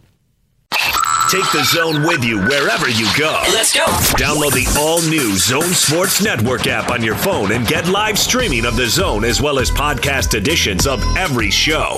Take 1.29 1.51
the 1.51 1.65
zone 1.65 2.03
with 2.03 2.23
you 2.23 2.39
wherever 2.39 2.87
you 2.89 3.05
go. 3.17 3.41
Let's 3.51 3.73
go. 3.73 3.83
Download 4.15 4.53
the 4.53 4.65
all 4.79 5.01
new 5.01 5.35
Zone 5.35 5.73
Sports 5.73 6.23
Network 6.23 6.67
app 6.67 6.89
on 6.89 7.03
your 7.03 7.15
phone 7.15 7.51
and 7.51 7.67
get 7.67 7.85
live 7.89 8.17
streaming 8.17 8.65
of 8.65 8.77
the 8.77 8.87
zone 8.87 9.25
as 9.25 9.41
well 9.41 9.59
as 9.59 9.69
podcast 9.69 10.35
editions 10.35 10.87
of 10.87 11.03
every 11.17 11.51
show. 11.51 11.97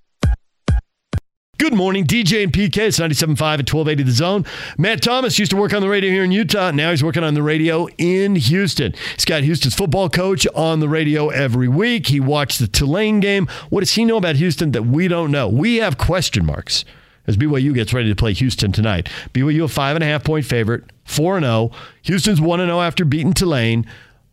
Good 1.61 1.75
morning, 1.75 2.07
DJ 2.07 2.41
and 2.43 2.51
PK. 2.51 2.75
It's 2.87 2.97
97.5 2.97 3.33
at 3.59 3.71
1280 3.71 4.01
The 4.01 4.11
Zone. 4.11 4.45
Matt 4.79 5.03
Thomas 5.03 5.37
used 5.37 5.51
to 5.51 5.57
work 5.57 5.75
on 5.75 5.81
the 5.83 5.89
radio 5.89 6.09
here 6.09 6.23
in 6.23 6.31
Utah. 6.31 6.71
Now 6.71 6.89
he's 6.89 7.03
working 7.03 7.23
on 7.23 7.35
the 7.35 7.43
radio 7.43 7.87
in 7.99 8.35
Houston. 8.35 8.95
He's 9.13 9.25
got 9.25 9.43
Houston's 9.43 9.75
football 9.75 10.09
coach 10.09 10.47
on 10.55 10.79
the 10.79 10.89
radio 10.89 11.29
every 11.29 11.67
week. 11.67 12.07
He 12.07 12.19
watched 12.19 12.57
the 12.57 12.65
Tulane 12.65 13.19
game. 13.19 13.45
What 13.69 13.81
does 13.81 13.93
he 13.93 14.05
know 14.05 14.17
about 14.17 14.37
Houston 14.37 14.71
that 14.71 14.87
we 14.87 15.07
don't 15.07 15.29
know? 15.29 15.47
We 15.47 15.75
have 15.75 15.99
question 15.99 16.47
marks 16.47 16.83
as 17.27 17.37
BYU 17.37 17.75
gets 17.75 17.93
ready 17.93 18.09
to 18.09 18.15
play 18.15 18.33
Houston 18.33 18.71
tonight. 18.71 19.07
BYU 19.31 19.65
a 19.65 19.67
five 19.67 19.95
and 19.95 20.03
a 20.03 20.07
half 20.07 20.23
point 20.23 20.47
favorite, 20.47 20.85
4 21.03 21.41
0. 21.41 21.69
Houston's 22.01 22.41
1 22.41 22.59
0 22.59 22.81
after 22.81 23.05
beating 23.05 23.35
Tulane. 23.35 23.85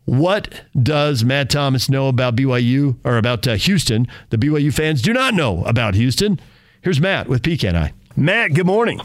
What 0.05 0.63
does 0.81 1.23
Matt 1.23 1.51
Thomas 1.51 1.89
know 1.89 2.07
about 2.07 2.35
BYU 2.35 2.97
or 3.03 3.17
about 3.17 3.47
uh, 3.47 3.53
Houston? 3.53 4.07
The 4.31 4.37
BYU 4.37 4.73
fans 4.73 5.03
do 5.03 5.13
not 5.13 5.35
know 5.35 5.63
about 5.65 5.93
Houston. 5.93 6.39
Here's 6.81 7.01
Matt 7.01 7.27
with 7.27 7.41
PK 7.41 7.67
and 7.67 7.77
I. 7.77 7.93
Matt, 8.15 8.53
good 8.53 8.65
morning. 8.65 9.01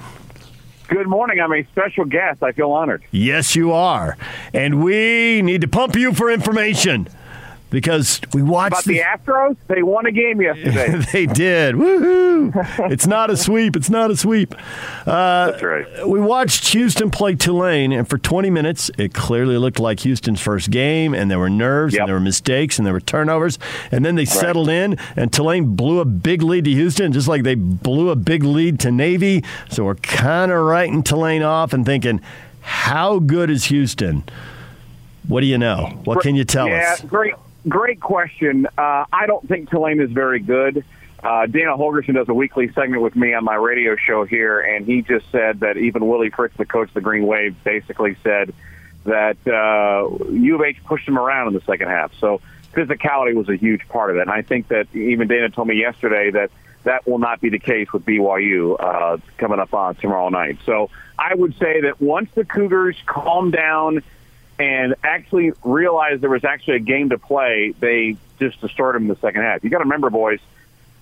Good 0.86 1.08
morning. 1.08 1.40
I'm 1.40 1.52
a 1.52 1.64
special 1.72 2.04
guest. 2.04 2.42
I 2.42 2.52
feel 2.52 2.70
honored. 2.70 3.02
Yes, 3.10 3.56
you 3.56 3.72
are. 3.72 4.16
And 4.52 4.84
we 4.84 5.42
need 5.42 5.60
to 5.62 5.68
pump 5.68 5.96
you 5.96 6.14
for 6.14 6.30
information 6.30 7.08
because 7.70 8.20
we 8.32 8.42
watched 8.42 8.72
About 8.72 8.84
the 8.84 9.00
Astros. 9.00 9.56
They 9.66 9.82
won 9.82 10.06
a 10.06 10.12
game 10.12 10.40
yesterday. 10.40 10.96
they 11.12 11.26
did. 11.26 11.74
Woohoo! 11.74 12.90
it's 12.90 13.06
not 13.06 13.30
a 13.30 13.36
sweep. 13.36 13.74
It's 13.74 13.90
not 13.90 14.10
a 14.10 14.16
sweep. 14.16 14.54
Uh, 15.06 15.50
That's 15.50 15.62
right. 15.62 16.08
We 16.08 16.20
watched 16.20 16.68
Houston 16.68 17.10
play 17.10 17.34
Tulane, 17.34 17.90
and 17.92 18.08
for 18.08 18.16
20 18.16 18.48
minutes, 18.50 18.90
it 18.96 19.12
clearly 19.12 19.58
looked 19.58 19.80
like 19.80 20.00
Houston's 20.00 20.40
first 20.40 20.70
game, 20.70 21.14
and 21.14 21.30
there 21.30 21.38
were 21.38 21.50
nerves, 21.50 21.94
Yep. 21.94 22.00
and 22.00 22.08
there 22.08 22.14
were 22.14 22.20
mistakes, 22.20 22.78
and 22.78 22.86
there 22.86 22.94
were 22.94 23.00
turnovers, 23.00 23.58
and 23.90 24.04
then 24.04 24.14
they 24.14 24.24
settled 24.24 24.68
in, 24.68 24.96
and 25.16 25.32
Tulane 25.32 25.74
blew 25.74 25.98
a 26.00 26.04
big 26.04 26.42
lead 26.42 26.64
to 26.66 26.70
Houston, 26.70 27.12
just 27.12 27.26
like 27.26 27.42
they 27.42 27.54
blew 27.56 28.10
a 28.10 28.16
big 28.16 28.44
lead 28.44 28.78
to 28.80 28.92
Navy. 28.92 29.42
So 29.70 29.84
we're 29.84 29.94
kind 29.96 30.52
of 30.52 30.60
writing 30.64 31.02
Tulane 31.02 31.42
off 31.42 31.72
and 31.72 31.84
thinking, 31.84 32.20
how 32.60 33.18
good 33.18 33.50
is 33.50 33.64
Houston? 33.64 34.22
What 35.26 35.40
do 35.40 35.46
you 35.46 35.58
know? 35.58 36.00
What 36.04 36.20
can 36.20 36.34
you 36.34 36.44
tell 36.44 36.68
yeah, 36.68 36.92
us? 36.92 37.00
great, 37.02 37.34
great 37.68 38.00
question. 38.00 38.66
Uh, 38.78 39.04
I 39.12 39.26
don't 39.26 39.46
think 39.48 39.70
Tulane 39.70 40.00
is 40.00 40.10
very 40.10 40.40
good. 40.40 40.84
Uh, 41.22 41.46
Dana 41.46 41.76
Holgorsen 41.76 42.14
does 42.14 42.28
a 42.28 42.34
weekly 42.34 42.70
segment 42.72 43.02
with 43.02 43.16
me 43.16 43.32
on 43.32 43.44
my 43.44 43.54
radio 43.54 43.96
show 43.96 44.24
here, 44.24 44.60
and 44.60 44.84
he 44.84 45.00
just 45.00 45.30
said 45.32 45.60
that 45.60 45.78
even 45.78 46.06
Willie 46.06 46.28
Fritz, 46.28 46.54
the 46.58 46.66
coach 46.66 46.88
of 46.88 46.94
the 46.94 47.00
Green 47.00 47.26
Wave, 47.26 47.56
basically 47.64 48.16
said 48.22 48.52
that 49.04 49.36
uh, 49.46 50.08
U 50.30 50.54
of 50.56 50.62
H 50.62 50.82
pushed 50.84 51.06
them 51.06 51.18
around 51.18 51.48
in 51.48 51.54
the 51.54 51.62
second 51.62 51.88
half. 51.88 52.12
So 52.20 52.42
physicality 52.74 53.34
was 53.34 53.48
a 53.48 53.56
huge 53.56 53.88
part 53.88 54.10
of 54.10 54.16
it. 54.16 54.22
And 54.22 54.30
I 54.30 54.42
think 54.42 54.68
that 54.68 54.94
even 54.94 55.28
Dana 55.28 55.48
told 55.48 55.68
me 55.68 55.76
yesterday 55.76 56.30
that 56.32 56.50
that 56.84 57.06
will 57.06 57.18
not 57.18 57.40
be 57.40 57.48
the 57.48 57.58
case 57.58 57.92
with 57.92 58.04
BYU 58.04 58.76
uh, 58.78 59.18
coming 59.38 59.58
up 59.58 59.72
on 59.72 59.94
tomorrow 59.94 60.28
night. 60.28 60.58
So 60.66 60.90
I 61.18 61.34
would 61.34 61.56
say 61.58 61.82
that 61.82 62.00
once 62.00 62.30
the 62.34 62.44
Cougars 62.44 62.96
calm 63.06 63.50
down 63.50 64.02
and 64.58 64.94
actually 65.02 65.52
realized 65.64 66.20
there 66.20 66.30
was 66.30 66.44
actually 66.44 66.76
a 66.76 66.80
game 66.80 67.10
to 67.10 67.18
play, 67.18 67.74
they 67.78 68.16
just 68.38 68.60
destroyed 68.60 68.94
them 68.94 69.02
in 69.02 69.08
the 69.08 69.16
second 69.16 69.42
half. 69.42 69.64
You 69.64 69.70
got 69.70 69.78
to 69.78 69.84
remember, 69.84 70.10
boys, 70.10 70.40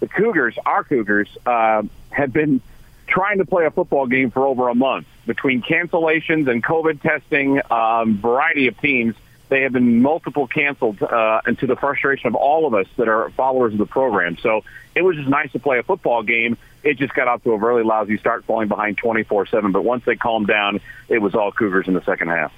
the 0.01 0.09
Cougars, 0.09 0.57
our 0.65 0.85
Cougars, 0.85 1.29
uh, 1.47 1.83
have 2.11 2.33
been 2.33 2.61
trying 3.07 3.39
to 3.39 3.45
play 3.45 3.67
a 3.67 3.71
football 3.71 4.07
game 4.07 4.31
for 4.31 4.47
over 4.47 4.69
a 4.69 4.75
month 4.75 5.07
between 5.27 5.63
cancellations 5.63 6.49
and 6.49 6.63
COVID 6.63 7.01
testing, 7.03 7.61
um, 7.71 8.19
variety 8.19 8.69
of 8.69 8.81
teams. 8.81 9.15
They 9.49 9.63
have 9.63 9.73
been 9.73 10.01
multiple 10.01 10.47
canceled, 10.47 11.03
uh, 11.03 11.43
and 11.45 11.59
to 11.59 11.67
the 11.67 11.77
frustration 11.77 12.29
of 12.29 12.35
all 12.35 12.67
of 12.67 12.73
us 12.73 12.87
that 12.97 13.09
are 13.09 13.29
followers 13.31 13.75
of 13.75 13.79
the 13.79 13.87
program. 13.87 14.39
So 14.39 14.65
it 14.95 15.03
was 15.03 15.17
just 15.17 15.29
nice 15.29 15.53
to 15.53 15.59
play 15.59 15.79
a 15.79 15.83
football 15.83 16.23
game. 16.23 16.57
It 16.83 16.97
just 16.97 17.13
got 17.13 17.29
off 17.29 17.43
to 17.45 17.53
a 17.53 17.59
really 17.59 17.83
lousy 17.83 18.17
start, 18.17 18.45
falling 18.45 18.69
behind 18.69 18.97
24-7. 18.97 19.73
But 19.73 19.85
once 19.85 20.05
they 20.05 20.17
calmed 20.17 20.47
down, 20.47 20.81
it 21.09 21.19
was 21.19 21.35
all 21.35 21.53
Cougars 21.53 21.87
in 21.87 21.95
the 21.95 22.03
second 22.03 22.29
half. 22.29 22.53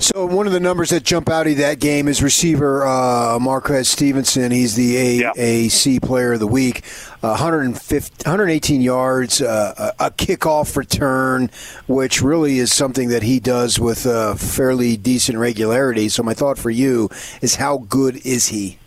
So 0.00 0.24
one 0.24 0.46
of 0.46 0.54
the 0.54 0.60
numbers 0.60 0.88
that 0.90 1.02
jump 1.04 1.28
out 1.28 1.46
of 1.46 1.58
that 1.58 1.78
game 1.78 2.08
is 2.08 2.22
receiver 2.22 2.86
uh, 2.86 3.38
Marquez 3.38 3.86
Stevenson. 3.86 4.50
He's 4.50 4.74
the 4.74 5.20
AAC. 5.20 6.00
Player 6.00 6.32
of 6.32 6.40
the 6.40 6.46
Week. 6.46 6.82
Uh, 7.22 7.36
118 7.36 8.80
yards, 8.80 9.42
uh, 9.42 9.92
a 10.00 10.10
kickoff 10.10 10.74
return, 10.76 11.50
which 11.86 12.22
really 12.22 12.58
is 12.58 12.72
something 12.72 13.10
that 13.10 13.22
he 13.22 13.40
does 13.40 13.78
with 13.78 14.06
a 14.06 14.36
fairly 14.36 14.96
decent 14.96 15.36
regularity. 15.36 16.08
So 16.08 16.22
my 16.22 16.32
thought 16.32 16.56
for 16.56 16.70
you 16.70 17.10
is, 17.42 17.56
how 17.56 17.76
good 17.76 18.24
is 18.24 18.48
he? 18.48 18.78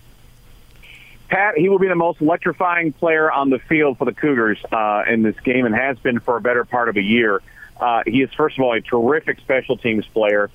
Pat, 1.30 1.56
he 1.56 1.70
will 1.70 1.80
be 1.80 1.90
the 1.90 1.96
most 1.96 2.22
electrifying 2.22 2.92
player 2.92 3.32
on 3.32 3.52
the 3.52 3.60
field 3.60 4.00
for 4.00 4.06
the 4.06 4.14
Cougars 4.14 4.58
uh, 4.72 5.04
in 5.08 5.22
this 5.22 5.40
game, 5.42 5.68
and 5.68 5.76
has 5.76 6.00
been 6.00 6.20
for 6.20 6.38
a 6.38 6.42
better 6.42 6.66
part 6.66 6.90
of 6.90 6.98
a 6.98 7.04
year. 7.04 7.44
Uh, 7.80 8.02
he 8.08 8.24
is, 8.24 8.34
first 8.34 8.58
of 8.58 8.64
all, 8.64 8.74
a 8.74 8.82
terrific 8.82 9.40
special 9.40 9.78
teams 9.78 10.08
player 10.08 10.50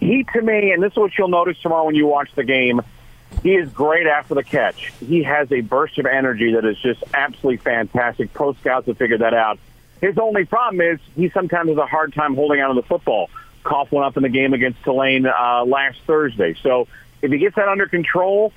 he 0.00 0.24
to 0.32 0.42
me, 0.42 0.72
and 0.72 0.82
this 0.82 0.92
is 0.92 0.98
what 0.98 1.16
you'll 1.16 1.28
notice 1.28 1.58
tomorrow 1.60 1.84
when 1.84 1.94
you 1.94 2.06
watch 2.06 2.30
the 2.34 2.44
game, 2.44 2.80
he 3.42 3.54
is 3.54 3.70
great 3.70 4.06
after 4.06 4.34
the 4.34 4.42
catch. 4.42 4.92
He 4.98 5.22
has 5.22 5.52
a 5.52 5.60
burst 5.60 5.98
of 5.98 6.06
energy 6.06 6.54
that 6.54 6.64
is 6.64 6.78
just 6.78 7.04
absolutely 7.14 7.58
fantastic. 7.58 8.32
Pro 8.32 8.54
scouts 8.54 8.86
have 8.86 8.98
figured 8.98 9.20
that 9.20 9.34
out. 9.34 9.58
His 10.00 10.18
only 10.18 10.46
problem 10.46 10.80
is 10.80 10.98
he 11.14 11.28
sometimes 11.30 11.68
has 11.68 11.78
a 11.78 11.86
hard 11.86 12.14
time 12.14 12.34
holding 12.34 12.60
on 12.60 12.74
to 12.74 12.80
the 12.80 12.86
football. 12.86 13.30
Cough 13.62 13.92
went 13.92 14.06
up 14.06 14.16
in 14.16 14.22
the 14.22 14.30
game 14.30 14.54
against 14.54 14.82
Tulane 14.82 15.26
uh, 15.26 15.64
last 15.66 15.98
Thursday. 16.06 16.54
So 16.62 16.88
if 17.20 17.30
he 17.30 17.38
gets 17.38 17.56
that 17.56 17.68
under 17.68 17.86
control, 17.86 18.52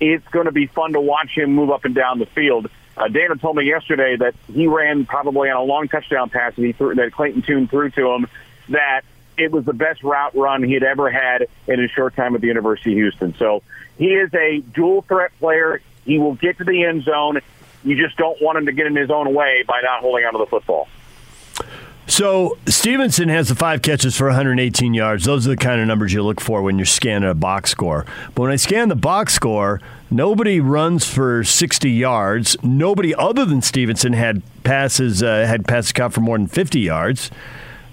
it's 0.00 0.26
going 0.28 0.46
to 0.46 0.52
be 0.52 0.66
fun 0.66 0.92
to 0.92 1.00
watch 1.00 1.36
him 1.36 1.52
move 1.52 1.70
up 1.70 1.84
and 1.84 1.94
down 1.94 2.18
the 2.18 2.26
field. 2.26 2.68
Uh, 2.96 3.08
Dana 3.08 3.36
told 3.36 3.56
me 3.56 3.64
yesterday 3.64 4.16
that 4.16 4.34
he 4.52 4.68
ran 4.68 5.04
probably 5.04 5.50
on 5.50 5.56
a 5.56 5.62
long 5.64 5.88
touchdown 5.88 6.30
pass 6.30 6.54
that 6.54 6.62
he 6.62 6.72
threw, 6.72 6.94
that 6.94 7.12
Clayton 7.12 7.42
Tune 7.42 7.66
threw 7.66 7.90
to 7.90 8.12
him 8.12 8.28
that 8.68 9.02
it 9.36 9.50
was 9.52 9.64
the 9.64 9.72
best 9.72 10.02
route 10.02 10.34
run 10.36 10.62
he 10.62 10.74
had 10.74 10.82
ever 10.82 11.10
had 11.10 11.46
in 11.66 11.80
his 11.80 11.90
short 11.90 12.14
time 12.16 12.34
at 12.34 12.40
the 12.40 12.46
University 12.46 12.92
of 12.92 12.96
Houston. 12.96 13.34
So 13.38 13.62
he 13.98 14.14
is 14.14 14.32
a 14.34 14.60
dual 14.60 15.02
threat 15.02 15.32
player. 15.38 15.80
He 16.04 16.18
will 16.18 16.34
get 16.34 16.58
to 16.58 16.64
the 16.64 16.84
end 16.84 17.04
zone. 17.04 17.40
You 17.82 17.96
just 18.02 18.16
don't 18.16 18.40
want 18.40 18.58
him 18.58 18.66
to 18.66 18.72
get 18.72 18.86
in 18.86 18.96
his 18.96 19.10
own 19.10 19.34
way 19.34 19.64
by 19.66 19.80
not 19.82 20.00
holding 20.00 20.24
onto 20.24 20.38
the 20.38 20.46
football. 20.46 20.88
So 22.06 22.58
Stevenson 22.66 23.30
has 23.30 23.48
the 23.48 23.54
five 23.54 23.80
catches 23.80 24.14
for 24.16 24.26
118 24.26 24.92
yards. 24.92 25.24
Those 25.24 25.46
are 25.46 25.50
the 25.50 25.56
kind 25.56 25.80
of 25.80 25.86
numbers 25.86 26.12
you 26.12 26.22
look 26.22 26.40
for 26.40 26.62
when 26.62 26.78
you're 26.78 26.84
scanning 26.84 27.28
a 27.28 27.34
box 27.34 27.70
score. 27.70 28.04
But 28.34 28.42
when 28.42 28.50
I 28.50 28.56
scan 28.56 28.90
the 28.90 28.96
box 28.96 29.32
score, 29.32 29.80
nobody 30.10 30.60
runs 30.60 31.06
for 31.06 31.44
60 31.44 31.90
yards. 31.90 32.56
Nobody 32.62 33.14
other 33.14 33.46
than 33.46 33.62
Stevenson 33.62 34.12
had 34.12 34.42
passes 34.64 35.22
uh, 35.22 35.46
had 35.46 35.66
passes 35.66 35.92
caught 35.92 36.12
for 36.12 36.20
more 36.20 36.36
than 36.36 36.46
50 36.46 36.78
yards. 36.78 37.30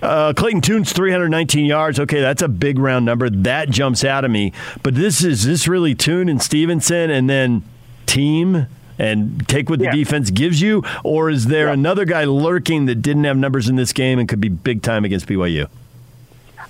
Uh, 0.02 0.34
Clayton 0.34 0.62
Tune's, 0.62 0.92
319 0.94 1.66
yards. 1.66 2.00
Okay, 2.00 2.22
that's 2.22 2.42
a 2.42 2.48
big 2.48 2.80
round 2.80 3.06
number. 3.06 3.30
That 3.30 3.70
jumps 3.70 4.04
out 4.04 4.26
of 4.26 4.32
me. 4.32 4.54
But 4.84 4.96
this 4.96 5.24
is 5.24 5.46
this 5.46 5.68
really 5.68 5.94
Tune 5.96 6.28
and 6.28 6.42
Stevenson 6.42 7.10
and 7.10 7.30
then 7.30 7.64
team 8.06 8.68
and 8.98 9.48
take 9.48 9.70
what 9.70 9.80
the 9.80 9.86
yeah. 9.86 9.96
defense 9.96 10.30
gives 10.30 10.62
you? 10.62 10.84
Or 11.04 11.30
is 11.30 11.48
there 11.48 11.68
yeah. 11.68 11.74
another 11.74 12.06
guy 12.06 12.24
lurking 12.26 12.86
that 12.86 12.96
didn't 12.96 13.24
have 13.24 13.38
numbers 13.38 13.68
in 13.68 13.76
this 13.76 13.94
game 13.94 14.20
and 14.20 14.30
could 14.30 14.42
be 14.42 14.50
big 14.50 14.82
time 14.82 15.06
against 15.06 15.28
BYU? 15.28 15.68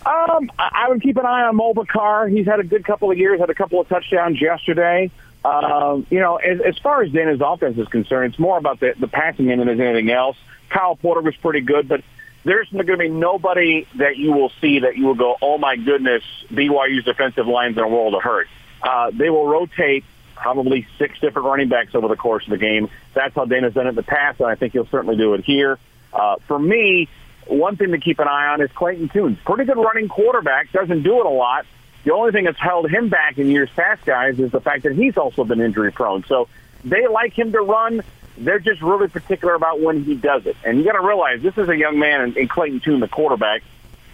Um, 0.05 0.51
I 0.57 0.88
would 0.89 1.01
keep 1.01 1.17
an 1.17 1.25
eye 1.25 1.43
on 1.43 1.57
Mulbah 1.57 1.88
Car. 1.88 2.27
He's 2.27 2.45
had 2.45 2.59
a 2.59 2.63
good 2.63 2.86
couple 2.86 3.11
of 3.11 3.17
years, 3.17 3.39
had 3.39 3.49
a 3.49 3.55
couple 3.55 3.79
of 3.79 3.88
touchdowns 3.88 4.41
yesterday. 4.41 5.11
Um, 5.43 6.07
you 6.09 6.19
know, 6.19 6.38
as, 6.38 6.59
as 6.61 6.77
far 6.79 7.01
as 7.03 7.11
Dana's 7.11 7.41
offense 7.43 7.77
is 7.77 7.88
concerned, 7.88 8.34
it's 8.34 8.39
more 8.39 8.57
about 8.57 8.79
the, 8.79 8.93
the 8.99 9.07
passing 9.07 9.51
end 9.51 9.59
than 9.59 9.69
anything 9.69 10.09
else. 10.09 10.38
Kyle 10.69 10.95
Porter 10.95 11.21
was 11.21 11.36
pretty 11.36 11.61
good, 11.61 11.88
but 11.88 12.01
there's 12.43 12.69
going 12.69 12.85
to 12.87 12.97
be 12.97 13.09
nobody 13.09 13.87
that 13.95 14.17
you 14.17 14.33
will 14.33 14.51
see 14.61 14.79
that 14.79 14.97
you 14.97 15.05
will 15.05 15.15
go, 15.15 15.35
oh 15.41 15.57
my 15.57 15.75
goodness, 15.75 16.23
BYU's 16.49 17.05
defensive 17.05 17.47
line's 17.47 17.77
in 17.77 17.83
a 17.83 17.87
world 17.87 18.15
of 18.15 18.23
hurt. 18.23 18.47
Uh, 18.81 19.11
they 19.13 19.29
will 19.29 19.45
rotate 19.45 20.03
probably 20.35 20.87
six 20.97 21.19
different 21.19 21.47
running 21.47 21.69
backs 21.69 21.93
over 21.93 22.07
the 22.07 22.15
course 22.15 22.43
of 22.45 22.49
the 22.49 22.57
game. 22.57 22.89
That's 23.13 23.35
how 23.35 23.45
Dana's 23.45 23.73
done 23.73 23.85
it 23.85 23.89
in 23.89 23.95
the 23.95 24.03
past, 24.03 24.39
and 24.39 24.49
I 24.49 24.55
think 24.55 24.73
he'll 24.73 24.87
certainly 24.87 25.15
do 25.15 25.35
it 25.35 25.45
here. 25.45 25.77
Uh, 26.11 26.37
for 26.47 26.57
me, 26.57 27.07
one 27.45 27.75
thing 27.75 27.91
to 27.91 27.99
keep 27.99 28.19
an 28.19 28.27
eye 28.27 28.47
on 28.47 28.61
is 28.61 28.71
Clayton 28.71 29.09
Tune's. 29.09 29.37
Pretty 29.45 29.65
good 29.65 29.77
running 29.77 30.07
quarterback, 30.07 30.71
doesn't 30.71 31.03
do 31.03 31.19
it 31.19 31.25
a 31.25 31.29
lot. 31.29 31.65
The 32.03 32.13
only 32.13 32.31
thing 32.31 32.45
that's 32.45 32.59
held 32.59 32.89
him 32.89 33.09
back 33.09 33.37
in 33.37 33.51
years 33.51 33.69
past, 33.75 34.03
guys, 34.03 34.39
is 34.39 34.51
the 34.51 34.61
fact 34.61 34.83
that 34.83 34.93
he's 34.93 35.17
also 35.17 35.43
been 35.43 35.61
injury 35.61 35.91
prone. 35.91 36.23
So 36.23 36.47
they 36.83 37.07
like 37.07 37.37
him 37.37 37.51
to 37.51 37.61
run. 37.61 38.01
They're 38.43 38.59
just 38.59 38.81
really 38.81 39.07
particular 39.07 39.53
about 39.53 39.79
when 39.79 40.03
he 40.03 40.15
does 40.15 40.45
it. 40.45 40.57
And 40.65 40.77
you 40.77 40.83
got 40.83 40.93
to 40.93 41.05
realize 41.05 41.41
this 41.41 41.57
is 41.57 41.69
a 41.69 41.75
young 41.75 41.99
man 41.99 42.33
in, 42.35 42.47
Clayton 42.47 42.79
Tune, 42.79 42.99
the 42.99 43.07
quarterback, 43.07 43.63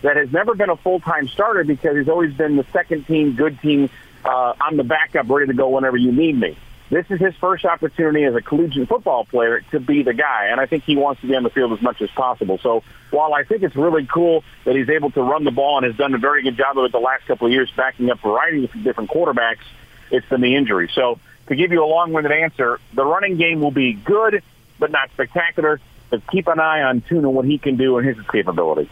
that 0.01 0.17
has 0.17 0.31
never 0.31 0.53
been 0.53 0.69
a 0.69 0.77
full-time 0.77 1.27
starter 1.27 1.63
because 1.63 1.95
he's 1.95 2.09
always 2.09 2.33
been 2.33 2.55
the 2.55 2.65
second 2.73 3.07
team, 3.07 3.35
good 3.35 3.59
team. 3.61 3.89
Uh, 4.23 4.53
I'm 4.59 4.77
the 4.77 4.83
backup, 4.83 5.29
ready 5.29 5.47
to 5.47 5.53
go 5.53 5.69
whenever 5.69 5.97
you 5.97 6.11
need 6.11 6.37
me. 6.39 6.57
This 6.89 7.05
is 7.09 7.19
his 7.19 7.35
first 7.35 7.65
opportunity 7.65 8.23
as 8.23 8.33
a 8.35 8.41
collegiate 8.41 8.87
football 8.87 9.25
player 9.25 9.61
to 9.71 9.79
be 9.79 10.03
the 10.03 10.13
guy, 10.13 10.47
and 10.51 10.59
I 10.59 10.67
think 10.67 10.83
he 10.83 10.95
wants 10.95 11.19
to 11.21 11.27
be 11.27 11.35
on 11.35 11.43
the 11.43 11.49
field 11.49 11.73
as 11.73 11.81
much 11.81 12.01
as 12.01 12.09
possible. 12.11 12.59
So 12.59 12.83
while 13.11 13.33
I 13.33 13.43
think 13.43 13.63
it's 13.63 13.75
really 13.75 14.05
cool 14.05 14.43
that 14.63 14.75
he's 14.75 14.89
able 14.89 15.11
to 15.11 15.21
run 15.21 15.43
the 15.43 15.51
ball 15.51 15.77
and 15.77 15.85
has 15.85 15.97
done 15.97 16.13
a 16.13 16.17
very 16.17 16.43
good 16.43 16.55
job 16.55 16.77
of 16.77 16.85
it 16.85 16.91
the 16.93 16.99
last 16.99 17.25
couple 17.25 17.47
of 17.47 17.53
years, 17.53 17.69
backing 17.75 18.09
up 18.09 18.19
a 18.19 18.29
variety 18.29 18.65
of 18.65 18.83
different 18.83 19.09
quarterbacks, 19.09 19.65
it's 20.11 20.27
been 20.29 20.39
the 20.39 20.55
injury. 20.55 20.89
So 20.93 21.19
to 21.47 21.55
give 21.55 21.71
you 21.71 21.83
a 21.83 21.87
long-winded 21.87 22.31
answer, 22.31 22.79
the 22.93 23.05
running 23.05 23.37
game 23.37 23.61
will 23.61 23.71
be 23.71 23.93
good, 23.93 24.43
but 24.79 24.91
not 24.91 25.09
spectacular. 25.11 25.79
But 26.09 26.25
keep 26.27 26.47
an 26.47 26.59
eye 26.59 26.83
on 26.83 27.01
Tuna 27.01 27.29
what 27.29 27.45
he 27.45 27.57
can 27.57 27.75
do 27.75 27.97
and 27.97 28.07
his 28.07 28.17
capability. 28.27 28.89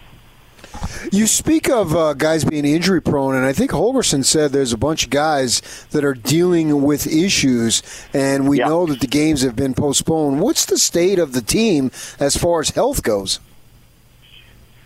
You 1.12 1.28
speak 1.28 1.70
of 1.70 1.95
uh, 1.95 2.14
guys 2.14 2.43
being 2.43 2.66
injury 2.66 3.01
prone, 3.01 3.36
and 3.36 3.45
I 3.45 3.53
think 3.53 3.72
Holgorsen 3.72 4.26
said 4.26 4.51
there's 4.51 4.74
a 4.74 4.78
bunch 4.78 5.06
of 5.06 5.10
guys 5.10 5.62
that 5.91 6.03
are 6.03 6.14
dealing 6.14 6.82
with 6.82 7.08
issues, 7.08 7.82
and 8.14 8.49
we 8.49 8.58
know 8.58 8.86
that 8.88 8.99
the 8.99 9.08
games 9.08 9.41
have 9.43 9.56
been 9.56 9.74
postponed. 9.74 10.41
What's 10.41 10.66
the 10.66 10.78
state 10.78 11.20
of 11.20 11.32
the 11.32 11.41
team 11.41 11.91
as 12.20 12.36
far 12.36 12.60
as 12.60 12.72
health 12.72 13.03
goes? 13.03 13.39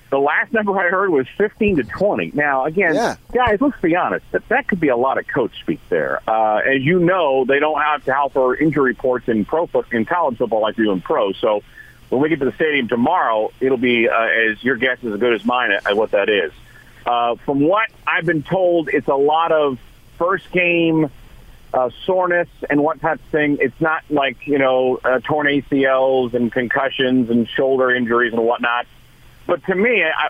The 0.10 0.18
last 0.18 0.52
number 0.52 0.78
I 0.78 0.90
heard 0.90 1.12
was 1.12 1.28
15 1.38 1.78
to 1.78 1.84
20. 1.84 2.32
Now, 2.34 2.66
again, 2.66 2.96
yeah. 2.96 3.16
guys, 3.32 3.62
let's 3.62 3.80
be 3.80 3.96
honest. 3.96 4.26
That, 4.32 4.48
that 4.50 4.68
could 4.68 4.80
be 4.80 4.88
a 4.88 4.98
lot 4.98 5.20
of 5.20 5.28
coach 5.28 5.60
speak 5.60 5.80
there. 5.90 6.20
Uh, 6.28 6.58
as 6.58 6.82
you 6.82 7.00
know, 7.00 7.46
they 7.46 7.60
don't 7.60 7.80
have 7.80 8.04
to 8.06 8.14
help 8.14 8.34
for 8.34 8.56
injury 8.56 8.92
reports 8.92 9.28
in 9.28 9.46
pro 9.46 9.70
in 9.92 10.06
college 10.06 10.38
football 10.38 10.62
like 10.62 10.76
they 10.76 10.84
do 10.84 10.92
in 10.92 11.02
pro. 11.02 11.34
So 11.34 11.64
when 12.10 12.22
we 12.22 12.30
get 12.30 12.40
to 12.40 12.46
the 12.46 12.54
stadium 12.54 12.88
tomorrow, 12.88 13.52
it'll 13.60 13.78
be 13.78 14.10
uh, 14.10 14.14
as 14.14 14.64
your 14.64 14.78
guess 14.78 14.98
is 15.04 15.14
as 15.14 15.20
good 15.20 15.34
as 15.34 15.46
mine 15.46 15.72
at, 15.72 15.86
at 15.86 15.96
what 15.96 16.12
that 16.12 16.28
is. 16.28 16.52
Uh, 17.06 17.36
from 17.46 17.62
what 17.62 17.90
I've 18.06 18.26
been 18.26 18.44
told, 18.44 18.90
it's 18.90 19.08
a 19.08 19.16
lot 19.16 19.52
of 19.52 19.78
first 20.18 20.52
game 20.52 21.10
uh, 21.74 21.90
soreness 22.06 22.50
and 22.70 22.84
what 22.84 23.00
type 23.00 23.20
of 23.20 23.26
thing. 23.32 23.58
It's 23.62 23.80
not 23.80 24.04
like 24.10 24.48
you 24.48 24.58
know 24.58 25.00
uh, 25.04 25.20
torn 25.20 25.46
ACLs 25.48 26.34
and 26.34 26.52
concussions 26.52 27.30
and 27.30 27.48
shoulder 27.48 27.94
injuries 27.94 28.34
and 28.34 28.44
whatnot. 28.44 28.88
But 29.50 29.66
to 29.66 29.74
me, 29.74 30.04
I, 30.04 30.30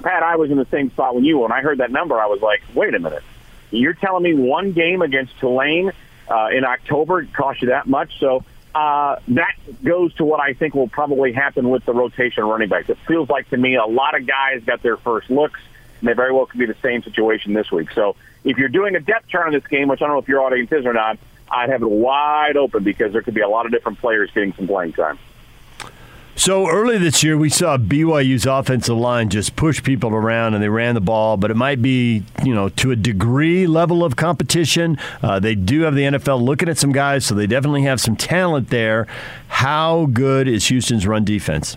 Pat, 0.00 0.22
I 0.22 0.36
was 0.36 0.52
in 0.52 0.56
the 0.56 0.66
same 0.70 0.90
spot 0.92 1.16
when 1.16 1.24
you 1.24 1.38
were. 1.38 1.42
When 1.48 1.52
I 1.52 1.60
heard 1.60 1.78
that 1.78 1.90
number, 1.90 2.20
I 2.20 2.26
was 2.26 2.40
like, 2.40 2.62
wait 2.72 2.94
a 2.94 3.00
minute. 3.00 3.24
You're 3.72 3.94
telling 3.94 4.22
me 4.22 4.34
one 4.34 4.70
game 4.72 5.02
against 5.02 5.36
Tulane 5.40 5.90
uh, 6.28 6.48
in 6.52 6.64
October 6.64 7.24
cost 7.24 7.62
you 7.62 7.68
that 7.68 7.88
much? 7.88 8.20
So 8.20 8.44
uh, 8.72 9.16
that 9.26 9.56
goes 9.82 10.14
to 10.14 10.24
what 10.24 10.40
I 10.40 10.54
think 10.54 10.74
will 10.74 10.88
probably 10.88 11.32
happen 11.32 11.68
with 11.68 11.84
the 11.84 11.92
rotation 11.92 12.44
running 12.44 12.68
backs. 12.68 12.88
It 12.88 12.98
feels 13.08 13.28
like 13.28 13.50
to 13.50 13.56
me 13.56 13.74
a 13.74 13.86
lot 13.86 14.16
of 14.16 14.24
guys 14.24 14.62
got 14.64 14.82
their 14.82 14.96
first 14.96 15.30
looks, 15.30 15.58
and 15.98 16.08
they 16.08 16.12
very 16.12 16.32
well 16.32 16.46
could 16.46 16.60
be 16.60 16.66
the 16.66 16.76
same 16.80 17.02
situation 17.02 17.52
this 17.52 17.72
week. 17.72 17.90
So 17.90 18.14
if 18.44 18.56
you're 18.56 18.68
doing 18.68 18.94
a 18.94 19.00
depth 19.00 19.26
chart 19.26 19.48
on 19.48 19.52
this 19.52 19.66
game, 19.66 19.88
which 19.88 20.00
I 20.00 20.06
don't 20.06 20.14
know 20.14 20.20
if 20.20 20.28
your 20.28 20.42
audience 20.42 20.70
is 20.70 20.86
or 20.86 20.92
not, 20.92 21.18
I'd 21.50 21.70
have 21.70 21.82
it 21.82 21.90
wide 21.90 22.56
open 22.56 22.84
because 22.84 23.12
there 23.12 23.22
could 23.22 23.34
be 23.34 23.40
a 23.40 23.48
lot 23.48 23.66
of 23.66 23.72
different 23.72 23.98
players 23.98 24.30
getting 24.30 24.52
some 24.52 24.68
playing 24.68 24.92
time. 24.92 25.18
So 26.40 26.70
early 26.70 26.96
this 26.96 27.22
year, 27.22 27.36
we 27.36 27.50
saw 27.50 27.76
BYU's 27.76 28.46
offensive 28.46 28.96
line 28.96 29.28
just 29.28 29.56
push 29.56 29.82
people 29.82 30.14
around 30.14 30.54
and 30.54 30.62
they 30.62 30.70
ran 30.70 30.94
the 30.94 31.00
ball, 31.02 31.36
but 31.36 31.50
it 31.50 31.54
might 31.54 31.82
be, 31.82 32.22
you 32.42 32.54
know, 32.54 32.70
to 32.70 32.92
a 32.92 32.96
degree 32.96 33.66
level 33.66 34.02
of 34.02 34.16
competition. 34.16 34.96
Uh, 35.22 35.38
they 35.38 35.54
do 35.54 35.82
have 35.82 35.94
the 35.94 36.00
NFL 36.00 36.40
looking 36.40 36.70
at 36.70 36.78
some 36.78 36.92
guys, 36.92 37.26
so 37.26 37.34
they 37.34 37.46
definitely 37.46 37.82
have 37.82 38.00
some 38.00 38.16
talent 38.16 38.70
there. 38.70 39.06
How 39.48 40.06
good 40.06 40.48
is 40.48 40.68
Houston's 40.68 41.06
run 41.06 41.26
defense? 41.26 41.76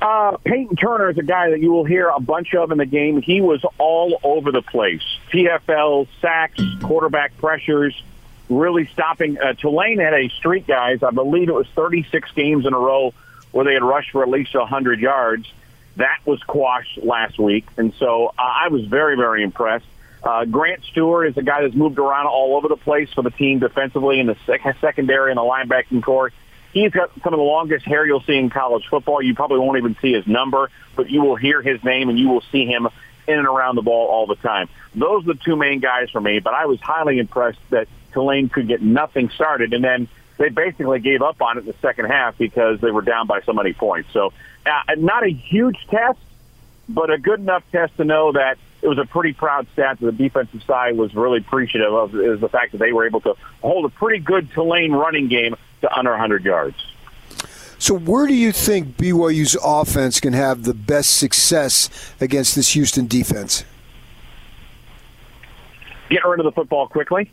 Uh, 0.00 0.38
Peyton 0.44 0.76
Turner 0.76 1.10
is 1.10 1.18
a 1.18 1.22
guy 1.22 1.50
that 1.50 1.60
you 1.60 1.72
will 1.72 1.84
hear 1.84 2.08
a 2.08 2.20
bunch 2.20 2.54
of 2.54 2.72
in 2.72 2.78
the 2.78 2.86
game. 2.86 3.20
He 3.20 3.42
was 3.42 3.62
all 3.76 4.18
over 4.24 4.50
the 4.50 4.62
place. 4.62 5.02
TFL, 5.30 6.08
sacks, 6.22 6.62
quarterback 6.80 7.36
pressures, 7.36 8.02
really 8.50 8.86
stopping. 8.92 9.38
Uh, 9.38 9.54
Tulane 9.54 9.98
had 9.98 10.12
a 10.12 10.28
streak, 10.28 10.66
guys. 10.66 11.02
I 11.02 11.10
believe 11.10 11.48
it 11.48 11.54
was 11.54 11.66
36 11.74 12.30
games 12.32 12.66
in 12.66 12.74
a 12.74 12.78
row 12.78 13.14
where 13.52 13.64
they 13.64 13.74
had 13.74 13.82
rushed 13.82 14.10
for 14.10 14.22
at 14.22 14.28
least 14.28 14.54
100 14.54 15.00
yards. 15.00 15.50
That 15.96 16.18
was 16.24 16.42
quashed 16.42 16.98
last 16.98 17.38
week. 17.38 17.66
And 17.76 17.94
so 17.94 18.26
uh, 18.26 18.32
I 18.38 18.68
was 18.68 18.84
very, 18.86 19.16
very 19.16 19.42
impressed. 19.42 19.86
Uh, 20.22 20.44
Grant 20.44 20.82
Stuart 20.84 21.26
is 21.26 21.36
a 21.36 21.42
guy 21.42 21.62
that's 21.62 21.74
moved 21.74 21.98
around 21.98 22.26
all 22.26 22.56
over 22.56 22.68
the 22.68 22.76
place 22.76 23.08
for 23.12 23.22
the 23.22 23.30
team 23.30 23.58
defensively 23.58 24.20
in 24.20 24.26
the 24.26 24.36
sec- 24.46 24.76
secondary 24.80 25.30
and 25.30 25.38
the 25.38 25.42
linebacking 25.42 26.02
core. 26.02 26.32
He's 26.72 26.92
got 26.92 27.10
some 27.22 27.32
of 27.32 27.38
the 27.38 27.44
longest 27.44 27.84
hair 27.84 28.06
you'll 28.06 28.22
see 28.22 28.36
in 28.36 28.50
college 28.50 28.86
football. 28.88 29.22
You 29.22 29.34
probably 29.34 29.58
won't 29.58 29.78
even 29.78 29.96
see 30.00 30.12
his 30.12 30.26
number, 30.26 30.70
but 30.94 31.10
you 31.10 31.22
will 31.22 31.36
hear 31.36 31.62
his 31.62 31.82
name 31.82 32.08
and 32.10 32.18
you 32.18 32.28
will 32.28 32.44
see 32.52 32.66
him 32.66 32.86
in 33.26 33.38
and 33.38 33.46
around 33.46 33.76
the 33.76 33.82
ball 33.82 34.08
all 34.08 34.26
the 34.26 34.36
time. 34.36 34.68
Those 34.94 35.24
are 35.24 35.34
the 35.34 35.40
two 35.42 35.56
main 35.56 35.80
guys 35.80 36.10
for 36.10 36.20
me, 36.20 36.38
but 36.38 36.54
I 36.54 36.66
was 36.66 36.80
highly 36.80 37.18
impressed 37.18 37.58
that 37.70 37.88
Tulane 38.12 38.48
could 38.48 38.68
get 38.68 38.82
nothing 38.82 39.30
started, 39.30 39.72
and 39.72 39.82
then 39.82 40.08
they 40.38 40.48
basically 40.48 41.00
gave 41.00 41.22
up 41.22 41.40
on 41.42 41.58
it 41.58 41.60
in 41.60 41.66
the 41.66 41.74
second 41.82 42.06
half 42.06 42.38
because 42.38 42.80
they 42.80 42.90
were 42.90 43.02
down 43.02 43.26
by 43.26 43.40
so 43.42 43.52
many 43.52 43.72
points. 43.72 44.10
So 44.12 44.32
uh, 44.64 44.94
not 44.96 45.24
a 45.24 45.30
huge 45.30 45.76
test, 45.88 46.18
but 46.88 47.10
a 47.10 47.18
good 47.18 47.40
enough 47.40 47.62
test 47.70 47.96
to 47.98 48.04
know 48.04 48.32
that 48.32 48.58
it 48.82 48.88
was 48.88 48.98
a 48.98 49.04
pretty 49.04 49.32
proud 49.32 49.66
stat 49.72 49.98
that 50.00 50.06
the 50.06 50.12
defensive 50.12 50.62
side 50.62 50.96
was 50.96 51.14
really 51.14 51.38
appreciative 51.38 51.92
of 51.92 52.14
is 52.14 52.40
the 52.40 52.48
fact 52.48 52.72
that 52.72 52.78
they 52.78 52.92
were 52.92 53.06
able 53.06 53.20
to 53.20 53.34
hold 53.60 53.84
a 53.84 53.90
pretty 53.90 54.22
good 54.22 54.50
Tulane 54.52 54.92
running 54.92 55.28
game 55.28 55.56
to 55.82 55.94
under 55.94 56.10
100 56.10 56.44
yards. 56.44 56.76
So, 57.78 57.98
where 57.98 58.26
do 58.26 58.34
you 58.34 58.52
think 58.52 58.98
BYU's 58.98 59.56
offense 59.62 60.20
can 60.20 60.34
have 60.34 60.64
the 60.64 60.74
best 60.74 61.16
success 61.16 61.88
against 62.20 62.54
this 62.54 62.72
Houston 62.74 63.06
defense? 63.06 63.64
Get 66.10 66.24
rid 66.26 66.40
of 66.40 66.44
the 66.44 66.52
football 66.52 66.88
quickly. 66.88 67.30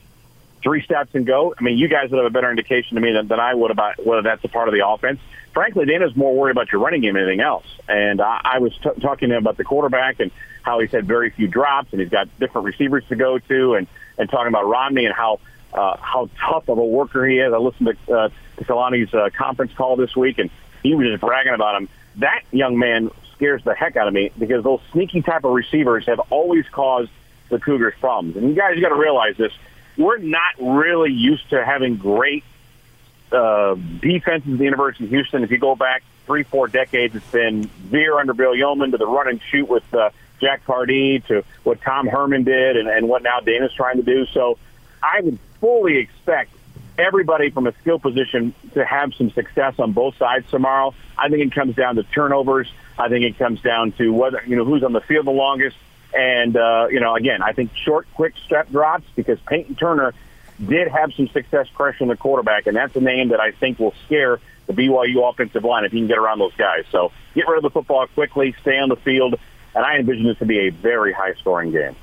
Three 0.62 0.82
steps 0.82 1.14
and 1.14 1.26
go. 1.26 1.54
I 1.58 1.64
mean, 1.64 1.78
you 1.78 1.88
guys 1.88 2.10
would 2.10 2.18
have 2.18 2.26
a 2.26 2.32
better 2.32 2.50
indication 2.50 2.96
to 2.96 3.02
me 3.02 3.12
than, 3.12 3.28
than 3.28 3.40
I 3.40 3.54
would 3.54 3.72
about 3.72 4.04
whether 4.06 4.22
that's 4.22 4.44
a 4.44 4.48
part 4.48 4.68
of 4.68 4.74
the 4.74 4.88
offense. 4.88 5.20
Frankly, 5.54 5.86
Dana's 5.86 6.16
more 6.16 6.36
worried 6.36 6.52
about 6.52 6.72
your 6.72 6.82
running 6.82 7.02
game 7.02 7.14
than 7.14 7.24
anything 7.24 7.42
else. 7.42 7.66
And 7.88 8.22
I, 8.22 8.42
I 8.44 8.60
was 8.60 8.74
t- 8.74 9.02
talking 9.02 9.30
to 9.30 9.36
him 9.36 9.44
about 9.44 9.58
the 9.58 9.64
quarterback 9.64 10.20
and 10.20 10.32
how 10.64 10.80
he's 10.80 10.92
had 10.92 11.06
very 11.06 11.30
few 11.30 11.48
drops 11.48 11.94
and 11.94 12.02
he's 12.02 12.10
got 12.10 12.28
different 12.40 12.66
receivers 12.66 13.04
to 13.10 13.16
go 13.16 13.40
to 13.40 13.76
and, 13.76 13.88
and 14.18 14.30
talking 14.30 14.50
about 14.50 14.68
Romney 14.68 15.06
and 15.06 15.16
how 15.16 15.40
uh, 15.74 15.98
how 15.98 16.30
tough 16.40 16.70
of 16.70 16.78
a 16.78 16.86
worker 16.86 17.28
he 17.28 17.40
is. 17.40 17.54
I 17.54 17.58
listened 17.58 17.96
to, 18.08 18.14
uh, 18.14 18.30
to 18.58 18.66
Kalani's 18.66 19.14
uh, 19.14 19.30
conference 19.36 19.74
call 19.74 19.96
this 19.96 20.16
week, 20.16 20.40
and 20.40 20.50
he 20.84 20.96
was 20.96 21.08
just 21.08 21.22
bragging 21.22 21.54
about 21.54 21.82
him. 21.82 21.90
That 22.18 22.42
young 22.52 22.80
man 22.80 23.12
scares 23.36 23.64
the 23.64 23.76
heck 23.76 23.96
out 23.96 24.08
of 24.08 24.14
me 24.14 24.32
because 24.38 24.64
those 24.64 24.80
sneaky 24.92 25.22
type 25.22 25.44
of 25.44 25.52
receivers 25.52 26.06
have 26.08 26.20
always 26.32 26.66
caused 26.70 27.12
the 27.50 27.60
Cougars 27.60 27.94
problems. 28.00 28.36
And 28.38 28.50
you 28.50 28.56
guys, 28.56 28.80
got 28.80 28.90
to 28.90 28.96
realize 28.96 29.38
this: 29.38 29.54
we're 29.98 30.18
not 30.18 30.54
really 30.60 31.12
used 31.12 31.50
to 31.50 31.64
having 31.64 31.98
great 31.98 32.44
uh, 33.32 33.76
defenses 33.76 34.52
at 34.54 34.58
the 34.58 34.64
University 34.64 35.06
of 35.06 35.10
Houston. 35.10 35.44
If 35.44 35.52
you 35.52 35.58
go 35.58 35.76
back 35.76 36.04
three, 36.26 36.44
four 36.44 36.68
decades, 36.68 37.16
it's 37.16 37.32
been 37.32 37.64
Veer 37.64 38.18
under 38.20 38.34
Bill 38.34 38.56
Yeoman 38.56 38.92
to 38.92 38.98
the 38.98 39.08
run 39.08 39.28
and 39.28 39.42
shoot 39.52 39.68
with 39.68 39.92
uh, 39.94 40.12
Jack 40.40 40.66
Pardee 40.66 41.20
to 41.28 41.44
what 41.64 41.82
Tom 41.82 42.08
Herman 42.08 42.44
did 42.44 42.78
and, 42.78 42.88
and 42.88 43.10
what 43.10 43.24
now 43.24 43.40
Dana's 43.40 43.74
trying 43.74 43.98
to 43.98 44.04
do. 44.04 44.26
So 44.28 44.58
I 45.02 45.22
would 45.22 45.40
fully 45.60 45.98
expect 45.98 46.52
everybody 46.98 47.50
from 47.50 47.68
a 47.68 47.74
skill 47.82 48.00
position 48.00 48.54
to 48.74 48.86
have 48.86 49.14
some 49.14 49.30
success 49.32 49.76
on 49.80 49.94
both 49.94 50.18
sides 50.18 50.50
tomorrow. 50.50 50.94
I 51.18 51.30
think 51.30 51.44
it 51.44 51.54
comes 51.54 51.76
down 51.76 51.96
to 51.96 52.04
turnovers. 52.04 52.72
I 52.98 53.10
think 53.10 53.26
it 53.26 53.38
comes 53.38 53.62
down 53.62 53.92
to 53.94 54.12
whether 54.12 54.42
you 54.46 54.56
know 54.56 54.66
who's 54.66 54.84
on 54.84 54.94
the 54.94 55.02
field 55.02 55.26
the 55.26 55.32
longest. 55.32 55.78
And 56.14 56.56
uh, 56.56 56.88
you 56.90 57.00
know, 57.00 57.16
again, 57.16 57.42
I 57.42 57.54
think 57.54 57.76
short, 57.76 58.08
quick 58.14 58.34
step 58.46 58.70
drops 58.72 59.06
because 59.16 59.40
Peyton 59.48 59.76
Turner 59.76 60.14
did 60.66 60.88
have 60.88 61.14
some 61.14 61.28
success 61.28 61.68
pressuring 61.76 62.08
the 62.08 62.18
quarterback, 62.18 62.68
and 62.68 62.76
that's 62.76 62.96
a 62.96 63.02
name 63.02 63.30
that 63.30 63.40
I 63.40 63.52
think 63.52 63.80
will 63.80 63.94
scare 64.06 64.40
the 64.66 64.74
BYU 64.74 65.30
offensive 65.30 65.64
line 65.64 65.86
if 65.86 65.92
he 65.92 66.00
can 66.00 66.08
get 66.08 66.18
around 66.18 66.40
those 66.40 66.56
guys. 66.56 66.86
So 66.92 67.12
get 67.36 67.48
rid 67.48 67.58
of 67.58 67.64
the 67.64 67.70
football 67.70 68.08
quickly, 68.08 68.56
stay 68.62 68.78
on 68.78 68.90
the 68.90 68.96
field, 68.96 69.36
and 69.76 69.86
I 69.86 69.98
envision 69.98 70.26
this 70.26 70.38
to 70.40 70.46
be 70.46 70.68
a 70.68 70.70
very 70.70 71.14
high-scoring 71.14 71.72
game. 71.72 71.96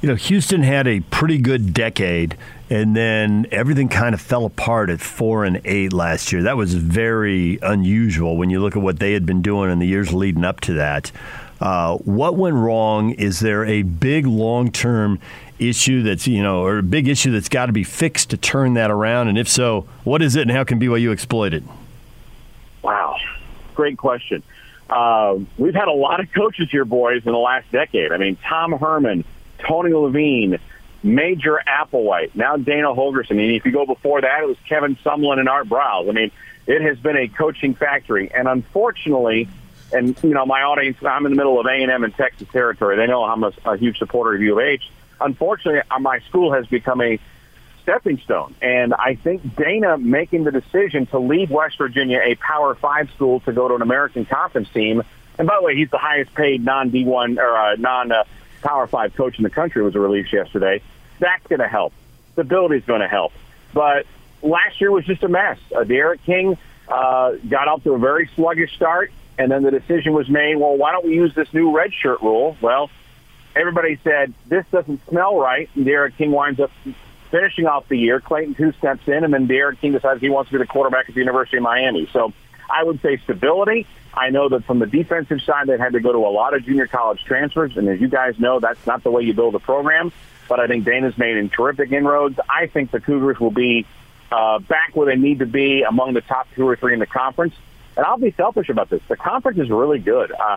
You 0.00 0.08
know, 0.08 0.14
Houston 0.16 0.64
had 0.64 0.88
a 0.88 0.98
pretty 0.98 1.38
good 1.38 1.72
decade, 1.72 2.36
and 2.68 2.96
then 2.96 3.46
everything 3.52 3.88
kind 3.88 4.14
of 4.14 4.20
fell 4.20 4.44
apart 4.44 4.90
at 4.90 5.00
four 5.00 5.44
and 5.44 5.60
eight 5.64 5.92
last 5.92 6.32
year. 6.32 6.42
That 6.42 6.56
was 6.56 6.74
very 6.74 7.60
unusual 7.62 8.36
when 8.36 8.50
you 8.50 8.60
look 8.60 8.74
at 8.74 8.82
what 8.82 8.98
they 8.98 9.12
had 9.12 9.24
been 9.24 9.42
doing 9.42 9.70
in 9.70 9.78
the 9.78 9.86
years 9.86 10.12
leading 10.12 10.44
up 10.44 10.60
to 10.62 10.72
that. 10.74 11.12
Uh, 11.62 11.96
what 11.98 12.36
went 12.36 12.56
wrong? 12.56 13.12
Is 13.12 13.38
there 13.38 13.64
a 13.64 13.82
big 13.82 14.26
long 14.26 14.72
term 14.72 15.20
issue 15.60 16.02
that's 16.02 16.26
you 16.26 16.42
know, 16.42 16.62
or 16.62 16.78
a 16.78 16.82
big 16.82 17.06
issue 17.06 17.30
that's 17.30 17.48
got 17.48 17.66
to 17.66 17.72
be 17.72 17.84
fixed 17.84 18.30
to 18.30 18.36
turn 18.36 18.74
that 18.74 18.90
around? 18.90 19.28
And 19.28 19.38
if 19.38 19.48
so, 19.48 19.86
what 20.02 20.22
is 20.22 20.34
it, 20.34 20.42
and 20.42 20.50
how 20.50 20.64
can 20.64 20.80
BYU 20.80 21.12
exploit 21.12 21.54
it? 21.54 21.62
Wow, 22.82 23.16
great 23.76 23.96
question. 23.96 24.42
Uh, 24.90 25.38
we've 25.56 25.74
had 25.74 25.86
a 25.86 25.92
lot 25.92 26.18
of 26.18 26.32
coaches 26.32 26.68
here, 26.68 26.84
boys, 26.84 27.24
in 27.24 27.30
the 27.30 27.38
last 27.38 27.70
decade. 27.70 28.10
I 28.10 28.16
mean, 28.16 28.36
Tom 28.44 28.72
Herman. 28.72 29.24
Tony 29.58 29.92
Levine, 29.92 30.58
Major 31.04 31.60
Applewhite, 31.68 32.34
now 32.34 32.56
Dana 32.56 32.88
Holgorsen. 32.88 33.30
And 33.30 33.40
if 33.40 33.64
you 33.64 33.70
go 33.70 33.86
before 33.86 34.20
that, 34.20 34.42
it 34.42 34.46
was 34.46 34.56
Kevin 34.68 34.96
Sumlin 34.96 35.38
and 35.38 35.48
Art 35.48 35.68
Briles. 35.68 36.08
I 36.08 36.12
mean, 36.12 36.32
it 36.66 36.82
has 36.82 36.98
been 36.98 37.16
a 37.16 37.28
coaching 37.28 37.74
factory. 37.74 38.32
And 38.34 38.48
unfortunately, 38.48 39.48
and 39.92 40.16
you 40.22 40.34
know, 40.34 40.46
my 40.46 40.62
audience, 40.62 40.98
I'm 41.02 41.26
in 41.26 41.32
the 41.32 41.36
middle 41.36 41.60
of 41.60 41.66
A&M 41.66 42.04
and 42.04 42.14
Texas 42.14 42.48
territory. 42.52 42.96
They 42.96 43.06
know 43.06 43.24
I'm 43.24 43.44
a, 43.44 43.52
a 43.64 43.76
huge 43.76 43.98
supporter 43.98 44.34
of 44.34 44.40
U 44.40 44.58
of 44.58 44.64
H. 44.64 44.90
Unfortunately, 45.20 45.82
uh, 45.90 45.98
my 45.98 46.20
school 46.20 46.52
has 46.52 46.66
become 46.66 47.00
a 47.00 47.18
stepping 47.82 48.18
stone. 48.18 48.54
And 48.62 48.94
I 48.94 49.14
think 49.14 49.56
Dana 49.56 49.98
making 49.98 50.44
the 50.44 50.52
decision 50.52 51.06
to 51.06 51.18
leave 51.18 51.50
West 51.50 51.78
Virginia, 51.78 52.20
a 52.24 52.34
Power 52.36 52.74
Five 52.74 53.10
school, 53.10 53.40
to 53.40 53.52
go 53.52 53.68
to 53.68 53.74
an 53.74 53.82
American 53.82 54.24
Conference 54.24 54.68
team. 54.70 55.02
And 55.38 55.48
by 55.48 55.56
the 55.58 55.64
way, 55.64 55.76
he's 55.76 55.90
the 55.90 55.98
highest 55.98 56.34
paid 56.34 56.64
non 56.64 56.90
D1 56.90 57.38
or 57.38 57.56
uh, 57.56 57.76
non 57.76 58.12
uh, 58.12 58.24
Power 58.62 58.86
Five 58.86 59.14
coach 59.14 59.38
in 59.38 59.44
the 59.44 59.50
country 59.50 59.82
was 59.82 59.94
released 59.94 60.32
yesterday. 60.32 60.82
That's 61.18 61.46
going 61.46 61.60
to 61.60 61.68
help. 61.68 61.92
Stability 62.32 62.76
is 62.76 62.84
going 62.84 63.00
to 63.00 63.08
help. 63.08 63.32
But 63.74 64.06
last 64.42 64.80
year 64.80 64.90
was 64.90 65.04
just 65.04 65.22
a 65.22 65.28
mess. 65.28 65.58
Uh, 65.74 65.84
D'Eriq 65.84 66.22
King 66.24 66.56
uh, 66.88 67.32
got 67.48 67.68
off 67.68 67.82
to 67.84 67.92
a 67.92 67.98
very 67.98 68.28
sluggish 68.34 68.74
start, 68.74 69.12
and 69.38 69.50
then 69.50 69.62
the 69.62 69.70
decision 69.70 70.12
was 70.12 70.28
made. 70.28 70.56
Well, 70.56 70.76
why 70.76 70.92
don't 70.92 71.04
we 71.04 71.14
use 71.14 71.34
this 71.34 71.52
new 71.52 71.74
red 71.74 71.92
shirt 71.92 72.20
rule? 72.22 72.56
Well, 72.60 72.90
everybody 73.56 73.98
said 74.04 74.34
this 74.46 74.64
doesn't 74.70 75.06
smell 75.08 75.36
right, 75.36 75.68
and 75.74 75.84
D'Eriq 75.84 76.16
King 76.16 76.32
winds 76.32 76.60
up 76.60 76.70
finishing 77.30 77.66
off 77.66 77.88
the 77.88 77.96
year. 77.96 78.20
Clayton 78.20 78.54
Tune 78.54 78.74
steps 78.78 79.06
in, 79.06 79.24
and 79.24 79.32
then 79.32 79.46
D'Eriq 79.46 79.80
King 79.80 79.92
decides 79.92 80.20
he 80.20 80.30
wants 80.30 80.50
to 80.50 80.58
be 80.58 80.62
the 80.62 80.66
quarterback 80.66 81.08
at 81.08 81.14
the 81.14 81.20
University 81.20 81.56
of 81.56 81.62
Miami. 81.62 82.08
So 82.12 82.32
I 82.70 82.84
would 82.84 83.00
say 83.00 83.16
stability. 83.18 83.86
I 84.14 84.28
know 84.28 84.48
that 84.50 84.64
from 84.64 84.78
the 84.78 84.86
defensive 84.86 85.40
side, 85.40 85.66
they've 85.66 85.78
had 85.78 85.94
to 85.94 86.00
go 86.00 86.12
to 86.12 86.18
a 86.18 86.28
lot 86.28 86.54
of 86.54 86.64
junior 86.64 86.86
college 86.86 87.24
transfers, 87.24 87.76
and 87.76 87.88
as 87.88 88.00
you 88.00 88.08
guys 88.08 88.38
know, 88.38 88.60
that's 88.60 88.86
not 88.86 89.02
the 89.02 89.10
way 89.10 89.22
you 89.22 89.32
build 89.32 89.54
a 89.54 89.58
program. 89.58 90.12
But 90.48 90.60
I 90.60 90.66
think 90.66 90.84
Dana's 90.84 91.16
made 91.16 91.38
in 91.38 91.48
terrific 91.48 91.92
inroads. 91.92 92.38
I 92.50 92.66
think 92.66 92.90
the 92.90 93.00
Cougars 93.00 93.40
will 93.40 93.50
be 93.50 93.86
uh, 94.30 94.58
back 94.58 94.94
where 94.94 95.06
they 95.06 95.20
need 95.20 95.38
to 95.38 95.46
be 95.46 95.82
among 95.82 96.12
the 96.12 96.20
top 96.20 96.48
two 96.54 96.68
or 96.68 96.76
three 96.76 96.92
in 96.92 96.98
the 96.98 97.06
conference. 97.06 97.54
And 97.96 98.06
I'll 98.06 98.18
be 98.18 98.32
selfish 98.32 98.68
about 98.68 98.90
this. 98.90 99.02
The 99.08 99.16
conference 99.16 99.58
is 99.58 99.70
really 99.70 99.98
good. 99.98 100.32
Uh, 100.32 100.56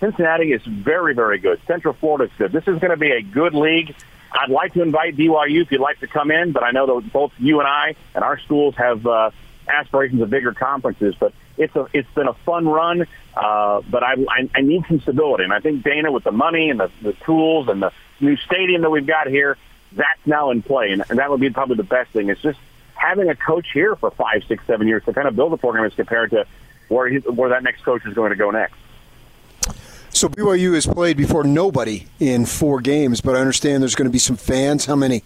Cincinnati 0.00 0.52
is 0.52 0.62
very, 0.64 1.14
very 1.14 1.38
good. 1.38 1.60
Central 1.66 1.94
Florida 1.94 2.24
is 2.24 2.38
good. 2.38 2.52
This 2.52 2.68
is 2.68 2.78
going 2.78 2.90
to 2.90 2.96
be 2.96 3.10
a 3.10 3.22
good 3.22 3.54
league. 3.54 3.94
I'd 4.32 4.50
like 4.50 4.74
to 4.74 4.82
invite 4.82 5.16
BYU 5.16 5.62
if 5.62 5.72
you'd 5.72 5.80
like 5.80 6.00
to 6.00 6.06
come 6.06 6.30
in, 6.30 6.52
but 6.52 6.62
I 6.62 6.70
know 6.70 6.86
that 7.00 7.12
both 7.12 7.32
you 7.38 7.60
and 7.60 7.68
I 7.68 7.94
and 8.14 8.22
our 8.22 8.38
schools 8.40 8.74
have 8.76 9.06
uh, 9.06 9.30
aspirations 9.68 10.20
of 10.20 10.30
bigger 10.30 10.52
conferences. 10.52 11.14
But 11.18 11.32
it's 11.56 11.74
a 11.74 11.86
it's 11.92 12.10
been 12.14 12.28
a 12.28 12.34
fun 12.34 12.68
run, 12.68 13.06
uh, 13.34 13.80
but 13.88 14.02
I, 14.02 14.14
I 14.28 14.50
I 14.54 14.60
need 14.60 14.84
some 14.88 15.00
stability, 15.00 15.44
and 15.44 15.52
I 15.52 15.60
think 15.60 15.84
Dana 15.84 16.12
with 16.12 16.24
the 16.24 16.32
money 16.32 16.70
and 16.70 16.80
the, 16.80 16.90
the 17.02 17.12
tools 17.12 17.68
and 17.68 17.82
the 17.82 17.92
new 18.20 18.36
stadium 18.36 18.82
that 18.82 18.90
we've 18.90 19.06
got 19.06 19.28
here, 19.28 19.56
that's 19.92 20.26
now 20.26 20.50
in 20.50 20.62
play, 20.62 20.92
and, 20.92 21.02
and 21.08 21.18
that 21.18 21.30
would 21.30 21.40
be 21.40 21.50
probably 21.50 21.76
the 21.76 21.84
best 21.84 22.10
thing. 22.10 22.28
It's 22.28 22.42
just 22.42 22.58
having 22.94 23.28
a 23.28 23.36
coach 23.36 23.68
here 23.72 23.94
for 23.96 24.10
five, 24.10 24.44
six, 24.48 24.64
seven 24.66 24.88
years 24.88 25.04
to 25.04 25.12
kind 25.12 25.28
of 25.28 25.36
build 25.36 25.52
a 25.52 25.56
program 25.56 25.84
as 25.84 25.94
compared 25.94 26.30
to 26.30 26.46
where 26.88 27.08
he, 27.08 27.18
where 27.18 27.50
that 27.50 27.62
next 27.62 27.82
coach 27.82 28.04
is 28.06 28.14
going 28.14 28.30
to 28.30 28.36
go 28.36 28.50
next. 28.50 28.74
So 30.10 30.28
BYU 30.28 30.74
has 30.74 30.86
played 30.86 31.18
before 31.18 31.44
nobody 31.44 32.06
in 32.18 32.46
four 32.46 32.80
games, 32.80 33.20
but 33.20 33.36
I 33.36 33.40
understand 33.40 33.82
there's 33.82 33.94
going 33.94 34.08
to 34.08 34.12
be 34.12 34.18
some 34.18 34.36
fans. 34.36 34.86
How 34.86 34.96
many? 34.96 35.22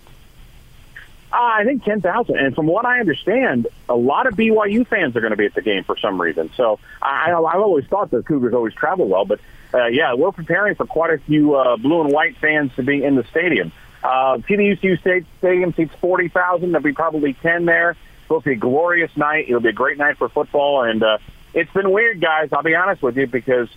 Uh, 1.32 1.36
I 1.36 1.64
think 1.64 1.84
10,000. 1.84 2.36
And 2.36 2.56
from 2.56 2.66
what 2.66 2.84
I 2.84 2.98
understand, 2.98 3.68
a 3.88 3.94
lot 3.94 4.26
of 4.26 4.34
BYU 4.34 4.84
fans 4.84 5.14
are 5.14 5.20
going 5.20 5.30
to 5.30 5.36
be 5.36 5.46
at 5.46 5.54
the 5.54 5.62
game 5.62 5.84
for 5.84 5.96
some 5.96 6.20
reason. 6.20 6.50
So 6.56 6.80
I, 7.00 7.32
I've 7.32 7.60
always 7.60 7.86
thought 7.86 8.10
the 8.10 8.22
Cougars 8.24 8.52
always 8.52 8.74
travel 8.74 9.06
well. 9.06 9.24
But, 9.24 9.38
uh, 9.72 9.86
yeah, 9.86 10.14
we're 10.14 10.32
preparing 10.32 10.74
for 10.74 10.86
quite 10.86 11.14
a 11.14 11.18
few 11.18 11.54
uh, 11.54 11.76
blue 11.76 12.00
and 12.00 12.12
white 12.12 12.36
fans 12.38 12.74
to 12.74 12.82
be 12.82 13.04
in 13.04 13.14
the 13.14 13.22
stadium. 13.30 13.70
Uh, 14.02 14.38
TDECU 14.38 14.98
State 14.98 15.24
Stadium 15.38 15.72
seats 15.74 15.94
40,000. 16.00 16.72
There'll 16.72 16.82
be 16.82 16.92
probably 16.92 17.34
10 17.34 17.64
there. 17.64 17.96
It'll 18.24 18.40
be 18.40 18.52
a 18.52 18.56
glorious 18.56 19.16
night. 19.16 19.44
It'll 19.46 19.60
be 19.60 19.68
a 19.68 19.72
great 19.72 19.98
night 19.98 20.16
for 20.16 20.28
football. 20.28 20.82
And 20.82 21.00
uh, 21.00 21.18
it's 21.54 21.72
been 21.72 21.90
weird, 21.90 22.20
guys. 22.20 22.50
I'll 22.52 22.62
be 22.62 22.74
honest 22.74 23.02
with 23.02 23.16
you, 23.16 23.26
because 23.26 23.68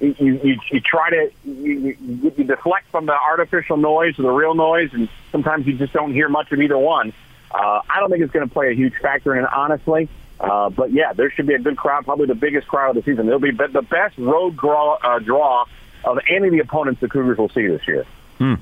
you, 0.00 0.14
you, 0.18 0.58
you 0.70 0.80
try 0.80 1.10
to 1.10 1.30
you, 1.44 1.96
you 2.00 2.44
deflect 2.44 2.90
from 2.90 3.06
the 3.06 3.14
artificial 3.14 3.76
noise 3.76 4.16
to 4.16 4.22
the 4.22 4.30
real 4.30 4.54
noise, 4.54 4.90
and 4.92 5.08
sometimes 5.30 5.66
you 5.66 5.74
just 5.74 5.92
don't 5.92 6.12
hear 6.12 6.28
much 6.28 6.50
of 6.52 6.60
either 6.60 6.78
one. 6.78 7.12
Uh, 7.50 7.80
I 7.88 8.00
don't 8.00 8.10
think 8.10 8.22
it's 8.22 8.32
going 8.32 8.46
to 8.46 8.52
play 8.52 8.70
a 8.70 8.74
huge 8.74 8.94
factor 8.96 9.36
in 9.36 9.44
it, 9.44 9.52
honestly. 9.52 10.08
Uh, 10.40 10.70
but 10.70 10.92
yeah, 10.92 11.12
there 11.12 11.30
should 11.30 11.46
be 11.46 11.54
a 11.54 11.58
good 11.58 11.76
crowd, 11.76 12.04
probably 12.04 12.26
the 12.26 12.34
biggest 12.34 12.66
crowd 12.66 12.96
of 12.96 13.04
the 13.04 13.10
season. 13.10 13.28
It'll 13.28 13.38
be 13.38 13.52
the 13.52 13.86
best 13.88 14.18
road 14.18 14.56
draw, 14.56 14.94
uh, 14.94 15.20
draw 15.20 15.66
of 16.04 16.18
any 16.28 16.48
of 16.48 16.52
the 16.52 16.58
opponents 16.58 17.00
the 17.00 17.08
Cougars 17.08 17.38
will 17.38 17.50
see 17.50 17.68
this 17.68 17.86
year. 17.86 18.04
Hmm. 18.38 18.54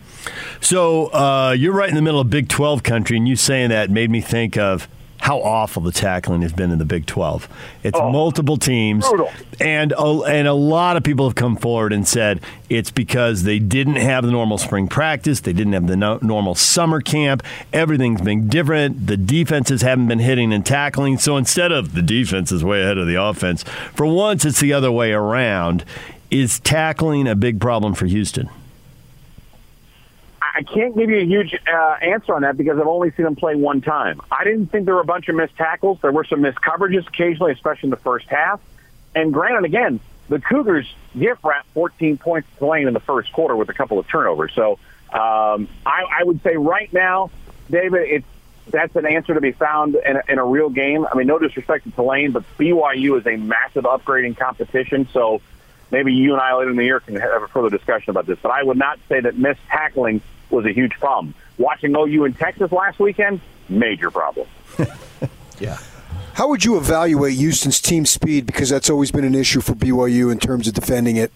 So 0.60 1.06
uh, 1.06 1.52
you're 1.52 1.72
right 1.72 1.88
in 1.88 1.94
the 1.94 2.02
middle 2.02 2.20
of 2.20 2.28
Big 2.28 2.48
12 2.48 2.82
country, 2.82 3.16
and 3.16 3.26
you 3.26 3.34
saying 3.34 3.70
that 3.70 3.88
made 3.88 4.10
me 4.10 4.20
think 4.20 4.58
of 4.58 4.88
how 5.20 5.38
awful 5.40 5.82
the 5.82 5.92
tackling 5.92 6.42
has 6.42 6.52
been 6.52 6.70
in 6.70 6.78
the 6.78 6.84
Big 6.84 7.06
12. 7.06 7.48
It's 7.82 7.98
oh, 7.98 8.10
multiple 8.10 8.56
teams, 8.56 9.06
brutal. 9.06 9.30
and 9.60 9.92
a, 9.92 10.22
and 10.22 10.48
a 10.48 10.54
lot 10.54 10.96
of 10.96 11.02
people 11.02 11.28
have 11.28 11.34
come 11.34 11.56
forward 11.56 11.92
and 11.92 12.08
said 12.08 12.40
it's 12.68 12.90
because 12.90 13.42
they 13.42 13.58
didn't 13.58 13.96
have 13.96 14.24
the 14.24 14.30
normal 14.32 14.58
spring 14.58 14.88
practice, 14.88 15.40
they 15.40 15.52
didn't 15.52 15.74
have 15.74 15.86
the 15.86 15.96
no, 15.96 16.18
normal 16.22 16.54
summer 16.54 17.00
camp. 17.00 17.42
Everything's 17.72 18.22
been 18.22 18.48
different. 18.48 19.06
The 19.06 19.16
defenses 19.16 19.82
haven't 19.82 20.08
been 20.08 20.20
hitting 20.20 20.52
and 20.52 20.64
tackling, 20.64 21.18
so 21.18 21.36
instead 21.36 21.70
of 21.70 21.94
the 21.94 22.02
defense 22.02 22.50
is 22.50 22.64
way 22.64 22.82
ahead 22.82 22.98
of 22.98 23.06
the 23.06 23.22
offense, 23.22 23.62
for 23.94 24.06
once 24.06 24.44
it's 24.44 24.60
the 24.60 24.72
other 24.72 24.90
way 24.90 25.12
around. 25.12 25.84
Is 26.30 26.60
tackling 26.60 27.26
a 27.26 27.34
big 27.34 27.60
problem 27.60 27.92
for 27.92 28.06
Houston? 28.06 28.48
I 30.60 30.62
can't 30.62 30.94
give 30.94 31.08
you 31.08 31.20
a 31.20 31.24
huge 31.24 31.54
uh, 31.54 31.96
answer 32.02 32.34
on 32.34 32.42
that 32.42 32.54
because 32.54 32.78
I've 32.78 32.86
only 32.86 33.12
seen 33.12 33.24
them 33.24 33.34
play 33.34 33.54
one 33.54 33.80
time. 33.80 34.20
I 34.30 34.44
didn't 34.44 34.66
think 34.66 34.84
there 34.84 34.94
were 34.94 35.00
a 35.00 35.06
bunch 35.06 35.26
of 35.30 35.34
missed 35.34 35.56
tackles. 35.56 36.00
There 36.02 36.12
were 36.12 36.24
some 36.24 36.42
missed 36.42 36.58
coverages 36.58 37.08
occasionally, 37.08 37.52
especially 37.52 37.86
in 37.86 37.90
the 37.90 37.96
first 37.96 38.26
half. 38.26 38.60
And 39.14 39.32
granted, 39.32 39.64
again, 39.64 40.00
the 40.28 40.38
Cougars 40.38 40.86
gift 41.18 41.42
wrapped 41.44 41.68
14 41.68 42.18
points 42.18 42.46
to 42.50 42.58
Tulane 42.58 42.88
in 42.88 42.92
the 42.92 43.00
first 43.00 43.32
quarter 43.32 43.56
with 43.56 43.70
a 43.70 43.72
couple 43.72 43.98
of 43.98 44.06
turnovers. 44.06 44.52
So 44.54 44.72
um, 45.14 45.66
I, 45.86 46.04
I 46.20 46.24
would 46.24 46.42
say 46.42 46.56
right 46.56 46.92
now, 46.92 47.30
David, 47.70 48.02
it's 48.10 48.26
that's 48.68 48.94
an 48.96 49.06
answer 49.06 49.32
to 49.32 49.40
be 49.40 49.52
found 49.52 49.94
in 49.94 50.16
a, 50.16 50.22
in 50.28 50.38
a 50.38 50.44
real 50.44 50.68
game. 50.68 51.06
I 51.10 51.16
mean, 51.16 51.26
no 51.26 51.38
disrespect 51.38 51.84
to 51.84 51.90
Tulane, 51.92 52.32
but 52.32 52.44
BYU 52.58 53.18
is 53.18 53.26
a 53.26 53.36
massive 53.36 53.84
upgrading 53.84 54.36
competition. 54.36 55.08
So 55.10 55.40
maybe 55.90 56.12
you 56.12 56.34
and 56.34 56.42
I 56.42 56.54
later 56.54 56.70
in 56.70 56.76
the 56.76 56.84
year 56.84 57.00
can 57.00 57.16
have 57.16 57.44
a 57.44 57.48
further 57.48 57.70
discussion 57.70 58.10
about 58.10 58.26
this. 58.26 58.38
But 58.42 58.50
I 58.50 58.62
would 58.62 58.76
not 58.76 59.00
say 59.08 59.20
that 59.20 59.38
missed 59.38 59.60
tackling 59.66 60.20
was 60.50 60.66
a 60.66 60.72
huge 60.72 60.92
problem. 60.92 61.34
Watching 61.58 61.94
OU 61.96 62.24
in 62.24 62.34
Texas 62.34 62.72
last 62.72 62.98
weekend, 62.98 63.40
major 63.68 64.10
problem. 64.10 64.46
yeah. 65.60 65.78
How 66.34 66.48
would 66.48 66.64
you 66.64 66.76
evaluate 66.78 67.34
Houston's 67.34 67.80
team 67.80 68.06
speed? 68.06 68.46
Because 68.46 68.70
that's 68.70 68.88
always 68.88 69.10
been 69.10 69.24
an 69.24 69.34
issue 69.34 69.60
for 69.60 69.74
BYU 69.74 70.32
in 70.32 70.38
terms 70.38 70.68
of 70.68 70.74
defending 70.74 71.16
it. 71.16 71.32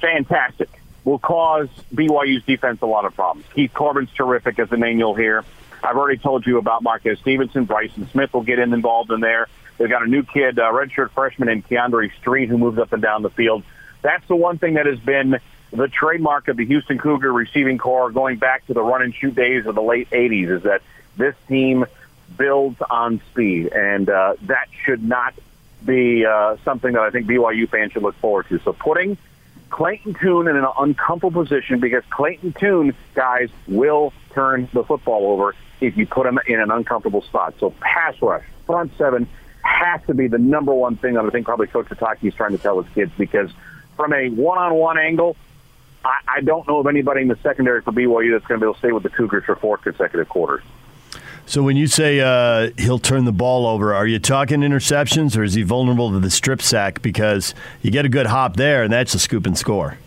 Fantastic. 0.00 0.68
Will 1.04 1.18
cause 1.18 1.68
BYU's 1.94 2.44
defense 2.44 2.82
a 2.82 2.86
lot 2.86 3.04
of 3.04 3.14
problems. 3.14 3.46
Keith 3.54 3.72
Corbin's 3.72 4.12
terrific 4.12 4.58
as 4.58 4.68
the 4.68 4.76
name 4.76 4.98
you'll 4.98 5.14
hear. 5.14 5.44
I've 5.82 5.96
already 5.96 6.18
told 6.18 6.46
you 6.46 6.58
about 6.58 6.82
Marquez 6.82 7.18
Stevenson. 7.20 7.64
Bryson 7.64 8.08
Smith 8.10 8.34
will 8.34 8.42
get 8.42 8.58
in 8.58 8.74
involved 8.74 9.10
in 9.10 9.20
there. 9.20 9.48
They've 9.78 9.88
got 9.88 10.02
a 10.02 10.06
new 10.06 10.22
kid, 10.22 10.58
uh, 10.58 10.70
redshirt 10.72 11.10
freshman 11.12 11.48
in 11.48 11.62
Keandre 11.62 12.14
Street, 12.18 12.50
who 12.50 12.58
moves 12.58 12.78
up 12.78 12.92
and 12.92 13.00
down 13.00 13.22
the 13.22 13.30
field. 13.30 13.62
That's 14.02 14.26
the 14.28 14.36
one 14.36 14.58
thing 14.58 14.74
that 14.74 14.84
has 14.84 14.98
been 14.98 15.40
the 15.72 15.88
trademark 15.88 16.48
of 16.48 16.56
the 16.56 16.66
Houston 16.66 16.98
Cougar 16.98 17.32
receiving 17.32 17.78
corps 17.78 18.10
going 18.10 18.38
back 18.38 18.66
to 18.66 18.74
the 18.74 18.82
run 18.82 19.02
and 19.02 19.14
shoot 19.14 19.34
days 19.34 19.66
of 19.66 19.74
the 19.74 19.82
late 19.82 20.10
80s 20.10 20.56
is 20.56 20.62
that 20.64 20.82
this 21.16 21.34
team 21.48 21.86
builds 22.36 22.80
on 22.88 23.20
speed, 23.30 23.72
and 23.72 24.08
uh, 24.08 24.34
that 24.42 24.68
should 24.84 25.02
not 25.02 25.34
be 25.84 26.24
uh, 26.24 26.56
something 26.64 26.92
that 26.92 27.02
I 27.02 27.10
think 27.10 27.26
BYU 27.26 27.68
fans 27.68 27.92
should 27.92 28.02
look 28.02 28.16
forward 28.16 28.48
to. 28.48 28.58
So 28.60 28.72
putting 28.72 29.16
Clayton 29.70 30.14
Tune 30.14 30.48
in 30.48 30.56
an 30.56 30.66
uncomfortable 30.78 31.42
position 31.42 31.80
because 31.80 32.02
Clayton 32.10 32.54
Tune, 32.58 32.94
guys, 33.14 33.48
will 33.66 34.12
turn 34.32 34.68
the 34.72 34.84
football 34.84 35.32
over 35.32 35.54
if 35.80 35.96
you 35.96 36.06
put 36.06 36.26
him 36.26 36.38
in 36.46 36.60
an 36.60 36.70
uncomfortable 36.70 37.22
spot. 37.22 37.54
So 37.58 37.70
pass 37.80 38.20
rush, 38.20 38.44
front 38.66 38.92
seven 38.98 39.28
has 39.62 40.00
to 40.06 40.14
be 40.14 40.26
the 40.26 40.38
number 40.38 40.72
one 40.74 40.96
thing 40.96 41.14
that 41.14 41.24
I 41.24 41.30
think 41.30 41.46
probably 41.46 41.66
Coach 41.66 41.86
Sitake 41.86 42.24
is 42.24 42.34
trying 42.34 42.52
to 42.52 42.58
tell 42.58 42.82
his 42.82 42.92
kids 42.94 43.12
because 43.16 43.50
from 43.96 44.12
a 44.12 44.30
one-on-one 44.30 44.98
angle, 44.98 45.36
I, 46.04 46.18
I 46.28 46.40
don't 46.40 46.66
know 46.66 46.78
of 46.78 46.86
anybody 46.86 47.22
in 47.22 47.28
the 47.28 47.38
secondary 47.42 47.82
for 47.82 47.92
BYU 47.92 48.32
that's 48.32 48.46
going 48.46 48.60
to 48.60 48.64
be 48.64 48.68
able 48.68 48.74
to 48.74 48.78
stay 48.78 48.92
with 48.92 49.02
the 49.02 49.10
Cougars 49.10 49.44
for 49.44 49.56
four 49.56 49.76
consecutive 49.76 50.28
quarters. 50.28 50.62
So 51.46 51.62
when 51.62 51.76
you 51.76 51.88
say 51.88 52.20
uh, 52.20 52.70
he'll 52.78 53.00
turn 53.00 53.24
the 53.24 53.32
ball 53.32 53.66
over, 53.66 53.92
are 53.92 54.06
you 54.06 54.18
talking 54.18 54.60
interceptions 54.60 55.36
or 55.36 55.42
is 55.42 55.54
he 55.54 55.62
vulnerable 55.62 56.12
to 56.12 56.20
the 56.20 56.30
strip 56.30 56.62
sack? 56.62 57.02
Because 57.02 57.54
you 57.82 57.90
get 57.90 58.04
a 58.04 58.08
good 58.08 58.26
hop 58.26 58.56
there, 58.56 58.84
and 58.84 58.92
that's 58.92 59.14
a 59.14 59.18
scoop 59.18 59.46
and 59.46 59.58
score. 59.58 59.98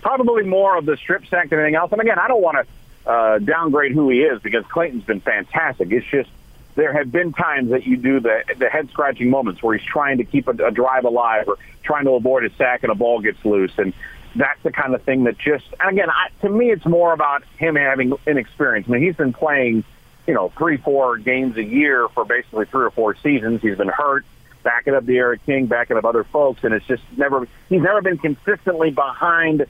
Probably 0.00 0.42
more 0.42 0.76
of 0.76 0.84
the 0.84 0.96
strip 0.96 1.26
sack 1.26 1.50
than 1.50 1.60
anything 1.60 1.76
else. 1.76 1.92
And 1.92 2.00
again, 2.00 2.18
I 2.18 2.26
don't 2.26 2.42
want 2.42 2.66
to 2.66 3.10
uh, 3.10 3.38
downgrade 3.38 3.92
who 3.92 4.10
he 4.10 4.22
is 4.22 4.42
because 4.42 4.64
Clayton's 4.66 5.04
been 5.04 5.20
fantastic. 5.20 5.92
It's 5.92 6.06
just 6.06 6.28
there 6.74 6.92
have 6.92 7.12
been 7.12 7.32
times 7.32 7.70
that 7.70 7.86
you 7.86 7.96
do 7.96 8.20
the 8.20 8.42
the 8.58 8.68
head 8.68 8.88
scratching 8.90 9.30
moments 9.30 9.62
where 9.62 9.76
he's 9.76 9.86
trying 9.86 10.18
to 10.18 10.24
keep 10.24 10.48
a, 10.48 10.66
a 10.66 10.70
drive 10.70 11.04
alive 11.04 11.46
or 11.46 11.58
trying 11.82 12.04
to 12.06 12.12
avoid 12.12 12.44
a 12.44 12.54
sack 12.56 12.82
and 12.82 12.90
a 12.90 12.94
ball 12.94 13.20
gets 13.20 13.44
loose 13.44 13.72
and 13.76 13.92
that's 14.34 14.62
the 14.62 14.72
kind 14.72 14.94
of 14.94 15.02
thing 15.02 15.24
that 15.24 15.38
just, 15.38 15.64
and 15.80 15.90
again, 15.90 16.10
I, 16.10 16.28
to 16.40 16.48
me, 16.48 16.70
it's 16.70 16.86
more 16.86 17.12
about 17.12 17.44
him 17.58 17.76
having 17.76 18.14
inexperience. 18.26 18.88
I 18.88 18.92
mean, 18.92 19.02
he's 19.02 19.16
been 19.16 19.32
playing, 19.32 19.84
you 20.26 20.34
know, 20.34 20.50
three, 20.56 20.76
four 20.76 21.18
games 21.18 21.56
a 21.56 21.64
year 21.64 22.08
for 22.08 22.24
basically 22.24 22.66
three 22.66 22.84
or 22.84 22.90
four 22.90 23.16
seasons. 23.16 23.62
He's 23.62 23.76
been 23.76 23.88
hurt, 23.88 24.24
backing 24.62 24.94
up 24.94 25.04
D'Eriq 25.04 25.40
King, 25.44 25.66
backing 25.66 25.96
up 25.96 26.04
other 26.04 26.24
folks, 26.24 26.64
and 26.64 26.72
it's 26.72 26.86
just 26.86 27.02
never, 27.16 27.46
he's 27.68 27.82
never 27.82 28.00
been 28.00 28.18
consistently 28.18 28.90
behind 28.90 29.66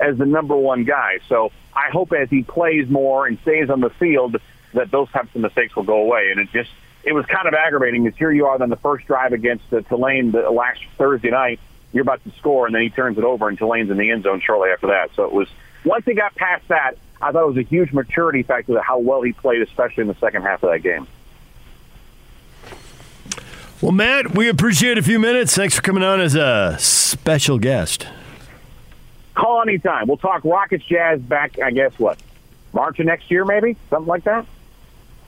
as 0.00 0.18
the 0.18 0.26
number 0.26 0.56
one 0.56 0.84
guy. 0.84 1.18
So 1.28 1.52
I 1.74 1.90
hope 1.90 2.12
as 2.12 2.28
he 2.28 2.42
plays 2.42 2.88
more 2.88 3.26
and 3.26 3.38
stays 3.40 3.70
on 3.70 3.80
the 3.80 3.90
field 3.90 4.36
that 4.74 4.90
those 4.90 5.10
types 5.10 5.34
of 5.34 5.40
mistakes 5.40 5.76
will 5.76 5.84
go 5.84 6.02
away. 6.02 6.30
And 6.30 6.40
it 6.40 6.50
just, 6.52 6.70
it 7.04 7.12
was 7.12 7.24
kind 7.26 7.46
of 7.46 7.54
aggravating 7.54 8.04
because 8.04 8.18
here 8.18 8.32
you 8.32 8.46
are 8.46 8.60
on 8.60 8.68
the 8.68 8.76
first 8.76 9.06
drive 9.06 9.32
against 9.32 9.68
the 9.70 9.82
Tulane 9.82 10.32
the 10.32 10.50
last 10.50 10.80
Thursday 10.98 11.30
night 11.30 11.60
you're 11.92 12.02
about 12.02 12.24
to 12.24 12.30
score, 12.38 12.66
and 12.66 12.74
then 12.74 12.82
he 12.82 12.90
turns 12.90 13.18
it 13.18 13.24
over, 13.24 13.48
and 13.48 13.58
Tulane's 13.58 13.90
in 13.90 13.98
the 13.98 14.10
end 14.10 14.24
zone 14.24 14.40
shortly 14.44 14.70
after 14.70 14.88
that. 14.88 15.10
So 15.14 15.24
it 15.24 15.32
was 15.32 15.48
once 15.84 16.04
he 16.04 16.14
got 16.14 16.34
past 16.34 16.66
that, 16.68 16.96
I 17.20 17.32
thought 17.32 17.42
it 17.42 17.48
was 17.48 17.56
a 17.56 17.62
huge 17.62 17.92
maturity 17.92 18.42
factor 18.42 18.74
to 18.74 18.82
how 18.82 18.98
well 18.98 19.22
he 19.22 19.32
played, 19.32 19.62
especially 19.62 20.02
in 20.02 20.08
the 20.08 20.16
second 20.16 20.42
half 20.42 20.62
of 20.62 20.70
that 20.70 20.80
game. 20.80 21.06
Well, 23.80 23.92
Matt, 23.92 24.34
we 24.34 24.48
appreciate 24.48 24.96
a 24.96 25.02
few 25.02 25.18
minutes. 25.18 25.54
Thanks 25.54 25.74
for 25.74 25.82
coming 25.82 26.04
on 26.04 26.20
as 26.20 26.34
a 26.34 26.76
special 26.78 27.58
guest. 27.58 28.06
Call 29.34 29.62
anytime. 29.62 30.06
We'll 30.06 30.18
talk 30.18 30.44
Rockets 30.44 30.84
Jazz 30.84 31.20
back, 31.20 31.58
I 31.58 31.72
guess, 31.72 31.98
what? 31.98 32.18
March 32.72 32.98
of 33.00 33.06
next 33.06 33.30
year, 33.30 33.44
maybe? 33.44 33.76
Something 33.90 34.08
like 34.08 34.24
that? 34.24 34.46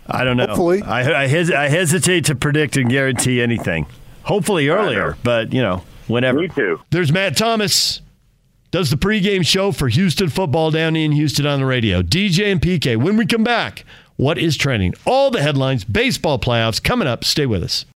I 0.07 0.25
don't 0.25 0.37
know. 0.37 0.47
Hopefully. 0.47 0.83
I, 0.83 1.25
I, 1.25 1.27
hes- 1.27 1.51
I 1.51 1.69
hesitate 1.69 2.27
to 2.27 2.35
predict 2.35 2.77
and 2.77 2.89
guarantee 2.89 3.41
anything. 3.41 3.87
Hopefully 4.23 4.69
earlier, 4.69 5.17
but, 5.23 5.53
you 5.53 5.63
know 5.63 5.83
whenever. 6.07 6.41
Me 6.41 6.49
too. 6.49 6.81
There's 6.91 7.13
Matt 7.13 7.37
Thomas. 7.37 8.01
Does 8.71 8.91
the 8.91 8.97
pregame 8.97 9.47
show 9.47 9.71
for 9.71 9.89
Houston 9.89 10.29
football 10.29 10.73
down 10.73 10.97
in 10.97 11.13
Houston 11.13 11.47
on 11.47 11.61
the 11.61 11.67
radio. 11.67 12.03
DJ 12.03 12.51
and 12.51 12.61
PK. 12.61 12.97
When 12.97 13.17
we 13.17 13.25
come 13.25 13.45
back, 13.45 13.85
what 14.17 14.37
is 14.37 14.57
trending? 14.57 14.95
All 15.05 15.31
the 15.31 15.43
headlines, 15.43 15.85
baseball 15.85 16.39
playoffs 16.39 16.83
coming 16.83 17.07
up. 17.07 17.23
Stay 17.25 17.47
with 17.47 17.63
us. 17.63 17.85